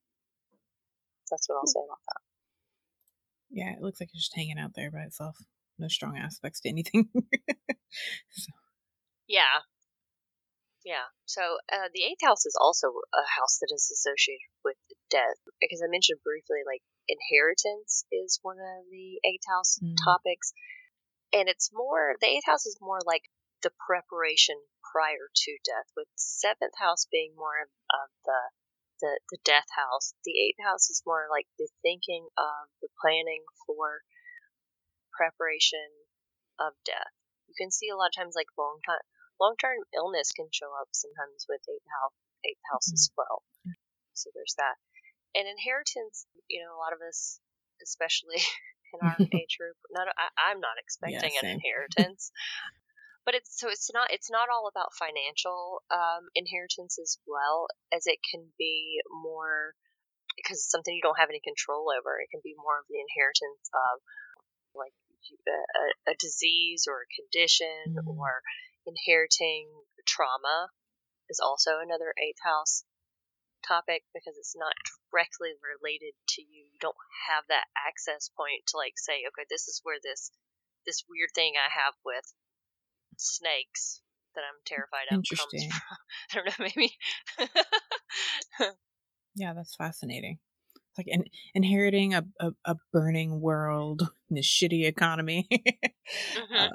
that's 1.31 1.49
what 1.49 1.61
I'll 1.61 1.67
say 1.67 1.85
about 1.85 2.03
that. 2.09 2.23
Yeah, 3.51 3.73
it 3.73 3.83
looks 3.83 4.01
like 4.01 4.11
it's 4.13 4.25
just 4.25 4.37
hanging 4.37 4.59
out 4.59 4.75
there 4.75 4.91
by 4.91 5.05
itself. 5.09 5.37
No 5.79 5.89
strong 5.89 6.17
aspects 6.17 6.61
to 6.61 6.69
anything. 6.69 7.09
so. 8.31 8.53
Yeah. 9.27 9.63
Yeah. 10.89 11.13
So 11.29 11.61
uh, 11.69 11.93
the 11.93 12.09
eighth 12.09 12.25
house 12.25 12.49
is 12.49 12.57
also 12.57 12.89
a 13.13 13.27
house 13.37 13.61
that 13.61 13.69
is 13.69 13.93
associated 13.93 14.49
with 14.65 14.81
death. 15.13 15.37
Because 15.61 15.85
I 15.85 15.93
mentioned 15.93 16.25
briefly, 16.25 16.65
like 16.65 16.81
inheritance 17.05 18.09
is 18.09 18.41
one 18.41 18.57
of 18.57 18.89
the 18.89 19.21
eighth 19.21 19.45
house 19.45 19.77
mm. 19.85 19.93
topics. 20.01 20.57
And 21.29 21.45
it's 21.45 21.69
more, 21.77 22.17
the 22.25 22.33
eighth 22.33 22.49
house 22.49 22.65
is 22.65 22.81
more 22.81 23.05
like 23.05 23.29
the 23.61 23.69
preparation 23.85 24.57
prior 24.81 25.29
to 25.29 25.53
death, 25.61 25.93
with 25.93 26.09
seventh 26.17 26.81
house 26.81 27.05
being 27.05 27.37
more 27.37 27.61
of, 27.61 27.69
of 27.93 28.09
the 28.25 28.41
the, 29.05 29.21
the 29.31 29.39
death 29.45 29.69
house. 29.77 30.17
The 30.25 30.35
eighth 30.41 30.59
house 30.59 30.91
is 30.91 31.05
more 31.07 31.29
like 31.31 31.47
the 31.55 31.69
thinking 31.87 32.33
of 32.35 32.67
the 32.83 32.89
planning 32.99 33.45
for 33.63 34.03
preparation 35.15 35.87
of 36.59 36.75
death. 36.83 37.15
You 37.47 37.55
can 37.55 37.71
see 37.71 37.93
a 37.93 37.95
lot 37.95 38.11
of 38.11 38.19
times 38.19 38.35
like 38.35 38.51
long 38.59 38.81
time 38.83 39.05
long 39.41 39.55
term 39.57 39.79
illness 39.95 40.33
can 40.35 40.49
show 40.51 40.71
up 40.75 40.89
sometimes 40.93 41.47
with 41.49 41.63
eighth 41.69 41.89
house 41.89 42.17
eighth 42.45 42.65
house 42.71 42.89
mm-hmm. 42.91 43.01
as 43.01 43.11
well. 43.17 43.43
So 44.15 44.31
there's 44.35 44.55
that. 44.59 44.77
And 45.35 45.47
inheritance, 45.47 46.27
you 46.51 46.63
know, 46.63 46.75
a 46.75 46.81
lot 46.81 46.95
of 46.95 46.99
us, 47.03 47.39
especially 47.83 48.43
in 48.95 48.99
our 49.03 49.19
age 49.39 49.59
group, 49.59 49.79
not 49.91 50.09
I, 50.11 50.51
am 50.51 50.61
not 50.61 50.79
expecting 50.79 51.35
yeah, 51.35 51.43
an 51.43 51.59
inheritance. 51.59 52.31
but 53.27 53.35
it's 53.35 53.55
so 53.61 53.69
it's 53.69 53.91
not 53.93 54.11
it's 54.11 54.31
not 54.31 54.49
all 54.49 54.67
about 54.67 54.97
financial 54.97 55.85
um, 55.93 56.33
inheritance 56.35 56.99
as 56.99 57.19
well 57.29 57.69
as 57.93 58.07
it 58.07 58.19
can 58.25 58.43
be 58.59 58.99
more 59.11 59.77
because 60.35 60.59
it's 60.59 60.71
something 60.71 60.95
you 60.95 61.03
don't 61.03 61.19
have 61.21 61.31
any 61.31 61.43
control 61.43 61.93
over. 61.93 62.19
It 62.19 62.31
can 62.31 62.41
be 62.43 62.55
more 62.57 62.79
of 62.79 62.87
the 62.89 62.99
inheritance 62.99 63.69
of 63.75 64.01
like 64.75 64.95
a, 65.29 66.13
a 66.13 66.15
disease 66.19 66.87
or 66.89 67.05
a 67.05 67.13
condition 67.13 67.99
mm-hmm. 68.01 68.09
or 68.09 68.41
inheriting 68.89 69.69
trauma 70.09 70.73
is 71.29 71.39
also 71.39 71.77
another 71.79 72.17
eighth 72.17 72.41
house 72.41 72.89
topic 73.67 74.05
because 74.17 74.41
it's 74.41 74.57
not 74.57 74.73
directly 75.13 75.53
related 75.61 76.17
to 76.37 76.43
you. 76.43 76.65
You 76.73 76.81
don't 76.81 76.97
have 77.29 77.45
that 77.53 77.69
access 77.77 78.33
point 78.33 78.65
to 78.73 78.81
like 78.81 78.97
say, 78.97 79.29
okay, 79.29 79.45
this 79.53 79.69
is 79.69 79.85
where 79.85 80.01
this 80.03 80.33
this 80.87 81.05
weird 81.09 81.31
thing 81.35 81.55
I 81.61 81.69
have 81.69 81.95
with 82.05 82.33
snakes 83.21 84.01
that 84.35 84.43
I'm 84.43 84.61
terrified 84.65 85.07
of 85.11 85.17
Interesting. 85.19 85.69
comes 85.69 85.75
from. 85.75 85.97
I 86.31 86.35
don't 86.35 86.47
know, 86.49 86.65
maybe. 86.65 86.97
yeah, 89.35 89.53
that's 89.55 89.75
fascinating. 89.75 90.39
It's 90.75 90.99
like 90.99 91.09
in, 91.09 91.25
inheriting 91.55 92.15
a, 92.15 92.25
a, 92.41 92.53
a, 92.65 92.77
burning 92.93 93.41
world 93.41 94.09
in 94.31 94.37
a 94.39 94.41
shitty 94.41 94.87
economy. 94.87 95.49
mm-hmm. 95.51 96.57
uh, 96.57 96.69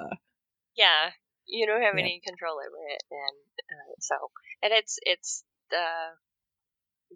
yeah, 0.76 1.10
you 1.46 1.66
don't 1.66 1.82
have 1.82 1.96
yeah. 1.96 2.04
any 2.04 2.20
control 2.24 2.56
over 2.56 2.80
it, 2.88 3.02
and 3.10 3.38
uh, 3.68 3.94
so 4.00 4.16
and 4.62 4.72
it's 4.72 4.98
it's 5.02 5.44
the 5.70 5.86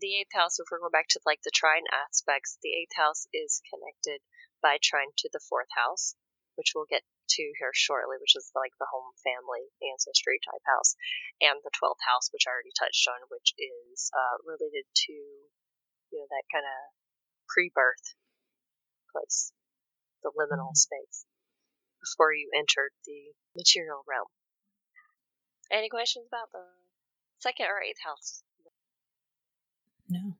the 0.00 0.20
eighth 0.20 0.34
house. 0.34 0.58
If 0.58 0.68
we're 0.70 0.80
going 0.80 0.94
back 0.94 1.08
to 1.16 1.20
like 1.26 1.40
the 1.44 1.54
trine 1.54 1.88
aspects, 1.92 2.58
the 2.62 2.72
eighth 2.76 2.94
house 2.96 3.26
is 3.32 3.62
connected 3.68 4.20
by 4.62 4.78
trine 4.82 5.14
to 5.24 5.28
the 5.32 5.42
fourth 5.48 5.70
house, 5.74 6.14
which 6.56 6.72
we'll 6.74 6.90
get 6.90 7.02
to 7.38 7.44
here 7.60 7.74
shortly, 7.74 8.16
which 8.18 8.34
is 8.34 8.50
like 8.56 8.72
the 8.80 8.88
home 8.88 9.12
family 9.20 9.68
ancestry 9.84 10.40
type 10.40 10.64
house, 10.64 10.96
and 11.44 11.60
the 11.60 11.74
12th 11.76 12.00
house, 12.08 12.32
which 12.32 12.48
I 12.48 12.56
already 12.56 12.72
touched 12.72 13.04
on, 13.06 13.28
which 13.28 13.52
is 13.60 14.08
uh, 14.16 14.36
related 14.48 14.88
to, 14.88 15.14
you 16.10 16.18
know, 16.18 16.28
that 16.32 16.48
kind 16.48 16.64
of 16.64 16.78
pre 17.46 17.68
birth 17.68 18.16
place, 19.12 19.52
the 20.24 20.32
liminal 20.32 20.72
mm-hmm. 20.72 20.88
space, 20.88 21.28
before 22.00 22.32
you 22.32 22.50
entered 22.54 22.92
the 23.04 23.34
material 23.56 24.02
realm. 24.08 24.28
Any 25.70 25.88
questions 25.88 26.26
about 26.26 26.50
the 26.52 26.64
second 27.40 27.66
or 27.66 27.82
eighth 27.82 28.00
house? 28.04 28.42
No, 30.08 30.36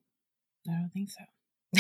I 0.69 0.81
don't 0.81 0.93
think 0.93 1.11
so. 1.11 1.25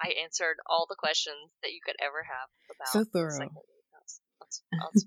I 0.00 0.14
answered 0.24 0.56
all 0.66 0.86
the 0.88 0.96
questions 0.98 1.50
that 1.62 1.70
you 1.70 1.80
could 1.84 1.94
ever 2.02 2.24
have 2.26 2.48
about 2.74 2.88
so 2.88 3.04
thorough. 3.04 3.50
That's, 3.92 4.20
that's, 4.40 5.04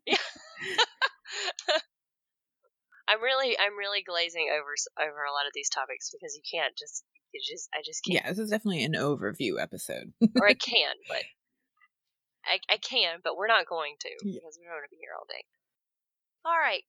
yeah. 0.06 0.16
I'm 3.08 3.20
really, 3.22 3.58
I'm 3.58 3.76
really 3.76 4.02
glazing 4.02 4.48
over 4.52 4.74
over 5.00 5.24
a 5.24 5.32
lot 5.32 5.46
of 5.46 5.52
these 5.54 5.68
topics 5.68 6.10
because 6.12 6.36
you 6.36 6.42
can't 6.48 6.76
just, 6.76 7.04
you 7.32 7.40
just, 7.40 7.68
I 7.74 7.82
just 7.84 8.04
can't. 8.04 8.24
Yeah, 8.24 8.30
this 8.30 8.38
is 8.38 8.50
definitely 8.50 8.84
an 8.84 8.94
overview 8.94 9.60
episode. 9.60 10.12
or 10.40 10.46
I 10.48 10.54
can, 10.54 10.94
but 11.08 11.24
I, 12.44 12.58
I 12.68 12.78
can, 12.78 13.20
but 13.22 13.36
we're 13.36 13.50
not 13.50 13.66
going 13.66 13.96
to 14.00 14.10
yeah. 14.22 14.40
because 14.40 14.58
we 14.58 14.66
don't 14.66 14.74
want 14.74 14.88
to 14.88 14.94
be 14.94 15.00
here 15.00 15.14
all 15.16 15.26
day. 15.28 15.44
All 16.44 16.58
right 16.58 16.84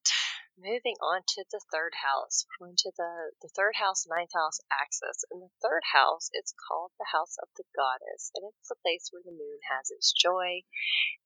moving 0.57 0.97
on 1.01 1.25
to 1.25 1.43
the 1.49 1.61
third 1.73 1.93
house. 1.97 2.45
We're 2.59 2.69
into 2.69 2.91
the, 2.93 3.33
the 3.41 3.49
third 3.49 3.75
house, 3.75 4.05
ninth 4.05 4.33
house 4.33 4.61
axis. 4.69 5.25
And 5.31 5.41
the 5.41 5.53
third 5.61 5.81
house, 5.93 6.29
it's 6.33 6.53
called 6.53 6.91
the 6.97 7.09
house 7.09 7.37
of 7.41 7.49
the 7.57 7.65
goddess, 7.73 8.29
and 8.35 8.45
it's 8.45 8.69
the 8.69 8.79
place 8.85 9.09
where 9.09 9.25
the 9.25 9.33
moon 9.33 9.59
has 9.69 9.89
its 9.89 10.13
joy. 10.13 10.61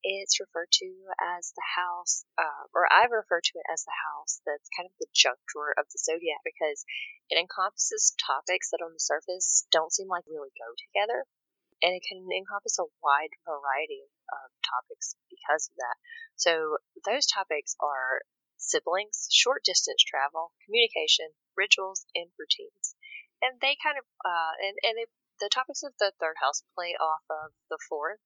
It's 0.03 0.39
referred 0.39 0.71
to 0.79 0.89
as 1.19 1.51
the 1.51 1.67
house, 1.75 2.23
uh, 2.37 2.71
or 2.71 2.87
I 2.87 3.07
refer 3.11 3.41
to 3.43 3.55
it 3.59 3.67
as 3.67 3.83
the 3.83 3.99
house 4.07 4.39
that's 4.47 4.71
kind 4.71 4.87
of 4.87 4.95
the 4.99 5.11
junk 5.11 5.39
drawer 5.51 5.75
of 5.75 5.91
the 5.91 5.99
zodiac 5.99 6.39
because 6.47 6.87
it 7.29 7.35
encompasses 7.35 8.15
topics 8.15 8.71
that 8.71 8.83
on 8.83 8.95
the 8.95 9.03
surface 9.03 9.67
don't 9.71 9.91
seem 9.91 10.07
like 10.07 10.23
really 10.27 10.55
go 10.55 10.71
together. 10.79 11.27
And 11.81 11.93
it 11.93 12.03
can 12.05 12.25
encompass 12.25 12.81
a 12.81 12.89
wide 13.05 13.33
variety 13.45 14.09
of 14.33 14.49
topics 14.65 15.13
because 15.29 15.69
of 15.69 15.75
that. 15.77 15.97
So 16.35 16.81
those 17.05 17.29
topics 17.29 17.77
are 17.77 18.25
siblings, 18.57 19.29
short 19.29 19.61
distance 19.63 20.01
travel, 20.01 20.51
communication, 20.65 21.29
rituals, 21.53 22.05
and 22.17 22.33
routines. 22.37 22.97
And 23.41 23.61
they 23.61 23.77
kind 23.77 24.01
of, 24.01 24.05
uh, 24.25 24.53
and, 24.57 24.75
and 24.81 24.93
they, 24.97 25.07
the 25.37 25.53
topics 25.53 25.85
of 25.85 25.93
the 26.01 26.11
third 26.17 26.41
house 26.41 26.65
play 26.73 26.97
off 26.97 27.21
of 27.29 27.53
the 27.69 27.77
fourth 27.85 28.21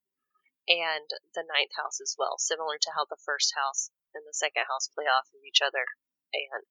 and 0.71 1.07
the 1.35 1.43
ninth 1.43 1.75
house 1.75 1.99
as 1.99 2.15
well, 2.15 2.39
similar 2.39 2.79
to 2.79 2.91
how 2.95 3.03
the 3.03 3.19
first 3.27 3.51
house 3.59 3.91
and 4.15 4.23
the 4.23 4.35
second 4.35 4.63
house 4.71 4.87
play 4.95 5.05
off 5.11 5.27
of 5.35 5.43
each 5.43 5.59
other. 5.59 5.83
And, 6.31 6.63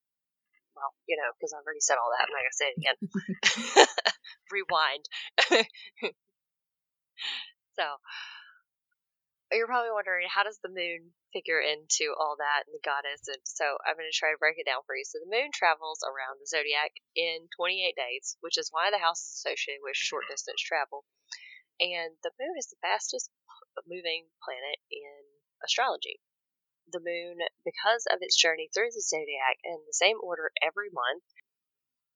well, 0.72 0.96
you 1.04 1.20
know, 1.20 1.36
because 1.36 1.52
I've 1.52 1.64
already 1.64 1.84
said 1.84 2.00
all 2.00 2.08
that, 2.16 2.24
I'm 2.24 2.32
not 2.32 2.40
going 2.40 2.56
to 2.56 2.60
say 2.60 2.72
it 2.72 2.80
again. 2.80 2.98
Rewind. 4.54 5.04
so, 7.78 8.00
you're 9.50 9.66
probably 9.66 9.90
wondering 9.90 10.30
how 10.30 10.46
does 10.46 10.62
the 10.62 10.70
moon 10.70 11.10
figure 11.34 11.58
into 11.58 12.14
all 12.14 12.38
that 12.38 12.66
and 12.66 12.74
the 12.74 12.82
goddess? 12.86 13.26
And 13.26 13.42
so 13.42 13.78
i'm 13.82 13.98
going 13.98 14.06
to 14.06 14.14
try 14.14 14.30
to 14.30 14.38
break 14.38 14.58
it 14.62 14.66
down 14.66 14.86
for 14.86 14.94
you. 14.94 15.02
So 15.02 15.18
the 15.18 15.30
moon 15.30 15.50
travels 15.50 16.02
around 16.06 16.38
the 16.38 16.46
zodiac 16.46 16.94
in 17.18 17.50
28 17.58 17.98
days 17.98 18.38
which 18.40 18.58
is 18.58 18.70
why 18.70 18.90
the 18.90 19.02
house 19.02 19.22
is 19.22 19.42
associated 19.42 19.82
with 19.82 19.98
short 19.98 20.30
distance 20.30 20.62
travel. 20.62 21.02
And 21.82 22.14
the 22.22 22.34
moon 22.38 22.54
is 22.58 22.70
the 22.70 22.82
fastest 22.82 23.30
moving 23.88 24.30
planet 24.44 24.78
in 24.92 25.22
astrology. 25.66 26.22
The 26.86 27.02
moon 27.02 27.42
because 27.66 28.06
of 28.10 28.22
its 28.22 28.38
journey 28.38 28.70
through 28.70 28.94
the 28.94 29.02
zodiac 29.02 29.58
in 29.66 29.82
the 29.86 29.98
same 29.98 30.18
order 30.22 30.54
every 30.62 30.90
month 30.94 31.26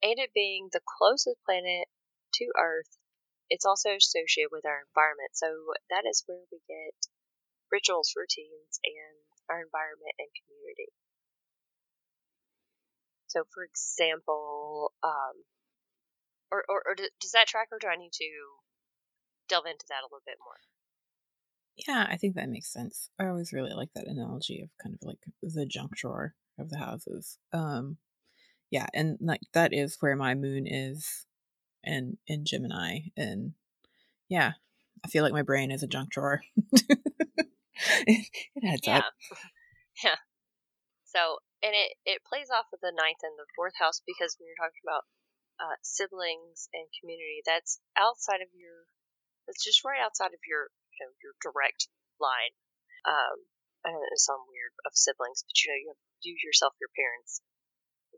and 0.02 0.18
it 0.22 0.34
being 0.34 0.70
the 0.70 0.84
closest 0.84 1.42
planet 1.46 1.88
to 2.38 2.46
earth 2.58 2.98
it's 3.50 3.64
also 3.64 3.96
associated 3.96 4.50
with 4.50 4.64
our 4.64 4.84
environment 4.88 5.30
so 5.32 5.46
that 5.90 6.08
is 6.08 6.24
where 6.26 6.42
we 6.50 6.58
get 6.68 6.94
rituals, 7.74 8.14
routines, 8.16 8.78
and 8.84 9.18
our 9.50 9.58
environment 9.62 10.14
and 10.18 10.30
community. 10.30 10.94
So, 13.26 13.42
for 13.52 13.64
example, 13.64 14.92
um, 15.02 15.42
or, 16.52 16.64
or, 16.68 16.82
or 16.86 16.94
does 16.94 17.32
that 17.32 17.48
track, 17.48 17.68
or 17.72 17.78
do 17.80 17.88
I 17.88 17.96
need 17.96 18.12
to 18.12 18.30
delve 19.48 19.66
into 19.66 19.84
that 19.88 20.02
a 20.02 20.06
little 20.06 20.22
bit 20.24 20.38
more? 20.38 20.62
Yeah, 21.74 22.06
I 22.08 22.16
think 22.16 22.36
that 22.36 22.48
makes 22.48 22.72
sense. 22.72 23.10
I 23.18 23.26
always 23.26 23.52
really 23.52 23.74
like 23.74 23.92
that 23.94 24.06
analogy 24.06 24.62
of 24.62 24.70
kind 24.80 24.94
of 24.94 25.04
like 25.04 25.18
the 25.42 25.66
junk 25.66 25.96
drawer 25.96 26.34
of 26.58 26.70
the 26.70 26.78
houses. 26.78 27.38
Um, 27.52 27.98
yeah, 28.70 28.86
and 28.94 29.18
like 29.20 29.40
that 29.52 29.72
is 29.72 29.96
where 29.98 30.14
my 30.14 30.34
moon 30.36 30.68
is, 30.68 31.26
in 31.86 32.18
in 32.26 32.44
Gemini, 32.44 33.10
and 33.16 33.54
yeah, 34.28 34.52
I 35.04 35.08
feel 35.08 35.22
like 35.22 35.32
my 35.36 35.42
brain 35.44 35.70
is 35.70 35.82
a 35.82 35.86
junk 35.86 36.10
drawer. 36.10 36.40
it, 38.06 38.26
adds 38.64 38.86
yeah. 38.86 38.98
up. 38.98 39.12
Yeah. 40.02 40.18
So, 41.06 41.38
and 41.62 41.70
it, 41.70 41.94
it 42.02 42.26
plays 42.26 42.50
off 42.50 42.66
of 42.74 42.82
the 42.82 42.90
ninth 42.90 43.22
and 43.22 43.38
the 43.38 43.46
fourth 43.54 43.78
house 43.78 44.02
because 44.02 44.34
when 44.34 44.50
you're 44.50 44.58
talking 44.58 44.82
about 44.82 45.06
uh, 45.62 45.78
siblings 45.86 46.66
and 46.74 46.90
community, 46.98 47.46
that's 47.46 47.78
outside 47.94 48.42
of 48.42 48.50
your, 48.50 48.90
that's 49.46 49.62
just 49.62 49.86
right 49.86 50.02
outside 50.02 50.34
of 50.34 50.42
your, 50.50 50.74
you 50.98 51.06
know, 51.06 51.14
your 51.22 51.38
direct 51.38 51.86
line. 52.18 52.58
Um, 53.06 53.46
I 53.86 53.94
know 53.94 54.02
it 54.02 54.18
sounds 54.18 54.50
weird 54.50 54.74
of 54.82 54.98
siblings, 54.98 55.46
but 55.46 55.54
you 55.62 55.70
know, 55.70 55.78
you 55.78 55.88
have 55.94 56.02
you 56.26 56.34
yourself, 56.42 56.74
your 56.82 56.90
parents, 56.90 57.38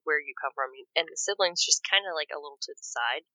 where 0.09 0.17
you 0.17 0.33
come 0.39 0.57
from, 0.57 0.73
and 0.97 1.05
the 1.11 1.21
siblings 1.21 1.61
just 1.61 1.85
kind 1.85 2.09
of 2.09 2.17
like 2.17 2.33
a 2.33 2.41
little 2.41 2.57
to 2.57 2.73
the 2.73 2.87
side, 2.87 3.29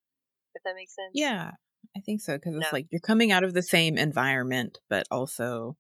if 0.56 0.64
that 0.64 0.76
makes 0.76 0.96
sense. 0.96 1.12
Yeah, 1.14 1.52
I 1.96 2.00
think 2.02 2.22
so 2.22 2.38
because 2.38 2.56
it's 2.56 2.74
like 2.74 2.88
you're 2.92 3.02
coming 3.02 3.32
out 3.32 3.44
of 3.44 3.54
the 3.54 3.64
same 3.64 3.98
environment, 3.98 4.80
but 4.90 5.06
also 5.12 5.78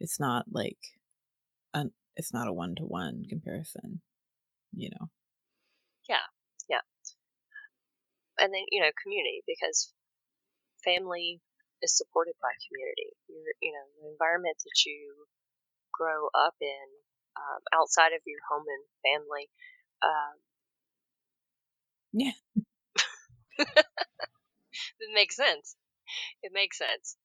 it's 0.00 0.20
not 0.20 0.46
like 0.50 0.78
an 1.72 1.92
it's 2.16 2.32
not 2.32 2.48
a 2.48 2.52
one 2.52 2.74
to 2.76 2.84
one 2.84 3.24
comparison, 3.28 4.00
you 4.72 4.90
know. 4.90 5.08
Yeah, 6.08 6.26
yeah. 6.68 6.84
And 8.38 8.52
then 8.52 8.64
you 8.70 8.82
know 8.82 8.90
community 9.02 9.42
because 9.46 9.92
family 10.84 11.40
is 11.82 11.96
supported 11.96 12.34
by 12.42 12.52
community. 12.68 13.16
Your 13.28 13.44
you 13.62 13.72
know 13.72 13.86
the 14.02 14.12
environment 14.12 14.56
that 14.64 14.78
you 14.84 15.26
grow 15.92 16.28
up 16.34 16.54
in 16.60 16.86
um, 17.38 17.62
outside 17.72 18.12
of 18.12 18.22
your 18.26 18.40
home 18.50 18.66
and 18.66 18.84
family. 19.02 19.48
Um, 20.02 20.34
yeah. 22.12 22.36
it 25.00 25.10
makes 25.14 25.36
sense. 25.36 25.76
It 26.42 26.52
makes 26.52 26.78
sense 26.78 27.16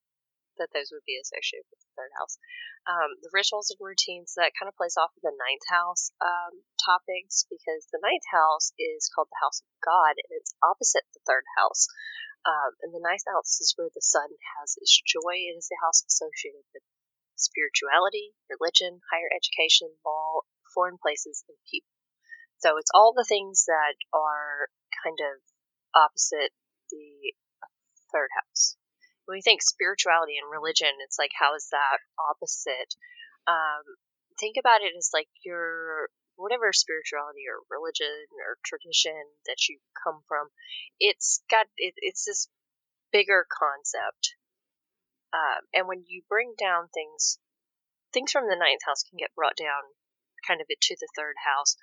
that 0.59 0.69
those 0.75 0.91
would 0.91 1.07
be 1.07 1.15
associated 1.15 1.65
with 1.71 1.79
the 1.79 1.93
third 1.95 2.11
house. 2.19 2.35
Um, 2.83 3.15
the 3.23 3.31
rituals 3.31 3.71
and 3.71 3.79
routines 3.79 4.35
that 4.35 4.55
kind 4.59 4.67
of 4.67 4.75
plays 4.75 4.99
off 4.99 5.15
of 5.15 5.23
the 5.23 5.35
ninth 5.35 5.65
house 5.71 6.11
um, 6.19 6.63
topics 6.79 7.47
because 7.47 7.87
the 7.89 8.03
ninth 8.03 8.27
house 8.27 8.75
is 8.75 9.07
called 9.07 9.31
the 9.31 9.43
house 9.43 9.63
of 9.63 9.69
God 9.79 10.19
and 10.19 10.31
it's 10.35 10.55
opposite 10.59 11.07
the 11.15 11.23
third 11.23 11.47
house. 11.55 11.87
Um, 12.43 12.75
and 12.83 12.91
the 12.95 13.03
ninth 13.03 13.27
house 13.27 13.59
is 13.59 13.75
where 13.75 13.91
the 13.91 14.03
sun 14.03 14.31
has 14.59 14.75
its 14.79 14.95
joy. 15.03 15.35
It 15.51 15.59
is 15.59 15.67
the 15.67 15.79
house 15.83 16.03
associated 16.07 16.63
with 16.71 16.83
spirituality, 17.35 18.35
religion, 18.51 18.99
higher 19.11 19.31
education, 19.31 19.91
law, 20.03 20.43
foreign 20.71 20.99
places, 20.99 21.43
and 21.47 21.55
people. 21.67 21.91
So 22.59 22.75
it's 22.75 22.91
all 22.93 23.15
the 23.15 23.27
things 23.27 23.63
that 23.67 23.95
are 24.11 24.67
kind 25.03 25.19
of 25.19 25.39
opposite 25.95 26.51
the 26.89 27.33
third 28.11 28.29
house. 28.33 28.75
When 29.25 29.37
we 29.37 29.45
think 29.45 29.61
spirituality 29.61 30.41
and 30.41 30.49
religion, 30.49 30.89
it's 31.05 31.19
like, 31.19 31.31
how 31.37 31.53
is 31.53 31.69
that 31.69 32.01
opposite? 32.17 32.97
Um, 33.45 33.85
think 34.39 34.57
about 34.57 34.81
it 34.81 34.97
as 34.97 35.11
like 35.13 35.29
your 35.45 36.09
whatever 36.39 36.71
spirituality 36.71 37.43
or 37.51 37.61
religion 37.67 38.31
or 38.47 38.55
tradition 38.63 39.19
that 39.45 39.67
you 39.67 39.77
come 39.91 40.23
from, 40.25 40.47
it's 40.99 41.43
got 41.51 41.67
it, 41.77 41.93
it's 41.97 42.25
this 42.25 42.47
bigger 43.11 43.45
concept. 43.45 44.39
Um, 45.35 45.67
and 45.75 45.85
when 45.85 46.07
you 46.07 46.23
bring 46.29 46.55
down 46.57 46.87
things, 46.89 47.37
things 48.13 48.31
from 48.31 48.47
the 48.47 48.57
ninth 48.57 48.81
house 48.87 49.03
can 49.03 49.19
get 49.19 49.35
brought 49.35 49.59
down 49.59 49.93
kind 50.47 50.61
of 50.61 50.67
it 50.69 50.81
to 50.81 50.95
the 50.97 51.11
third 51.13 51.35
house, 51.43 51.75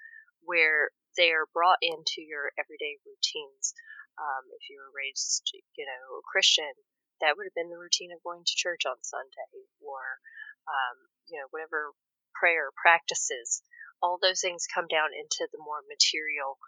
where 0.43 0.91
they 1.17 1.33
are 1.33 1.49
brought 1.53 1.81
into 1.83 2.21
your 2.23 2.53
everyday 2.61 2.97
routines. 3.05 3.75
Um, 4.21 4.45
if 4.57 4.69
you 4.71 4.81
were 4.81 4.93
raised, 4.97 5.53
you 5.77 5.85
know, 5.85 6.21
Christian, 6.31 6.73
that 7.21 7.37
would 7.37 7.45
have 7.49 7.57
been 7.57 7.69
the 7.73 7.81
routine 7.81 8.13
of 8.13 8.23
going 8.25 8.45
to 8.45 8.55
church 8.61 8.85
on 8.89 8.97
Sunday, 9.03 9.69
or 9.81 10.21
um, 10.69 10.97
you 11.29 11.37
know, 11.41 11.49
whatever 11.53 11.93
prayer 12.37 12.69
practices 12.77 13.63
all 14.03 14.19
those 14.21 14.41
things 14.41 14.67
come 14.73 14.87
down 14.89 15.11
into 15.17 15.49
the 15.53 15.59
more 15.59 15.83
material 15.89 16.59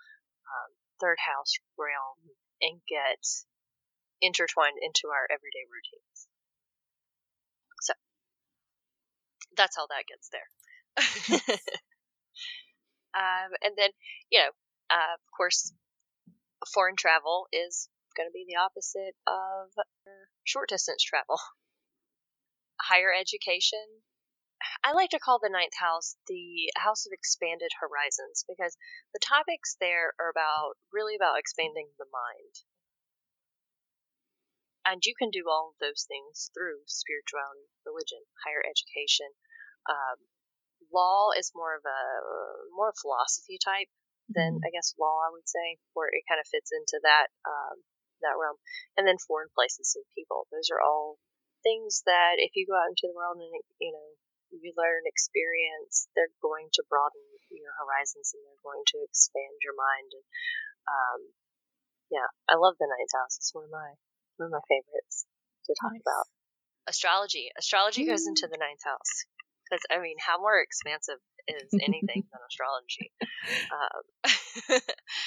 um, 0.49 0.71
third 1.01 1.19
house 1.21 1.55
realm 1.79 2.19
and 2.63 2.81
get 2.89 3.23
intertwined 4.21 4.79
into 4.83 5.09
our 5.13 5.27
everyday 5.31 5.65
routines. 5.71 6.27
So 7.83 7.93
that's 9.57 9.77
how 9.77 9.87
that 9.89 10.09
gets 10.09 10.31
there. 10.33 10.49
um, 13.15 13.53
and 13.63 13.75
then, 13.77 13.91
you 14.31 14.41
know, 14.41 14.51
uh, 14.91 15.15
of 15.15 15.31
course, 15.37 15.73
foreign 16.73 16.97
travel 16.97 17.47
is 17.53 17.89
going 18.17 18.29
to 18.29 18.33
be 18.33 18.45
the 18.49 18.59
opposite 18.59 19.15
of 19.27 19.71
short 20.45 20.69
distance 20.69 21.03
travel. 21.03 21.39
Higher 22.81 23.13
education 23.13 24.03
I 24.83 24.93
like 24.93 25.11
to 25.11 25.21
call 25.21 25.39
the 25.39 25.49
ninth 25.49 25.77
house 25.79 26.17
the 26.27 26.73
house 26.77 27.07
of 27.07 27.13
expanded 27.13 27.71
horizons 27.79 28.45
because 28.49 28.77
the 29.15 29.21
topics 29.21 29.77
there 29.79 30.15
are 30.19 30.31
about 30.31 30.75
really 30.93 31.15
about 31.15 31.39
expanding 31.39 31.91
the 31.97 32.07
mind. 32.11 32.65
And 34.85 35.05
you 35.07 35.15
can 35.15 35.31
do 35.31 35.49
all 35.49 35.71
of 35.71 35.79
those 35.79 36.05
things 36.09 36.51
through 36.55 36.83
spirituality, 36.87 37.71
religion, 37.87 38.25
higher 38.45 38.65
education. 38.67 39.31
Um, 39.89 40.27
law 40.93 41.31
is 41.37 41.53
more 41.55 41.77
of 41.77 41.85
a 41.85 42.01
more 42.75 42.95
philosophy 42.97 43.59
type 43.59 43.91
than 44.29 44.61
mm-hmm. 44.61 44.67
I 44.67 44.71
guess 44.73 44.97
law 45.01 45.25
I 45.25 45.33
would 45.33 45.49
say, 45.49 45.81
where 45.97 46.09
it 46.13 46.29
kind 46.29 46.41
of 46.41 46.49
fits 46.49 46.71
into 46.73 47.01
that 47.03 47.33
um, 47.45 47.85
that 48.21 48.37
realm. 48.37 48.61
And 48.97 49.07
then 49.07 49.21
foreign 49.21 49.53
places 49.53 49.97
and 49.97 50.05
people; 50.13 50.47
those 50.53 50.69
are 50.73 50.83
all 50.83 51.19
things 51.65 52.07
that 52.07 52.39
if 52.39 52.55
you 52.55 52.69
go 52.69 52.77
out 52.79 52.93
into 52.93 53.09
the 53.09 53.17
world 53.17 53.41
and 53.41 53.51
you 53.81 53.93
know 53.93 54.09
you 54.53 54.73
learn 54.77 55.05
experience, 55.05 56.09
they're 56.17 56.33
going 56.41 56.73
to 56.73 56.87
broaden 56.89 57.21
your 57.53 57.75
horizons 57.77 58.33
and 58.33 58.41
they're 58.45 58.65
going 58.65 58.85
to 58.97 59.05
expand 59.05 59.57
your 59.61 59.77
mind. 59.77 60.09
And 60.13 60.27
um, 60.89 61.21
yeah, 62.09 62.29
I 62.49 62.57
love 62.57 62.81
the 62.81 62.89
ninth 62.89 63.13
house. 63.13 63.37
It's 63.37 63.53
one 63.53 63.69
of 63.69 63.73
my 63.73 63.97
one 64.41 64.49
of 64.53 64.57
my 64.57 64.65
favorites 64.69 65.29
to 65.69 65.77
talk 65.77 65.93
nice. 65.97 66.05
about. 66.05 66.27
Astrology. 66.89 67.53
Astrology 67.61 68.09
mm. 68.09 68.13
goes 68.13 68.25
into 68.25 68.49
the 68.49 68.57
ninth 68.57 68.81
house 68.85 69.29
because 69.69 69.83
I 69.91 70.01
mean, 70.01 70.17
how 70.19 70.39
more 70.39 70.61
expansive 70.61 71.21
is 71.49 71.69
anything 71.75 72.25
than 72.33 72.41
astrology? 72.49 73.13
Um, 73.73 74.81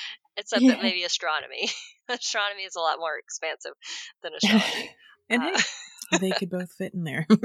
except 0.37 0.61
yeah. 0.61 0.73
that 0.73 0.83
maybe 0.83 1.03
astronomy. 1.03 1.69
astronomy 2.09 2.63
is 2.63 2.75
a 2.75 2.79
lot 2.79 2.99
more 2.99 3.17
expansive 3.17 3.73
than 4.23 4.33
astrology. 4.35 4.89
and 5.29 5.43
uh, 5.43 6.17
they 6.19 6.31
could 6.31 6.49
both 6.49 6.71
fit 6.71 6.93
in 6.93 7.03
there. 7.03 7.25
I 7.29 7.35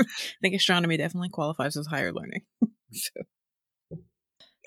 think 0.43 0.55
astronomy 0.55 0.97
definitely 0.97 1.31
qualifies 1.31 1.77
as 1.77 1.87
higher 1.87 2.13
learning. 2.13 2.43
so. 2.93 3.21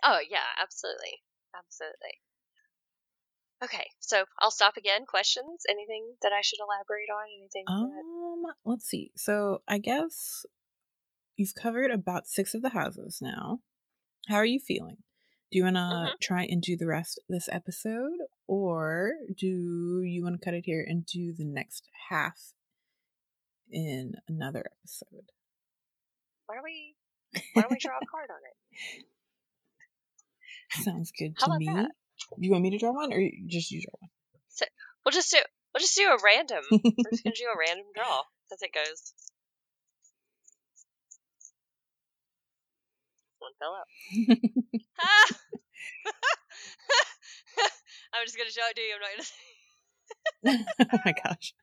Oh 0.04 0.20
yeah, 0.30 0.48
absolutely, 0.62 1.20
absolutely. 1.56 2.20
Okay, 3.62 3.88
so 4.00 4.24
I'll 4.40 4.52
stop 4.52 4.78
again. 4.78 5.06
Questions? 5.06 5.64
Anything 5.70 6.14
that 6.22 6.32
I 6.32 6.40
should 6.42 6.60
elaborate 6.60 7.10
on? 7.12 7.28
Anything? 7.38 7.66
Um, 7.68 8.44
that... 8.44 8.54
let's 8.64 8.86
see. 8.86 9.12
So 9.18 9.62
I 9.68 9.80
guess 9.80 10.46
you've 11.40 11.56
covered 11.56 11.92
about 11.92 12.28
six 12.28 12.54
of 12.54 12.62
the 12.62 12.70
houses 12.70 13.20
now. 13.22 13.60
How 14.28 14.36
are 14.36 14.46
you 14.46 14.60
feeling? 14.60 14.98
Do 15.52 15.58
you 15.58 15.64
want 15.64 15.78
to 15.78 15.80
mm-hmm. 15.80 16.16
try 16.22 16.44
and 16.44 16.62
do 16.62 16.78
the 16.78 16.86
rest 16.86 17.20
this 17.28 17.50
episode, 17.52 18.20
or 18.48 19.14
do 19.36 20.02
you 20.04 20.24
want 20.24 20.40
to 20.40 20.46
cut 20.46 20.54
it 20.54 20.66
here 20.66 20.86
and 20.88 21.06
do 21.06 21.34
the 21.34 21.46
next 21.46 21.88
half 22.10 22.54
in 23.72 24.14
another 24.28 24.66
episode. 24.82 25.32
Why 26.46 26.56
don't 26.56 26.64
we 26.64 26.96
why 27.54 27.62
don't 27.62 27.72
we 27.72 27.78
draw 27.78 27.98
a 27.98 28.06
card 28.06 28.30
on 28.32 28.40
it? 28.44 29.06
Sounds 30.84 31.12
good 31.18 31.38
to 31.38 31.58
me. 31.58 31.66
That? 31.68 31.92
You 32.38 32.52
want 32.52 32.64
me 32.64 32.72
to 32.72 32.78
draw 32.78 32.92
one 32.92 33.14
or 33.14 33.22
just 33.48 33.72
you 33.72 33.82
draw 33.82 33.94
one? 34.00 34.10
So, 34.50 34.66
we'll 35.06 35.12
just 35.12 35.32
do 35.32 35.38
we'll 35.74 35.82
just 35.82 35.96
do 35.96 36.04
a 36.04 36.18
random. 36.24 36.64
We're 36.72 37.12
just 37.12 37.24
gonna 37.24 37.36
do 37.36 37.46
a 37.54 37.58
random 37.58 37.86
draw 37.96 38.22
as 38.52 38.62
it 38.62 38.74
goes. 38.74 39.14
Fell 43.60 43.76
out. 43.76 43.88
ah! 45.02 45.26
I'm 48.14 48.26
just 48.26 48.38
gonna 48.38 48.50
show 48.50 48.62
it 48.70 48.76
to 48.76 48.82
you. 48.82 48.96
I'm 48.96 49.02
not 49.02 49.10
gonna. 50.46 50.66
oh 50.94 50.98
my 51.06 51.14
gosh 51.24 51.54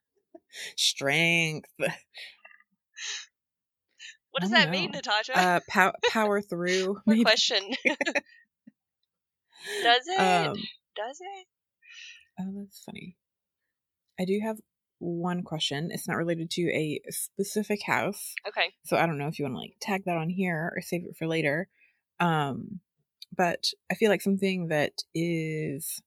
strength. 0.77 1.69
What 4.31 4.43
does 4.43 4.51
that 4.51 4.67
know. 4.67 4.73
mean, 4.73 4.91
Natasha? 4.91 5.39
Uh, 5.39 5.61
pow- 5.67 5.95
power 6.11 6.43
through. 6.43 7.01
Maybe. 7.07 7.25
question. 7.25 7.63
Does 9.83 10.07
it? 10.07 10.21
Um, 10.21 10.57
Does 10.95 11.19
it? 11.21 11.47
Oh, 12.39 12.53
that's 12.59 12.83
funny. 12.85 13.17
I 14.21 14.27
do 14.27 14.39
have 14.45 14.59
one 14.99 15.43
question. 15.43 15.89
It's 15.91 16.07
not 16.07 16.19
related 16.19 16.51
to 16.51 16.65
a 16.65 17.01
specific 17.09 17.81
house. 17.87 18.35
Okay. 18.47 18.75
So 18.85 18.99
I 18.99 19.07
don't 19.07 19.17
know 19.17 19.29
if 19.29 19.39
you 19.39 19.47
want 19.47 19.55
to 19.55 19.61
like 19.61 19.77
tag 19.81 20.03
that 20.05 20.19
on 20.19 20.29
here 20.29 20.71
or 20.77 20.83
save 20.83 21.07
it 21.07 21.17
for 21.19 21.27
later. 21.27 21.71
Um, 22.21 22.81
but 23.37 23.65
I 23.91 23.95
feel 23.95 24.11
like 24.11 24.23
something 24.23 24.69
that 24.69 24.93
is 25.15 26.01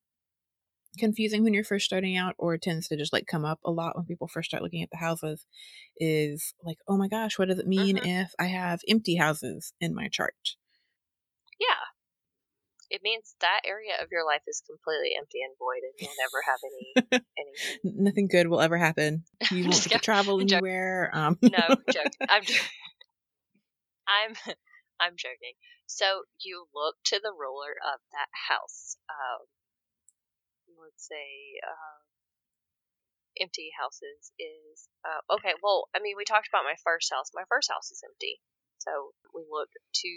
confusing 0.98 1.44
when 1.44 1.54
you're 1.54 1.64
first 1.64 1.86
starting 1.86 2.18
out 2.18 2.36
or 2.38 2.58
tends 2.58 2.88
to 2.88 2.98
just 2.98 3.14
like 3.14 3.26
come 3.28 3.46
up 3.46 3.60
a 3.64 3.72
lot 3.72 3.96
when 3.96 4.06
people 4.06 4.28
first 4.28 4.50
start 4.50 4.64
looking 4.64 4.82
at 4.82 4.90
the 4.92 4.98
houses 4.98 5.46
is 5.98 6.54
like 6.64 6.78
oh 6.88 6.98
my 6.98 7.08
gosh 7.08 7.38
what 7.38 7.48
does 7.48 7.60
it 7.60 7.68
mean 7.68 7.98
mm-hmm. 7.98 8.08
if 8.08 8.32
i 8.40 8.46
have 8.46 8.80
empty 8.88 9.16
houses 9.16 9.74
in 9.80 9.94
my 9.94 10.08
chart? 10.08 10.56
Yeah. 11.60 11.68
It 12.90 13.02
means 13.04 13.36
that 13.42 13.62
area 13.68 13.92
of 14.02 14.08
your 14.12 14.26
life 14.26 14.42
is 14.48 14.64
completely 14.66 15.12
empty 15.16 15.40
and 15.44 15.54
void 15.60 15.84
and 15.84 15.94
you'll 16.00 16.10
never 16.18 16.42
have 16.48 16.60
any 16.66 17.24
any 17.38 18.04
nothing 18.04 18.28
good 18.28 18.48
will 18.48 18.62
ever 18.62 18.78
happen. 18.78 19.26
You 19.52 19.64
won't 19.70 19.84
get 19.84 19.92
to 19.92 20.00
travel 20.00 20.42
anywhere 20.42 21.12
um 21.14 21.38
no 21.42 21.76
joke. 21.92 22.14
I'm 22.28 22.42
i'm 24.08 24.36
i'm 25.00 25.16
joking 25.18 25.56
so 25.86 26.24
you 26.40 26.68
look 26.74 26.96
to 27.04 27.20
the 27.22 27.34
ruler 27.34 27.76
of 27.82 28.00
that 28.12 28.30
house 28.50 28.98
um, 29.10 29.48
let's 30.80 31.08
say 31.08 31.60
uh, 31.66 32.00
empty 33.40 33.72
houses 33.74 34.32
is 34.38 34.92
uh, 35.08 35.24
okay. 35.40 35.56
Well, 35.64 35.88
I 35.96 36.00
mean, 36.04 36.20
we 36.20 36.28
talked 36.28 36.52
about 36.52 36.68
my 36.68 36.76
first 36.84 37.10
house. 37.12 37.32
My 37.34 37.48
first 37.48 37.72
house 37.72 37.90
is 37.90 38.04
empty, 38.04 38.44
so 38.78 39.16
we 39.34 39.48
look 39.48 39.72
to 39.72 40.12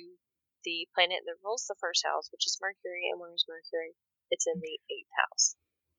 the 0.67 0.87
planet 0.95 1.23
that 1.27 1.43
rules 1.43 1.67
the 1.67 1.79
first 1.79 2.03
house, 2.07 2.31
which 2.31 2.47
is 2.47 2.59
Mercury. 2.61 3.11
And 3.11 3.19
where's 3.19 3.47
Mercury? 3.49 3.95
It's 4.31 4.47
in 4.47 4.59
the 4.61 4.79
eighth 4.91 5.13
house. 5.19 5.55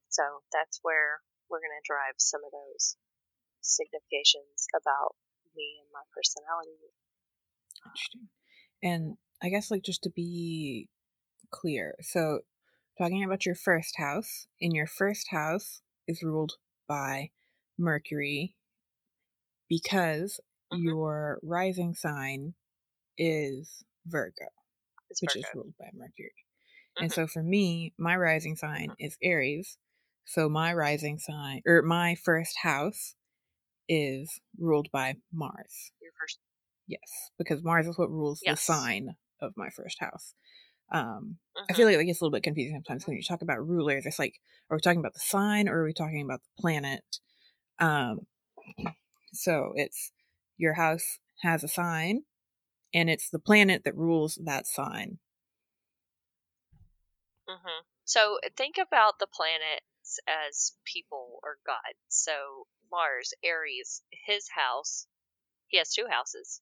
So 0.10 0.44
that's 0.52 0.80
where 0.84 1.24
we're 1.50 1.64
going 1.64 1.76
to 1.76 1.86
drive 1.88 2.18
some 2.18 2.44
of 2.46 2.52
those 2.52 2.98
significations 3.62 4.68
about 4.76 5.16
me 5.56 5.80
and 5.82 5.90
my 5.94 6.04
personality. 6.12 6.92
Interesting. 7.86 8.30
And 8.84 9.16
I 9.42 9.50
guess, 9.50 9.72
like, 9.72 9.84
just 9.84 10.04
to 10.04 10.10
be 10.10 10.90
clear, 11.52 11.96
so 12.02 12.42
talking 12.98 13.24
about 13.24 13.46
your 13.46 13.56
first 13.56 13.98
house. 13.98 14.48
In 14.60 14.72
your 14.72 14.88
first 14.88 15.28
house 15.32 15.82
is 16.08 16.22
ruled 16.22 16.54
by 16.88 17.32
Mercury 17.78 18.56
because 19.70 20.40
mm-hmm. 20.72 20.84
your 20.84 21.40
rising 21.42 21.94
sign 21.94 22.54
is 23.18 23.84
Virgo, 24.06 24.50
it's 25.10 25.22
which 25.22 25.34
Virgo. 25.34 25.40
is 25.40 25.56
ruled 25.56 25.74
by 25.80 25.90
Mercury. 25.94 26.32
Mm-hmm. 26.98 27.04
And 27.04 27.12
so 27.12 27.28
for 27.28 27.42
me, 27.42 27.94
my 27.98 28.16
rising 28.16 28.56
sign 28.56 28.90
mm-hmm. 28.90 29.06
is 29.06 29.18
Aries. 29.24 29.78
So 30.26 30.48
my 30.48 30.74
rising 30.74 31.20
sign 31.20 31.62
or 31.68 31.82
my 31.82 32.16
first 32.16 32.56
house 32.62 33.16
is 33.90 34.40
ruled 34.58 34.88
by 34.92 35.16
Mars. 35.34 35.92
Your 36.02 36.12
first 36.20 36.40
Yes, 36.88 37.32
because 37.38 37.64
Mars 37.64 37.88
is 37.88 37.98
what 37.98 38.12
rules 38.12 38.42
Yes. 38.42 38.48
the 38.48 38.58
sign 38.58 39.16
of 39.42 39.54
my 39.56 39.70
first 39.70 40.00
house. 40.00 40.36
Um, 40.92 41.40
I 41.70 41.74
Mhm. 41.74 41.76
feel 41.76 41.88
like 41.88 41.98
it 41.98 42.06
gets 42.06 42.22
a 42.22 42.26
little 42.26 42.36
bit 42.36 42.44
confusing 42.44 42.76
sometimes 42.76 43.08
when 43.08 43.18
you 43.18 43.24
talk 43.24 43.42
about 43.42 43.68
rulers. 43.68 44.06
It's 44.06 44.20
like, 44.20 44.36
are 44.70 44.78
we 44.78 44.82
talking 44.82 45.00
about 45.00 45.14
the 45.14 45.20
sign 45.20 45.70
or 45.70 45.80
are 45.82 45.86
we 45.86 45.94
talking 45.94 46.24
about 46.24 46.42
the 46.44 46.62
planet? 46.62 47.04
Um, 47.80 48.22
so 49.34 49.74
it's 49.76 50.12
your 50.58 50.74
house 50.74 51.20
has 51.42 51.64
a 51.64 51.68
sign, 51.68 52.24
and 52.94 53.10
it's 53.10 53.30
the 53.30 53.40
planet 53.40 53.84
that 53.86 53.96
rules 53.98 54.40
that 54.46 54.68
sign. 54.68 55.20
hmm 57.48 57.82
So 58.04 58.40
think 58.58 58.78
about 58.78 59.18
the 59.20 59.28
planets 59.28 60.20
as 60.28 60.74
people 60.84 61.40
or 61.42 61.58
gods. 61.66 61.98
So 62.10 62.68
Mars, 62.92 63.34
Aries, 63.42 64.04
his 64.12 64.50
house, 64.50 65.08
he 65.68 65.78
has 65.78 65.94
two 65.94 66.08
houses. 66.10 66.62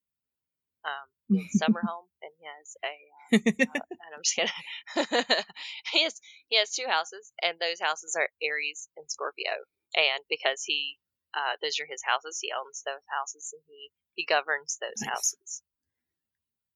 Um, 0.81 1.37
summer 1.55 1.81
home 1.87 2.09
and 2.21 2.31
he 2.37 2.45
has 2.49 2.67
a. 2.81 2.95
Uh, 3.37 3.85
and 4.01 4.11
I'm 4.15 4.23
just 4.25 4.35
kidding. 4.35 4.57
he 5.93 6.03
has 6.03 6.15
he 6.49 6.57
has 6.57 6.71
two 6.73 6.87
houses, 6.89 7.31
and 7.41 7.57
those 7.59 7.79
houses 7.79 8.15
are 8.17 8.29
Aries 8.41 8.89
and 8.97 9.05
Scorpio. 9.09 9.51
And 9.95 10.23
because 10.29 10.63
he, 10.63 10.97
uh, 11.35 11.59
those 11.61 11.79
are 11.79 11.89
his 11.89 12.01
houses, 12.03 12.39
he 12.41 12.49
owns 12.55 12.81
those 12.85 13.03
houses, 13.11 13.53
and 13.53 13.61
he 13.67 13.91
he 14.15 14.25
governs 14.25 14.77
those 14.81 14.99
Nice. 15.01 15.09
houses. 15.09 15.61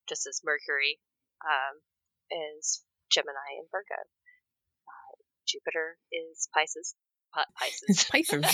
Just 0.07 0.27
as 0.27 0.41
Mercury 0.45 0.99
um, 1.43 1.81
is 2.29 2.83
Gemini 3.09 3.57
and 3.59 3.67
Virgo. 3.71 3.97
Uh, 3.97 5.13
Jupiter 5.47 5.97
is 6.11 6.47
Pisces. 6.53 6.93
Pi- 7.33 7.51
Pisces. 7.59 8.05
Pisces. 8.09 8.45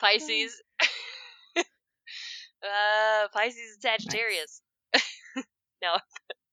Pisces. 0.00 0.62
Uh, 2.64 3.28
Pisces 3.32 3.76
and 3.76 3.82
Sagittarius. 3.82 4.62
now, 5.82 6.00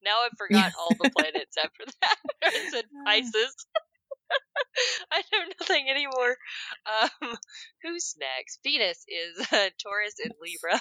now 0.03 0.17
I've 0.25 0.37
forgot 0.37 0.73
all 0.79 0.93
the 0.99 1.09
planets 1.09 1.57
after 1.57 1.85
that. 2.01 2.17
I 2.43 2.69
said 2.69 2.85
Pisces. 3.05 3.55
I 5.11 5.23
know 5.31 5.43
nothing 5.59 5.89
anymore. 5.89 6.37
Um, 6.87 7.35
who's 7.83 8.15
next? 8.19 8.59
Venus 8.63 9.03
is 9.07 9.35
uh, 9.51 9.69
Taurus 9.83 10.15
and 10.23 10.31
Libra. 10.39 10.79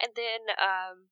and 0.00 0.12
then, 0.16 0.40
um, 0.56 1.04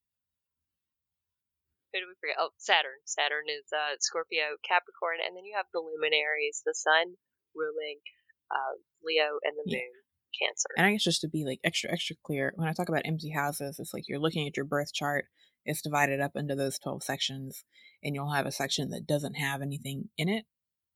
who 1.93 2.01
do 2.01 2.09
we 2.09 2.17
forget? 2.17 2.41
Oh, 2.41 2.49
Saturn. 2.57 2.97
Saturn 3.05 3.45
is 3.45 3.69
uh, 3.69 3.95
Scorpio, 4.01 4.57
Capricorn, 4.65 5.21
and 5.21 5.37
then 5.37 5.45
you 5.45 5.53
have 5.55 5.69
the 5.69 5.79
luminaries, 5.79 6.65
the 6.65 6.73
Sun 6.73 7.13
ruling 7.53 8.01
uh, 8.49 8.81
Leo, 9.05 9.37
and 9.45 9.53
the. 9.53 9.65
Moon, 9.69 10.04
Cancer. 10.41 10.69
And 10.77 10.85
I 10.85 10.91
guess 10.91 11.03
just 11.03 11.21
to 11.21 11.27
be 11.29 11.45
like 11.45 11.59
extra, 11.63 11.91
extra 11.91 12.15
clear, 12.23 12.53
when 12.55 12.67
I 12.67 12.73
talk 12.73 12.89
about 12.89 13.03
empty 13.05 13.29
houses, 13.29 13.79
it's 13.79 13.93
like 13.93 14.05
you're 14.07 14.19
looking 14.19 14.47
at 14.47 14.57
your 14.57 14.65
birth 14.65 14.93
chart, 14.93 15.25
it's 15.65 15.81
divided 15.81 16.19
up 16.21 16.33
into 16.35 16.55
those 16.55 16.79
12 16.79 17.03
sections, 17.03 17.63
and 18.03 18.15
you'll 18.15 18.31
have 18.33 18.45
a 18.45 18.51
section 18.51 18.89
that 18.91 19.07
doesn't 19.07 19.35
have 19.35 19.61
anything 19.61 20.09
in 20.17 20.29
it. 20.29 20.45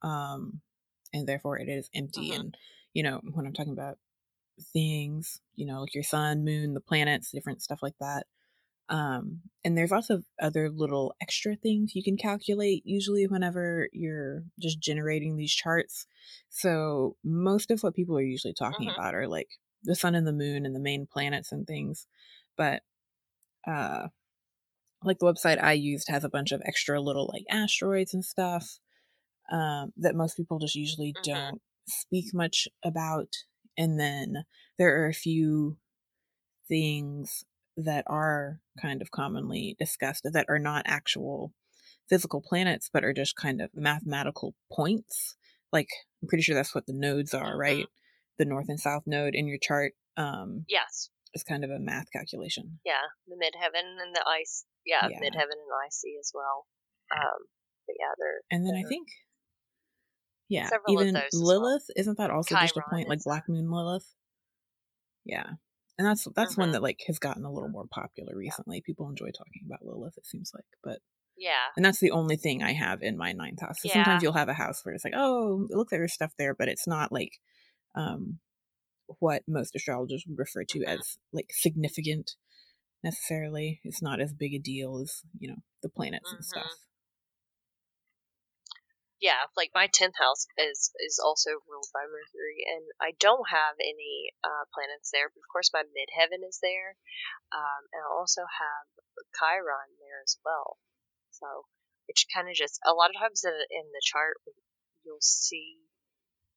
Um, 0.01 0.61
and 1.13 1.27
therefore 1.27 1.59
it 1.59 1.69
is 1.69 1.89
empty. 1.95 2.31
Mhm. 2.31 2.35
And, 2.35 2.57
you 2.93 3.03
know, 3.03 3.21
when 3.33 3.45
I'm 3.45 3.53
talking 3.53 3.73
about 3.73 3.97
things, 4.73 5.41
you 5.55 5.65
know, 5.65 5.81
like 5.81 5.93
your 5.95 6.03
sun, 6.03 6.43
moon, 6.43 6.73
the 6.73 6.81
planets, 6.81 7.31
different 7.31 7.61
stuff 7.61 7.81
like 7.83 7.97
that. 7.99 8.27
Um, 8.89 9.41
and 9.63 9.77
there's 9.77 9.91
also 9.91 10.23
other 10.41 10.69
little 10.69 11.15
extra 11.21 11.55
things 11.55 11.95
you 11.95 12.03
can 12.03 12.17
calculate 12.17 12.83
usually 12.85 13.27
whenever 13.27 13.89
you're 13.93 14.43
just 14.59 14.79
generating 14.79 15.37
these 15.37 15.53
charts. 15.53 16.07
So 16.49 17.15
most 17.23 17.71
of 17.71 17.83
what 17.83 17.95
people 17.95 18.17
are 18.17 18.23
usually 18.23 18.53
talking 18.53 18.89
Mhm. 18.89 18.99
about 18.99 19.15
are 19.15 19.27
like 19.27 19.49
the 19.83 19.95
sun 19.95 20.15
and 20.15 20.27
the 20.27 20.33
moon 20.33 20.65
and 20.65 20.75
the 20.75 20.79
main 20.79 21.05
planets 21.07 21.51
and 21.51 21.67
things. 21.67 22.07
But 22.57 22.83
uh 23.67 24.09
like 25.03 25.19
the 25.19 25.25
website 25.25 25.61
I 25.61 25.73
used 25.73 26.09
has 26.09 26.23
a 26.23 26.29
bunch 26.29 26.51
of 26.51 26.61
extra 26.65 26.99
little 27.01 27.29
like 27.33 27.45
asteroids 27.49 28.13
and 28.13 28.23
stuff 28.25 28.79
um 29.51 29.93
that 29.97 30.15
most 30.15 30.37
people 30.37 30.59
just 30.59 30.75
usually 30.75 31.17
Mhm. 31.17 31.19
don't 31.23 31.61
speak 31.87 32.33
much 32.33 32.67
about. 32.83 33.33
And 33.77 33.99
then 33.99 34.45
there 34.77 35.01
are 35.03 35.07
a 35.07 35.13
few 35.13 35.77
things 36.67 37.45
that 37.85 38.03
are 38.07 38.59
kind 38.81 39.01
of 39.01 39.11
commonly 39.11 39.75
discussed 39.79 40.27
that 40.31 40.45
are 40.49 40.59
not 40.59 40.83
actual 40.85 41.53
physical 42.09 42.41
planets, 42.41 42.89
but 42.91 43.03
are 43.03 43.13
just 43.13 43.35
kind 43.35 43.61
of 43.61 43.69
mathematical 43.73 44.55
points. 44.71 45.35
Like 45.71 45.89
I'm 46.21 46.27
pretty 46.27 46.41
sure 46.43 46.55
that's 46.55 46.73
what 46.75 46.85
the 46.87 46.93
nodes 46.93 47.33
are, 47.33 47.57
right? 47.57 47.85
The 48.37 48.45
north 48.45 48.65
and 48.69 48.79
south 48.79 49.03
node 49.05 49.35
in 49.35 49.47
your 49.47 49.59
chart 49.61 49.93
um, 50.17 50.65
Yes. 50.67 51.09
It's 51.33 51.43
kind 51.43 51.63
of 51.63 51.69
a 51.69 51.79
math 51.79 52.07
calculation. 52.11 52.79
Yeah. 52.83 53.05
The 53.27 53.35
midheaven 53.35 54.01
and 54.01 54.15
the 54.15 54.21
IC. 54.21 54.65
Yeah, 54.85 55.07
Yeah. 55.09 55.19
midheaven 55.19 55.53
and 55.53 55.71
IC 55.85 56.17
as 56.19 56.31
well. 56.33 56.65
Um, 57.15 57.45
but 57.85 57.95
yeah, 57.99 58.13
they're. 58.17 58.41
And 58.51 58.65
then 58.65 58.73
I 58.75 58.81
they're- 58.81 58.89
think, 58.89 59.07
yeah, 60.49 60.67
Several 60.67 61.01
even 61.01 61.15
as 61.15 61.23
well. 61.33 61.43
Lilith 61.61 61.85
isn't 61.95 62.17
that 62.17 62.31
also 62.31 62.55
just 62.55 62.75
a 62.77 62.81
point 62.89 63.07
like 63.07 63.19
Black 63.23 63.47
Moon 63.47 63.69
Lilith? 63.69 64.07
Yeah, 65.23 65.51
and 65.99 66.07
that's 66.07 66.27
that's 66.35 66.57
one 66.57 66.71
Mhm. 66.71 66.73
that 66.73 66.83
like 66.83 67.03
has 67.07 67.19
gotten 67.19 67.45
a 67.45 67.53
little 67.53 67.69
more 67.69 67.87
popular 67.91 68.35
recently. 68.37 68.81
People 68.81 69.09
enjoy 69.09 69.31
talking 69.31 69.63
about 69.67 69.85
Lilith. 69.85 70.17
It 70.17 70.27
seems 70.27 70.53
like, 70.55 70.65
but 70.83 70.99
Yeah. 71.37 71.69
and 71.77 71.85
that's 71.85 71.99
the 71.99 72.11
only 72.11 72.37
thing 72.37 72.63
I 72.63 72.73
have 72.73 73.03
in 73.03 73.17
my 73.17 73.33
ninth 73.33 73.61
house. 73.61 73.81
So 73.81 73.87
Yeah. 73.87 73.89
sometimes 73.89 74.23
you'll 74.23 74.33
have 74.33 74.49
a 74.49 74.53
house 74.53 74.85
where 74.85 74.95
it's 74.95 75.05
like, 75.05 75.13
oh, 75.15 75.67
it 75.71 75.75
looks 75.77 75.91
like 75.91 75.99
there's 76.01 76.13
stuff 76.13 76.33
there, 76.37 76.55
but 76.55 76.69
it's 76.69 76.87
not 76.87 77.11
like 77.11 77.39
um 77.95 78.39
what 79.19 79.43
most 79.47 79.75
astrologers 79.75 80.25
would 80.27 80.39
refer 80.39 80.63
to 80.65 80.83
Mhm. 80.85 80.85
as 80.85 81.17
like 81.33 81.47
significant 81.51 82.35
necessarily. 83.03 83.81
It's 83.85 84.01
not 84.03 84.21
as 84.21 84.33
big 84.33 84.53
a 84.55 84.59
deal 84.59 84.99
as 84.99 85.23
you 85.39 85.49
know 85.49 85.57
the 85.83 85.89
planets 85.89 86.33
and 86.33 86.43
Mhm. 86.43 86.45
stuff. 86.45 86.88
Yeah, 89.19 89.51
like 89.59 89.75
my 89.75 89.87
tenth 89.91 90.15
house 90.15 90.47
is 90.55 90.91
is 91.03 91.19
also 91.19 91.59
ruled 91.67 91.91
by 91.91 92.07
Mercury, 92.07 92.63
and 92.63 92.87
I 93.03 93.11
don't 93.19 93.51
have 93.51 93.75
any 93.79 94.31
uh, 94.43 94.63
planets 94.71 95.11
there, 95.11 95.27
but 95.27 95.43
of 95.43 95.51
course 95.51 95.75
my 95.75 95.83
midheaven 95.83 96.39
is 96.47 96.59
there, 96.63 96.95
um, 97.51 97.83
and 97.91 97.99
I 97.99 98.09
also 98.15 98.47
have 98.47 98.87
Chiron 99.35 99.99
there 99.99 100.23
as 100.23 100.39
well. 100.47 100.79
So 101.35 101.67
it's 102.07 102.23
kind 102.31 102.47
of 102.47 102.55
just 102.55 102.79
a 102.87 102.95
lot 102.95 103.11
of 103.11 103.19
times 103.19 103.43
in, 103.43 103.51
in 103.51 103.91
the 103.91 104.03
chart 104.03 104.39
you'll 105.03 105.23
see 105.23 105.83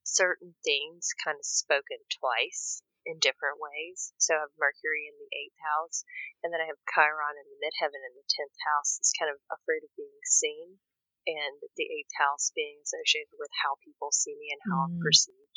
certain 0.06 0.54
things 0.62 1.14
kind 1.18 1.38
of 1.38 1.46
spoken 1.46 1.98
twice 2.10 2.82
in 3.06 3.18
different 3.18 3.58
ways. 3.58 4.14
So 4.22 4.38
I 4.38 4.46
have 4.46 4.54
Mercury 4.54 5.10
in 5.10 5.18
the 5.18 5.30
eighth 5.34 5.58
house, 5.58 6.06
and 6.46 6.54
then 6.54 6.62
I 6.62 6.70
have 6.70 6.78
Chiron 6.86 7.34
in 7.42 7.46
the 7.50 7.58
midheaven 7.58 8.06
in 8.06 8.14
the 8.14 8.26
tenth 8.30 8.58
house. 8.70 9.02
It's 9.02 9.18
kind 9.18 9.34
of 9.34 9.42
afraid 9.50 9.82
of 9.82 9.90
being 9.98 10.22
seen 10.22 10.78
and 11.26 11.56
the 11.76 11.86
eighth 11.86 12.14
house 12.18 12.50
being 12.54 12.78
associated 12.82 13.32
with 13.38 13.50
how 13.62 13.76
people 13.84 14.10
see 14.10 14.34
me 14.34 14.50
and 14.50 14.62
how 14.66 14.86
I'm 14.88 14.96
Mm. 14.98 15.04
perceived. 15.04 15.56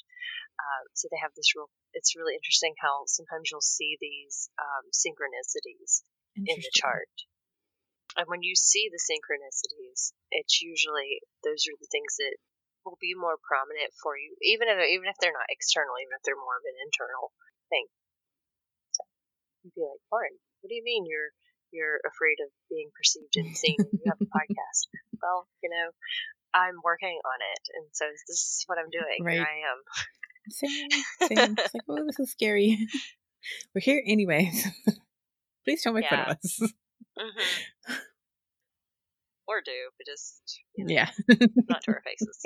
Um, 0.60 0.86
so 0.94 1.08
they 1.12 1.20
have 1.20 1.34
this 1.36 1.52
real. 1.56 1.70
It's 1.94 2.16
really 2.16 2.36
interesting 2.36 2.76
how 2.80 3.04
sometimes 3.08 3.50
you'll 3.52 3.62
see 3.66 3.98
these 4.00 4.50
um, 4.60 4.86
synchronicities 4.92 6.04
in 6.48 6.58
the 6.60 6.72
chart, 6.76 7.12
and 8.18 8.28
when 8.28 8.44
you 8.44 8.56
see 8.56 8.88
the 8.92 9.00
synchronicities, 9.02 10.14
it's 10.32 10.62
usually 10.62 11.20
those 11.44 11.68
are 11.68 11.78
the 11.80 11.92
things 11.92 12.16
that 12.18 12.36
will 12.86 12.98
be 13.02 13.14
more 13.16 13.36
prominent 13.42 13.92
for 14.02 14.16
you, 14.18 14.36
even 14.42 14.68
if 14.70 14.78
even 14.80 15.08
if 15.10 15.18
they're 15.20 15.36
not 15.36 15.50
external, 15.52 15.96
even 16.00 16.16
if 16.16 16.24
they're 16.24 16.40
more 16.40 16.58
of 16.58 16.64
an 16.68 16.78
internal 16.86 17.32
thing. 17.70 17.88
So 18.96 19.04
you'd 19.64 19.76
be 19.76 19.84
like, 19.84 20.04
Lauren, 20.12 20.40
what 20.62 20.70
do 20.70 20.76
you 20.76 20.84
mean 20.86 21.06
you're 21.08 21.36
you're 21.72 22.00
afraid 22.06 22.38
of 22.44 22.50
being 22.70 22.90
perceived 22.96 23.36
and 23.36 23.48
you 23.92 24.06
have 24.08 24.22
a 24.22 24.26
podcast? 24.26 24.88
Well, 25.22 25.48
you 25.64 25.70
know, 25.70 25.90
I'm 26.54 26.76
working 26.84 27.18
on 27.26 27.40
it, 27.42 27.64
and 27.76 27.88
so 27.94 28.06
this 28.28 28.38
is 28.38 28.64
what 28.68 28.78
I'm 28.78 28.92
doing. 28.92 29.28
Here 29.28 29.42
I 29.42 29.64
am. 29.72 29.80
Same, 30.50 30.90
same. 31.22 31.56
It's 31.58 31.74
like, 31.74 31.84
oh, 31.90 32.06
this 32.06 32.20
is 32.20 32.32
scary. 32.32 32.78
We're 33.74 33.82
here 33.82 34.04
anyways. 34.06 34.68
Please 35.64 35.82
don't 35.84 35.96
make 35.96 36.08
fun 36.08 36.20
of 36.20 36.28
us. 36.38 36.60
hmm 37.18 37.94
Or 39.48 39.62
do, 39.66 39.72
but 39.98 40.06
just 40.06 40.62
you 40.76 40.86
know, 40.86 40.94
yeah. 40.94 41.10
not 41.70 41.82
to 41.84 41.92
our 41.92 42.04
faces. 42.04 42.42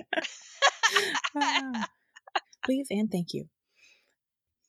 Ah. 1.35 1.87
Please 2.65 2.87
and 2.91 3.11
thank 3.11 3.33
you. 3.33 3.49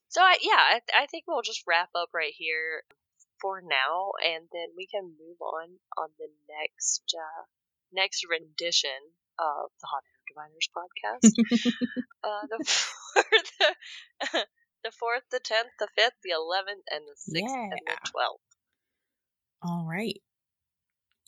So 0.08 0.20
I, 0.22 0.36
yeah, 0.42 0.56
I, 0.56 0.80
I 1.02 1.06
think 1.06 1.24
we'll 1.26 1.42
just 1.42 1.62
wrap 1.68 1.90
up 1.94 2.08
right 2.12 2.32
here 2.36 2.82
for 3.40 3.60
now, 3.60 4.12
and 4.22 4.46
then 4.52 4.76
we 4.76 4.86
can 4.86 5.04
move 5.04 5.40
on 5.40 5.80
on 5.96 6.08
the 6.18 6.28
next 6.48 7.14
uh, 7.16 7.44
next 7.92 8.24
rendition 8.28 9.14
of 9.38 9.70
the 9.80 9.88
Hot 9.88 10.04
Air 10.04 10.20
Diviners 10.28 10.68
podcast. 10.70 11.24
uh, 12.24 12.44
the 12.48 12.64
fourth, 12.64 14.46
the 14.84 14.92
fourth, 14.92 15.22
the 15.30 15.40
tenth, 15.42 15.70
the 15.78 15.88
fifth, 15.96 16.20
the 16.22 16.30
eleventh, 16.30 16.84
and 16.90 17.04
the 17.06 17.16
sixth, 17.16 17.54
and 17.54 17.80
the 17.86 18.10
twelfth. 18.10 18.44
All 19.62 19.86
right. 19.88 20.20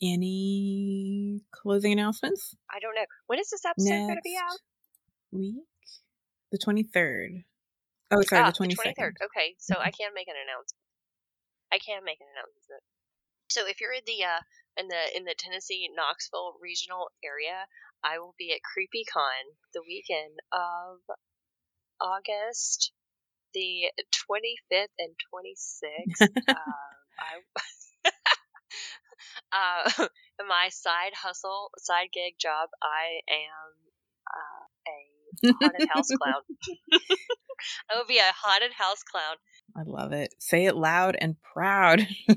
Any 0.01 1.41
closing 1.51 1.93
announcements? 1.93 2.55
I 2.69 2.79
don't 2.79 2.95
know 2.95 3.05
when 3.27 3.39
is 3.39 3.49
this 3.49 3.63
episode 3.63 3.89
going 3.89 4.15
to 4.15 4.21
be 4.23 4.37
out. 4.37 4.59
Week, 5.31 5.63
the 6.51 6.57
twenty 6.57 6.83
third. 6.83 7.43
Oh, 8.11 8.21
sorry, 8.21 8.43
Ah, 8.43 8.47
the 8.47 8.53
twenty 8.53 8.75
third. 8.75 9.17
Okay, 9.23 9.55
so 9.57 9.75
I 9.79 9.91
can 9.91 10.11
make 10.13 10.27
an 10.27 10.35
announcement. 10.35 10.82
I 11.73 11.79
can 11.81 12.05
make 12.05 12.21
an 12.21 12.29
announcement. 12.37 12.85
So 13.49 13.65
if 13.65 13.81
you're 13.81 13.93
in 13.97 14.05
the 14.05 14.21
uh, 14.23 14.41
in 14.77 14.87
the 14.87 15.17
in 15.17 15.25
the 15.25 15.35
Tennessee 15.37 15.89
Knoxville 15.89 16.53
regional 16.61 17.09
area, 17.25 17.65
I 18.03 18.19
will 18.19 18.35
be 18.37 18.53
at 18.53 18.61
CreepyCon 18.61 19.57
the 19.73 19.81
weekend 19.81 20.37
of 20.53 21.01
August 21.99 22.93
the 23.53 23.91
25th 24.11 24.93
and 24.99 25.13
26th. 25.33 26.21
uh, 26.49 26.89
I 27.19 27.41
uh, 29.53 30.07
my 30.47 30.69
side 30.69 31.13
hustle, 31.15 31.69
side 31.77 32.09
gig 32.13 32.35
job, 32.39 32.69
I 32.81 33.21
am 33.29 33.73
uh, 34.29 34.65
a 34.89 35.53
haunted 35.61 35.89
house 35.89 36.09
clown. 36.09 36.41
I 37.91 37.97
would 37.97 38.07
be 38.07 38.17
a 38.17 38.31
haunted 38.43 38.73
house 38.73 39.03
clown. 39.03 39.35
I 39.75 39.81
love 39.85 40.11
it. 40.13 40.33
Say 40.39 40.65
it 40.65 40.75
loud 40.75 41.15
and 41.19 41.35
proud. 41.53 42.07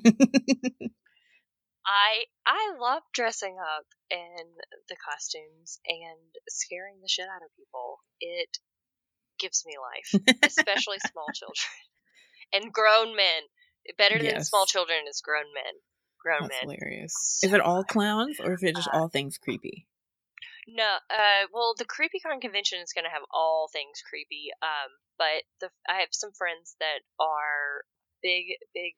I 1.87 2.25
I 2.47 2.75
love 2.81 3.03
dressing 3.15 3.57
up 3.61 3.87
in 4.11 4.45
the 4.89 4.97
costumes 4.97 5.79
and 5.87 6.19
scaring 6.49 7.01
the 7.01 7.09
shit 7.09 7.27
out 7.27 7.43
of 7.45 7.51
people. 7.57 7.99
It 8.21 8.59
gives 9.39 9.65
me 9.67 9.75
life, 9.79 10.37
especially 10.47 10.99
small 11.13 11.31
children 11.35 11.77
and 12.53 12.73
grown 12.73 13.15
men. 13.17 13.43
Better 13.99 14.19
than 14.19 14.35
Yes. 14.35 14.49
small 14.49 14.67
children 14.67 15.05
is 15.09 15.21
grown 15.21 15.47
men. 15.55 15.75
Grown 16.21 16.43
That's 16.43 16.57
men. 16.67 16.77
hilarious. 16.77 17.39
So 17.41 17.47
Is 17.47 17.53
it 17.55 17.61
all 17.61 17.85
clowns 17.85 18.41
or 18.41 18.55
is 18.55 18.63
it 18.63 18.75
just 18.75 18.89
Uh, 18.89 18.99
all 18.99 19.09
things 19.09 19.39
creepy? 19.39 19.87
No, 20.67 20.99
uh, 21.09 21.47
well, 21.53 21.75
the 21.79 21.85
CreepyCon 21.85 22.41
convention 22.41 22.81
is 22.81 22.93
going 22.93 23.05
to 23.05 23.11
have 23.11 23.23
all 23.31 23.69
things 23.73 24.03
creepy. 24.11 24.51
Um, 24.61 24.91
but 25.19 25.45
the 25.61 25.69
I 25.89 26.01
have 26.01 26.13
some 26.13 26.33
friends 26.33 26.77
that 26.81 27.03
are 27.21 27.85
big, 28.23 28.57
big 28.75 28.95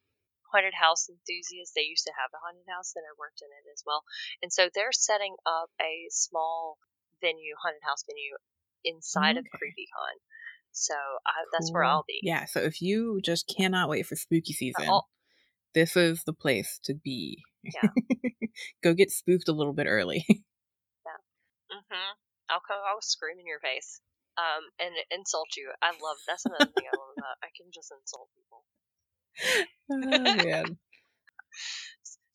haunted 0.52 0.74
house 0.74 1.08
enthusiasts. 1.08 1.74
They 1.74 1.86
used 1.86 2.06
to 2.06 2.16
have 2.16 2.32
a 2.32 2.40
haunted 2.42 2.68
house, 2.68 2.92
and 2.96 3.04
I 3.04 3.12
worked 3.18 3.42
in 3.42 3.50
it 3.52 3.66
as 3.72 3.82
well. 3.84 4.02
And 4.42 4.52
so 4.52 4.68
they're 4.72 4.94
setting 4.94 5.36
up 5.46 5.70
a 5.80 6.08
small 6.10 6.78
venue, 7.20 7.54
haunted 7.60 7.84
house 7.84 8.04
venue, 8.08 8.36
inside 8.84 9.36
of 9.36 9.44
Okay. 9.44 9.58
CreepyCon. 9.58 10.16
So 10.72 10.94
I, 10.94 11.44
that's 11.52 11.72
where 11.72 11.84
I'll 11.84 12.04
be. 12.06 12.20
Yeah, 12.22 12.44
so 12.44 12.60
if 12.60 12.80
you 12.80 13.20
just 13.24 13.48
cannot 13.48 13.88
wait 13.88 14.06
for 14.06 14.14
spooky 14.16 14.52
season, 14.52 15.00
this 15.74 15.96
is 15.96 16.22
the 16.24 16.32
place 16.32 16.78
to 16.84 16.94
be. 16.94 17.42
Yeah. 17.64 17.90
Go 18.82 18.94
get 18.94 19.10
spooked 19.10 19.48
a 19.48 19.52
little 19.52 19.72
bit 19.72 19.86
early. 19.88 20.24
Yeah. 21.06 21.76
Mm-hmm. 21.76 22.12
I'll 22.50 22.60
come. 22.66 22.80
I'll 22.86 23.00
scream 23.00 23.38
in 23.38 23.46
your 23.46 23.60
face. 23.60 24.00
Um, 24.38 24.70
and 24.78 24.94
insult 25.10 25.50
you. 25.58 25.74
I 25.82 25.90
love. 25.98 26.18
That's 26.30 26.46
another 26.46 26.70
thing 26.70 26.86
I 26.86 26.94
love 26.94 27.10
about. 27.18 27.42
I 27.42 27.50
can 27.58 27.74
just 27.74 27.90
insult 27.90 28.30
people. 28.38 28.62
oh, 29.90 30.46
man. 30.46 30.78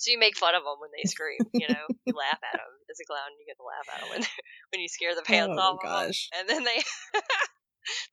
So 0.04 0.12
you 0.12 0.20
make 0.20 0.36
fun 0.36 0.54
of 0.54 0.64
them 0.68 0.84
when 0.84 0.90
they 0.92 1.08
scream, 1.08 1.40
you 1.54 1.66
know. 1.66 1.88
You 2.04 2.14
laugh 2.14 2.36
at 2.44 2.60
them 2.60 2.74
as 2.92 3.00
a 3.00 3.06
clown. 3.08 3.32
You 3.40 3.48
get 3.48 3.56
to 3.56 3.64
laugh 3.64 3.88
at 3.88 4.02
them 4.02 4.10
when 4.10 4.20
when 4.74 4.82
you 4.82 4.90
scare 4.90 5.16
the 5.16 5.22
pants 5.22 5.56
Oh, 5.58 5.62
off 5.62 5.76
of 5.76 5.84
gosh. 5.84 6.28
them, 6.28 6.42
and 6.42 6.50
then 6.50 6.64
they 6.66 6.84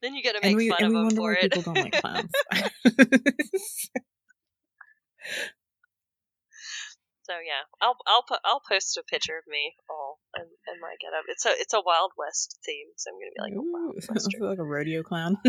then 0.01 0.15
you 0.15 0.23
get 0.23 0.37
to 0.37 0.41
make 0.41 0.57
we, 0.57 0.69
fun 0.69 0.85
of 0.85 0.93
them 0.93 1.11
for 1.17 1.33
it. 1.33 1.51
people 1.51 1.63
don't 1.63 1.83
like 1.83 2.01
clowns. 2.01 2.31
So 7.31 7.37
yeah, 7.47 7.63
I'll 7.81 7.95
I'll 8.09 8.25
put 8.27 8.41
I'll 8.45 8.61
post 8.69 8.97
a 8.97 9.05
picture 9.05 9.39
of 9.39 9.45
me 9.47 9.73
all 9.89 10.19
in, 10.37 10.43
in 10.43 10.81
my 10.81 10.97
getup. 11.01 11.23
It's 11.29 11.47
a 11.47 11.51
it's 11.51 11.73
a 11.73 11.81
Wild 11.81 12.11
West 12.19 12.59
theme, 12.67 12.89
so 12.97 13.11
I'm 13.13 13.21
gonna 13.21 13.31
be 13.37 13.41
like 13.41 13.53
a 13.55 13.63
Wild 13.63 14.41
like 14.51 14.59
a 14.59 14.65
rodeo 14.65 15.05
clown. 15.05 15.37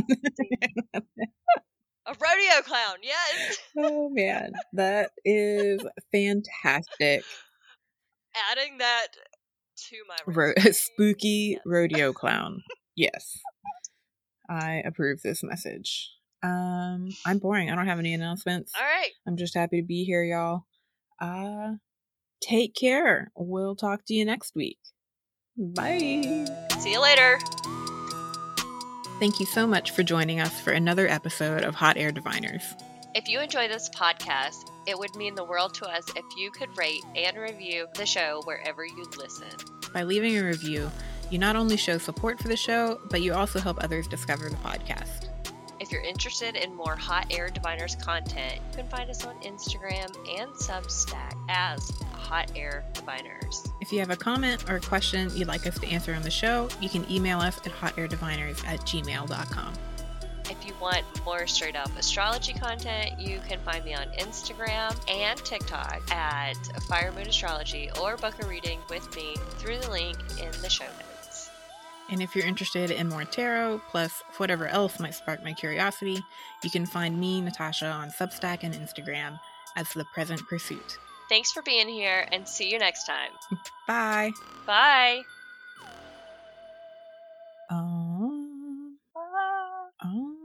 A 2.08 2.14
rodeo 2.14 2.62
clown, 2.64 2.96
yes. 3.04 3.58
oh 3.78 4.10
man, 4.12 4.52
that 4.74 5.12
is 5.24 5.82
fantastic. 6.12 7.24
Adding 8.52 8.80
that 8.80 9.08
to 9.90 9.96
my 10.08 10.16
Ro- 10.34 10.54
spooky 10.72 11.52
Yes. 11.54 11.62
rodeo 11.64 12.12
clown. 12.12 12.64
Yes, 12.96 13.38
I 14.50 14.82
approve 14.86 15.22
this 15.24 15.44
message. 15.44 16.12
Um, 16.44 17.10
I'm 17.26 17.38
boring. 17.38 17.70
I 17.70 17.76
don't 17.76 17.88
have 17.88 18.00
any 18.00 18.16
announcements. 18.16 18.74
All 18.76 18.84
right. 18.84 19.12
I'm 19.28 19.38
just 19.38 19.54
happy 19.54 19.80
to 19.82 19.88
be 19.88 20.04
here, 20.04 20.24
y'all. 20.24 20.66
Uh, 21.22 21.76
take 22.42 22.76
care. 22.76 23.32
We'll 23.36 23.76
talk 23.76 24.02
to 24.08 24.14
you 24.14 24.26
next 24.26 24.56
week. 24.56 24.80
Bye. 25.56 26.48
See 26.80 26.92
you 26.92 27.02
later. 27.02 27.40
Thank 29.20 29.40
you 29.40 29.46
so 29.46 29.68
much 29.68 29.92
for 29.92 30.02
joining 30.02 30.40
us 30.40 30.60
for 30.60 30.72
another 30.72 31.08
episode 31.08 31.64
of 31.64 31.76
Hot 31.76 31.96
Air 31.96 32.12
Diviners. 32.12 32.64
If 33.14 33.28
you 33.30 33.40
enjoy 33.40 33.68
this 33.68 33.88
podcast, 33.90 34.72
it 34.88 34.98
would 34.98 35.16
mean 35.16 35.36
the 35.36 35.44
world 35.44 35.76
to 35.76 35.86
us 35.86 36.06
if 36.16 36.26
you 36.38 36.50
could 36.50 36.76
rate 36.76 37.04
and 37.16 37.38
review 37.38 37.86
the 37.96 38.06
show 38.06 38.42
wherever 38.46 38.84
you 38.84 39.06
listen. 39.18 39.50
By 39.94 40.04
leaving 40.04 40.38
a 40.40 40.44
review, 40.44 40.90
you 41.30 41.38
not 41.38 41.56
only 41.56 41.78
show 41.78 41.98
support 41.98 42.40
for 42.40 42.48
the 42.48 42.58
show, 42.58 43.00
but 43.12 43.22
you 43.22 43.34
also 43.34 43.60
help 43.60 43.84
others 43.84 44.08
discover 44.08 44.50
the 44.50 44.56
podcast. 44.58 45.31
If 45.92 45.96
you're 45.96 46.10
interested 46.10 46.56
in 46.56 46.74
more 46.74 46.96
Hot 46.96 47.28
Air 47.30 47.50
Diviners 47.50 47.96
content, 47.96 48.62
you 48.70 48.78
can 48.78 48.88
find 48.88 49.10
us 49.10 49.26
on 49.26 49.36
Instagram 49.42 50.08
and 50.40 50.50
Substack 50.54 51.34
as 51.50 51.92
Hot 52.14 52.50
Air 52.56 52.86
Diviners. 52.94 53.68
If 53.82 53.92
you 53.92 54.00
have 54.00 54.10
a 54.10 54.16
comment 54.16 54.70
or 54.70 54.78
a 54.78 54.80
question 54.80 55.30
you'd 55.36 55.50
like 55.50 55.68
us 55.68 55.78
to 55.80 55.88
answer 55.88 56.14
on 56.14 56.22
the 56.22 56.32
show, 56.32 56.70
you 56.80 56.88
can 56.88 57.06
email 57.12 57.42
us 57.42 57.58
at 57.58 57.74
hotairdiviners 57.74 58.66
at 58.66 58.80
gmail.com. 58.86 59.74
If 60.50 60.66
you 60.66 60.74
want 60.80 61.04
more 61.26 61.46
straight 61.46 61.76
up 61.76 61.90
astrology 61.98 62.54
content, 62.54 63.20
you 63.20 63.42
can 63.46 63.60
find 63.60 63.84
me 63.84 63.94
on 63.94 64.08
Instagram 64.18 64.96
and 65.12 65.38
TikTok 65.44 66.10
at 66.10 66.56
Fire 66.84 67.12
Moon 67.12 67.28
Astrology 67.28 67.90
or 68.02 68.16
book 68.16 68.42
a 68.42 68.48
reading 68.48 68.80
with 68.90 69.14
me 69.14 69.36
through 69.58 69.80
the 69.80 69.92
link 69.92 70.18
in 70.40 70.52
the 70.62 70.70
show 70.70 70.86
notes. 70.86 71.11
And 72.12 72.22
if 72.22 72.36
you're 72.36 72.46
interested 72.46 72.92
in 72.92 73.08
more 73.08 73.24
tarot, 73.24 73.82
plus 73.90 74.22
whatever 74.36 74.68
else 74.68 75.00
might 75.00 75.16
spark 75.16 75.44
my 75.44 75.54
curiosity, 75.54 76.22
you 76.62 76.70
can 76.70 76.86
find 76.86 77.18
me, 77.18 77.40
Natasha, 77.40 77.88
on 77.88 78.10
Substack 78.10 78.60
and 78.64 78.74
Instagram 78.74 79.40
as 79.78 79.94
The 79.94 80.06
Present 80.14 80.46
Pursuit. 80.48 80.98
Thanks 81.30 81.54
for 81.54 81.62
being 81.62 81.88
here 81.88 82.28
and 82.34 82.46
see 82.46 82.70
you 82.70 82.78
next 82.78 83.06
time. 83.06 83.32
Bye. 83.88 84.32
Bye. 84.68 85.22
Um, 87.70 88.98
um, 89.16 89.90
um. 90.04 90.42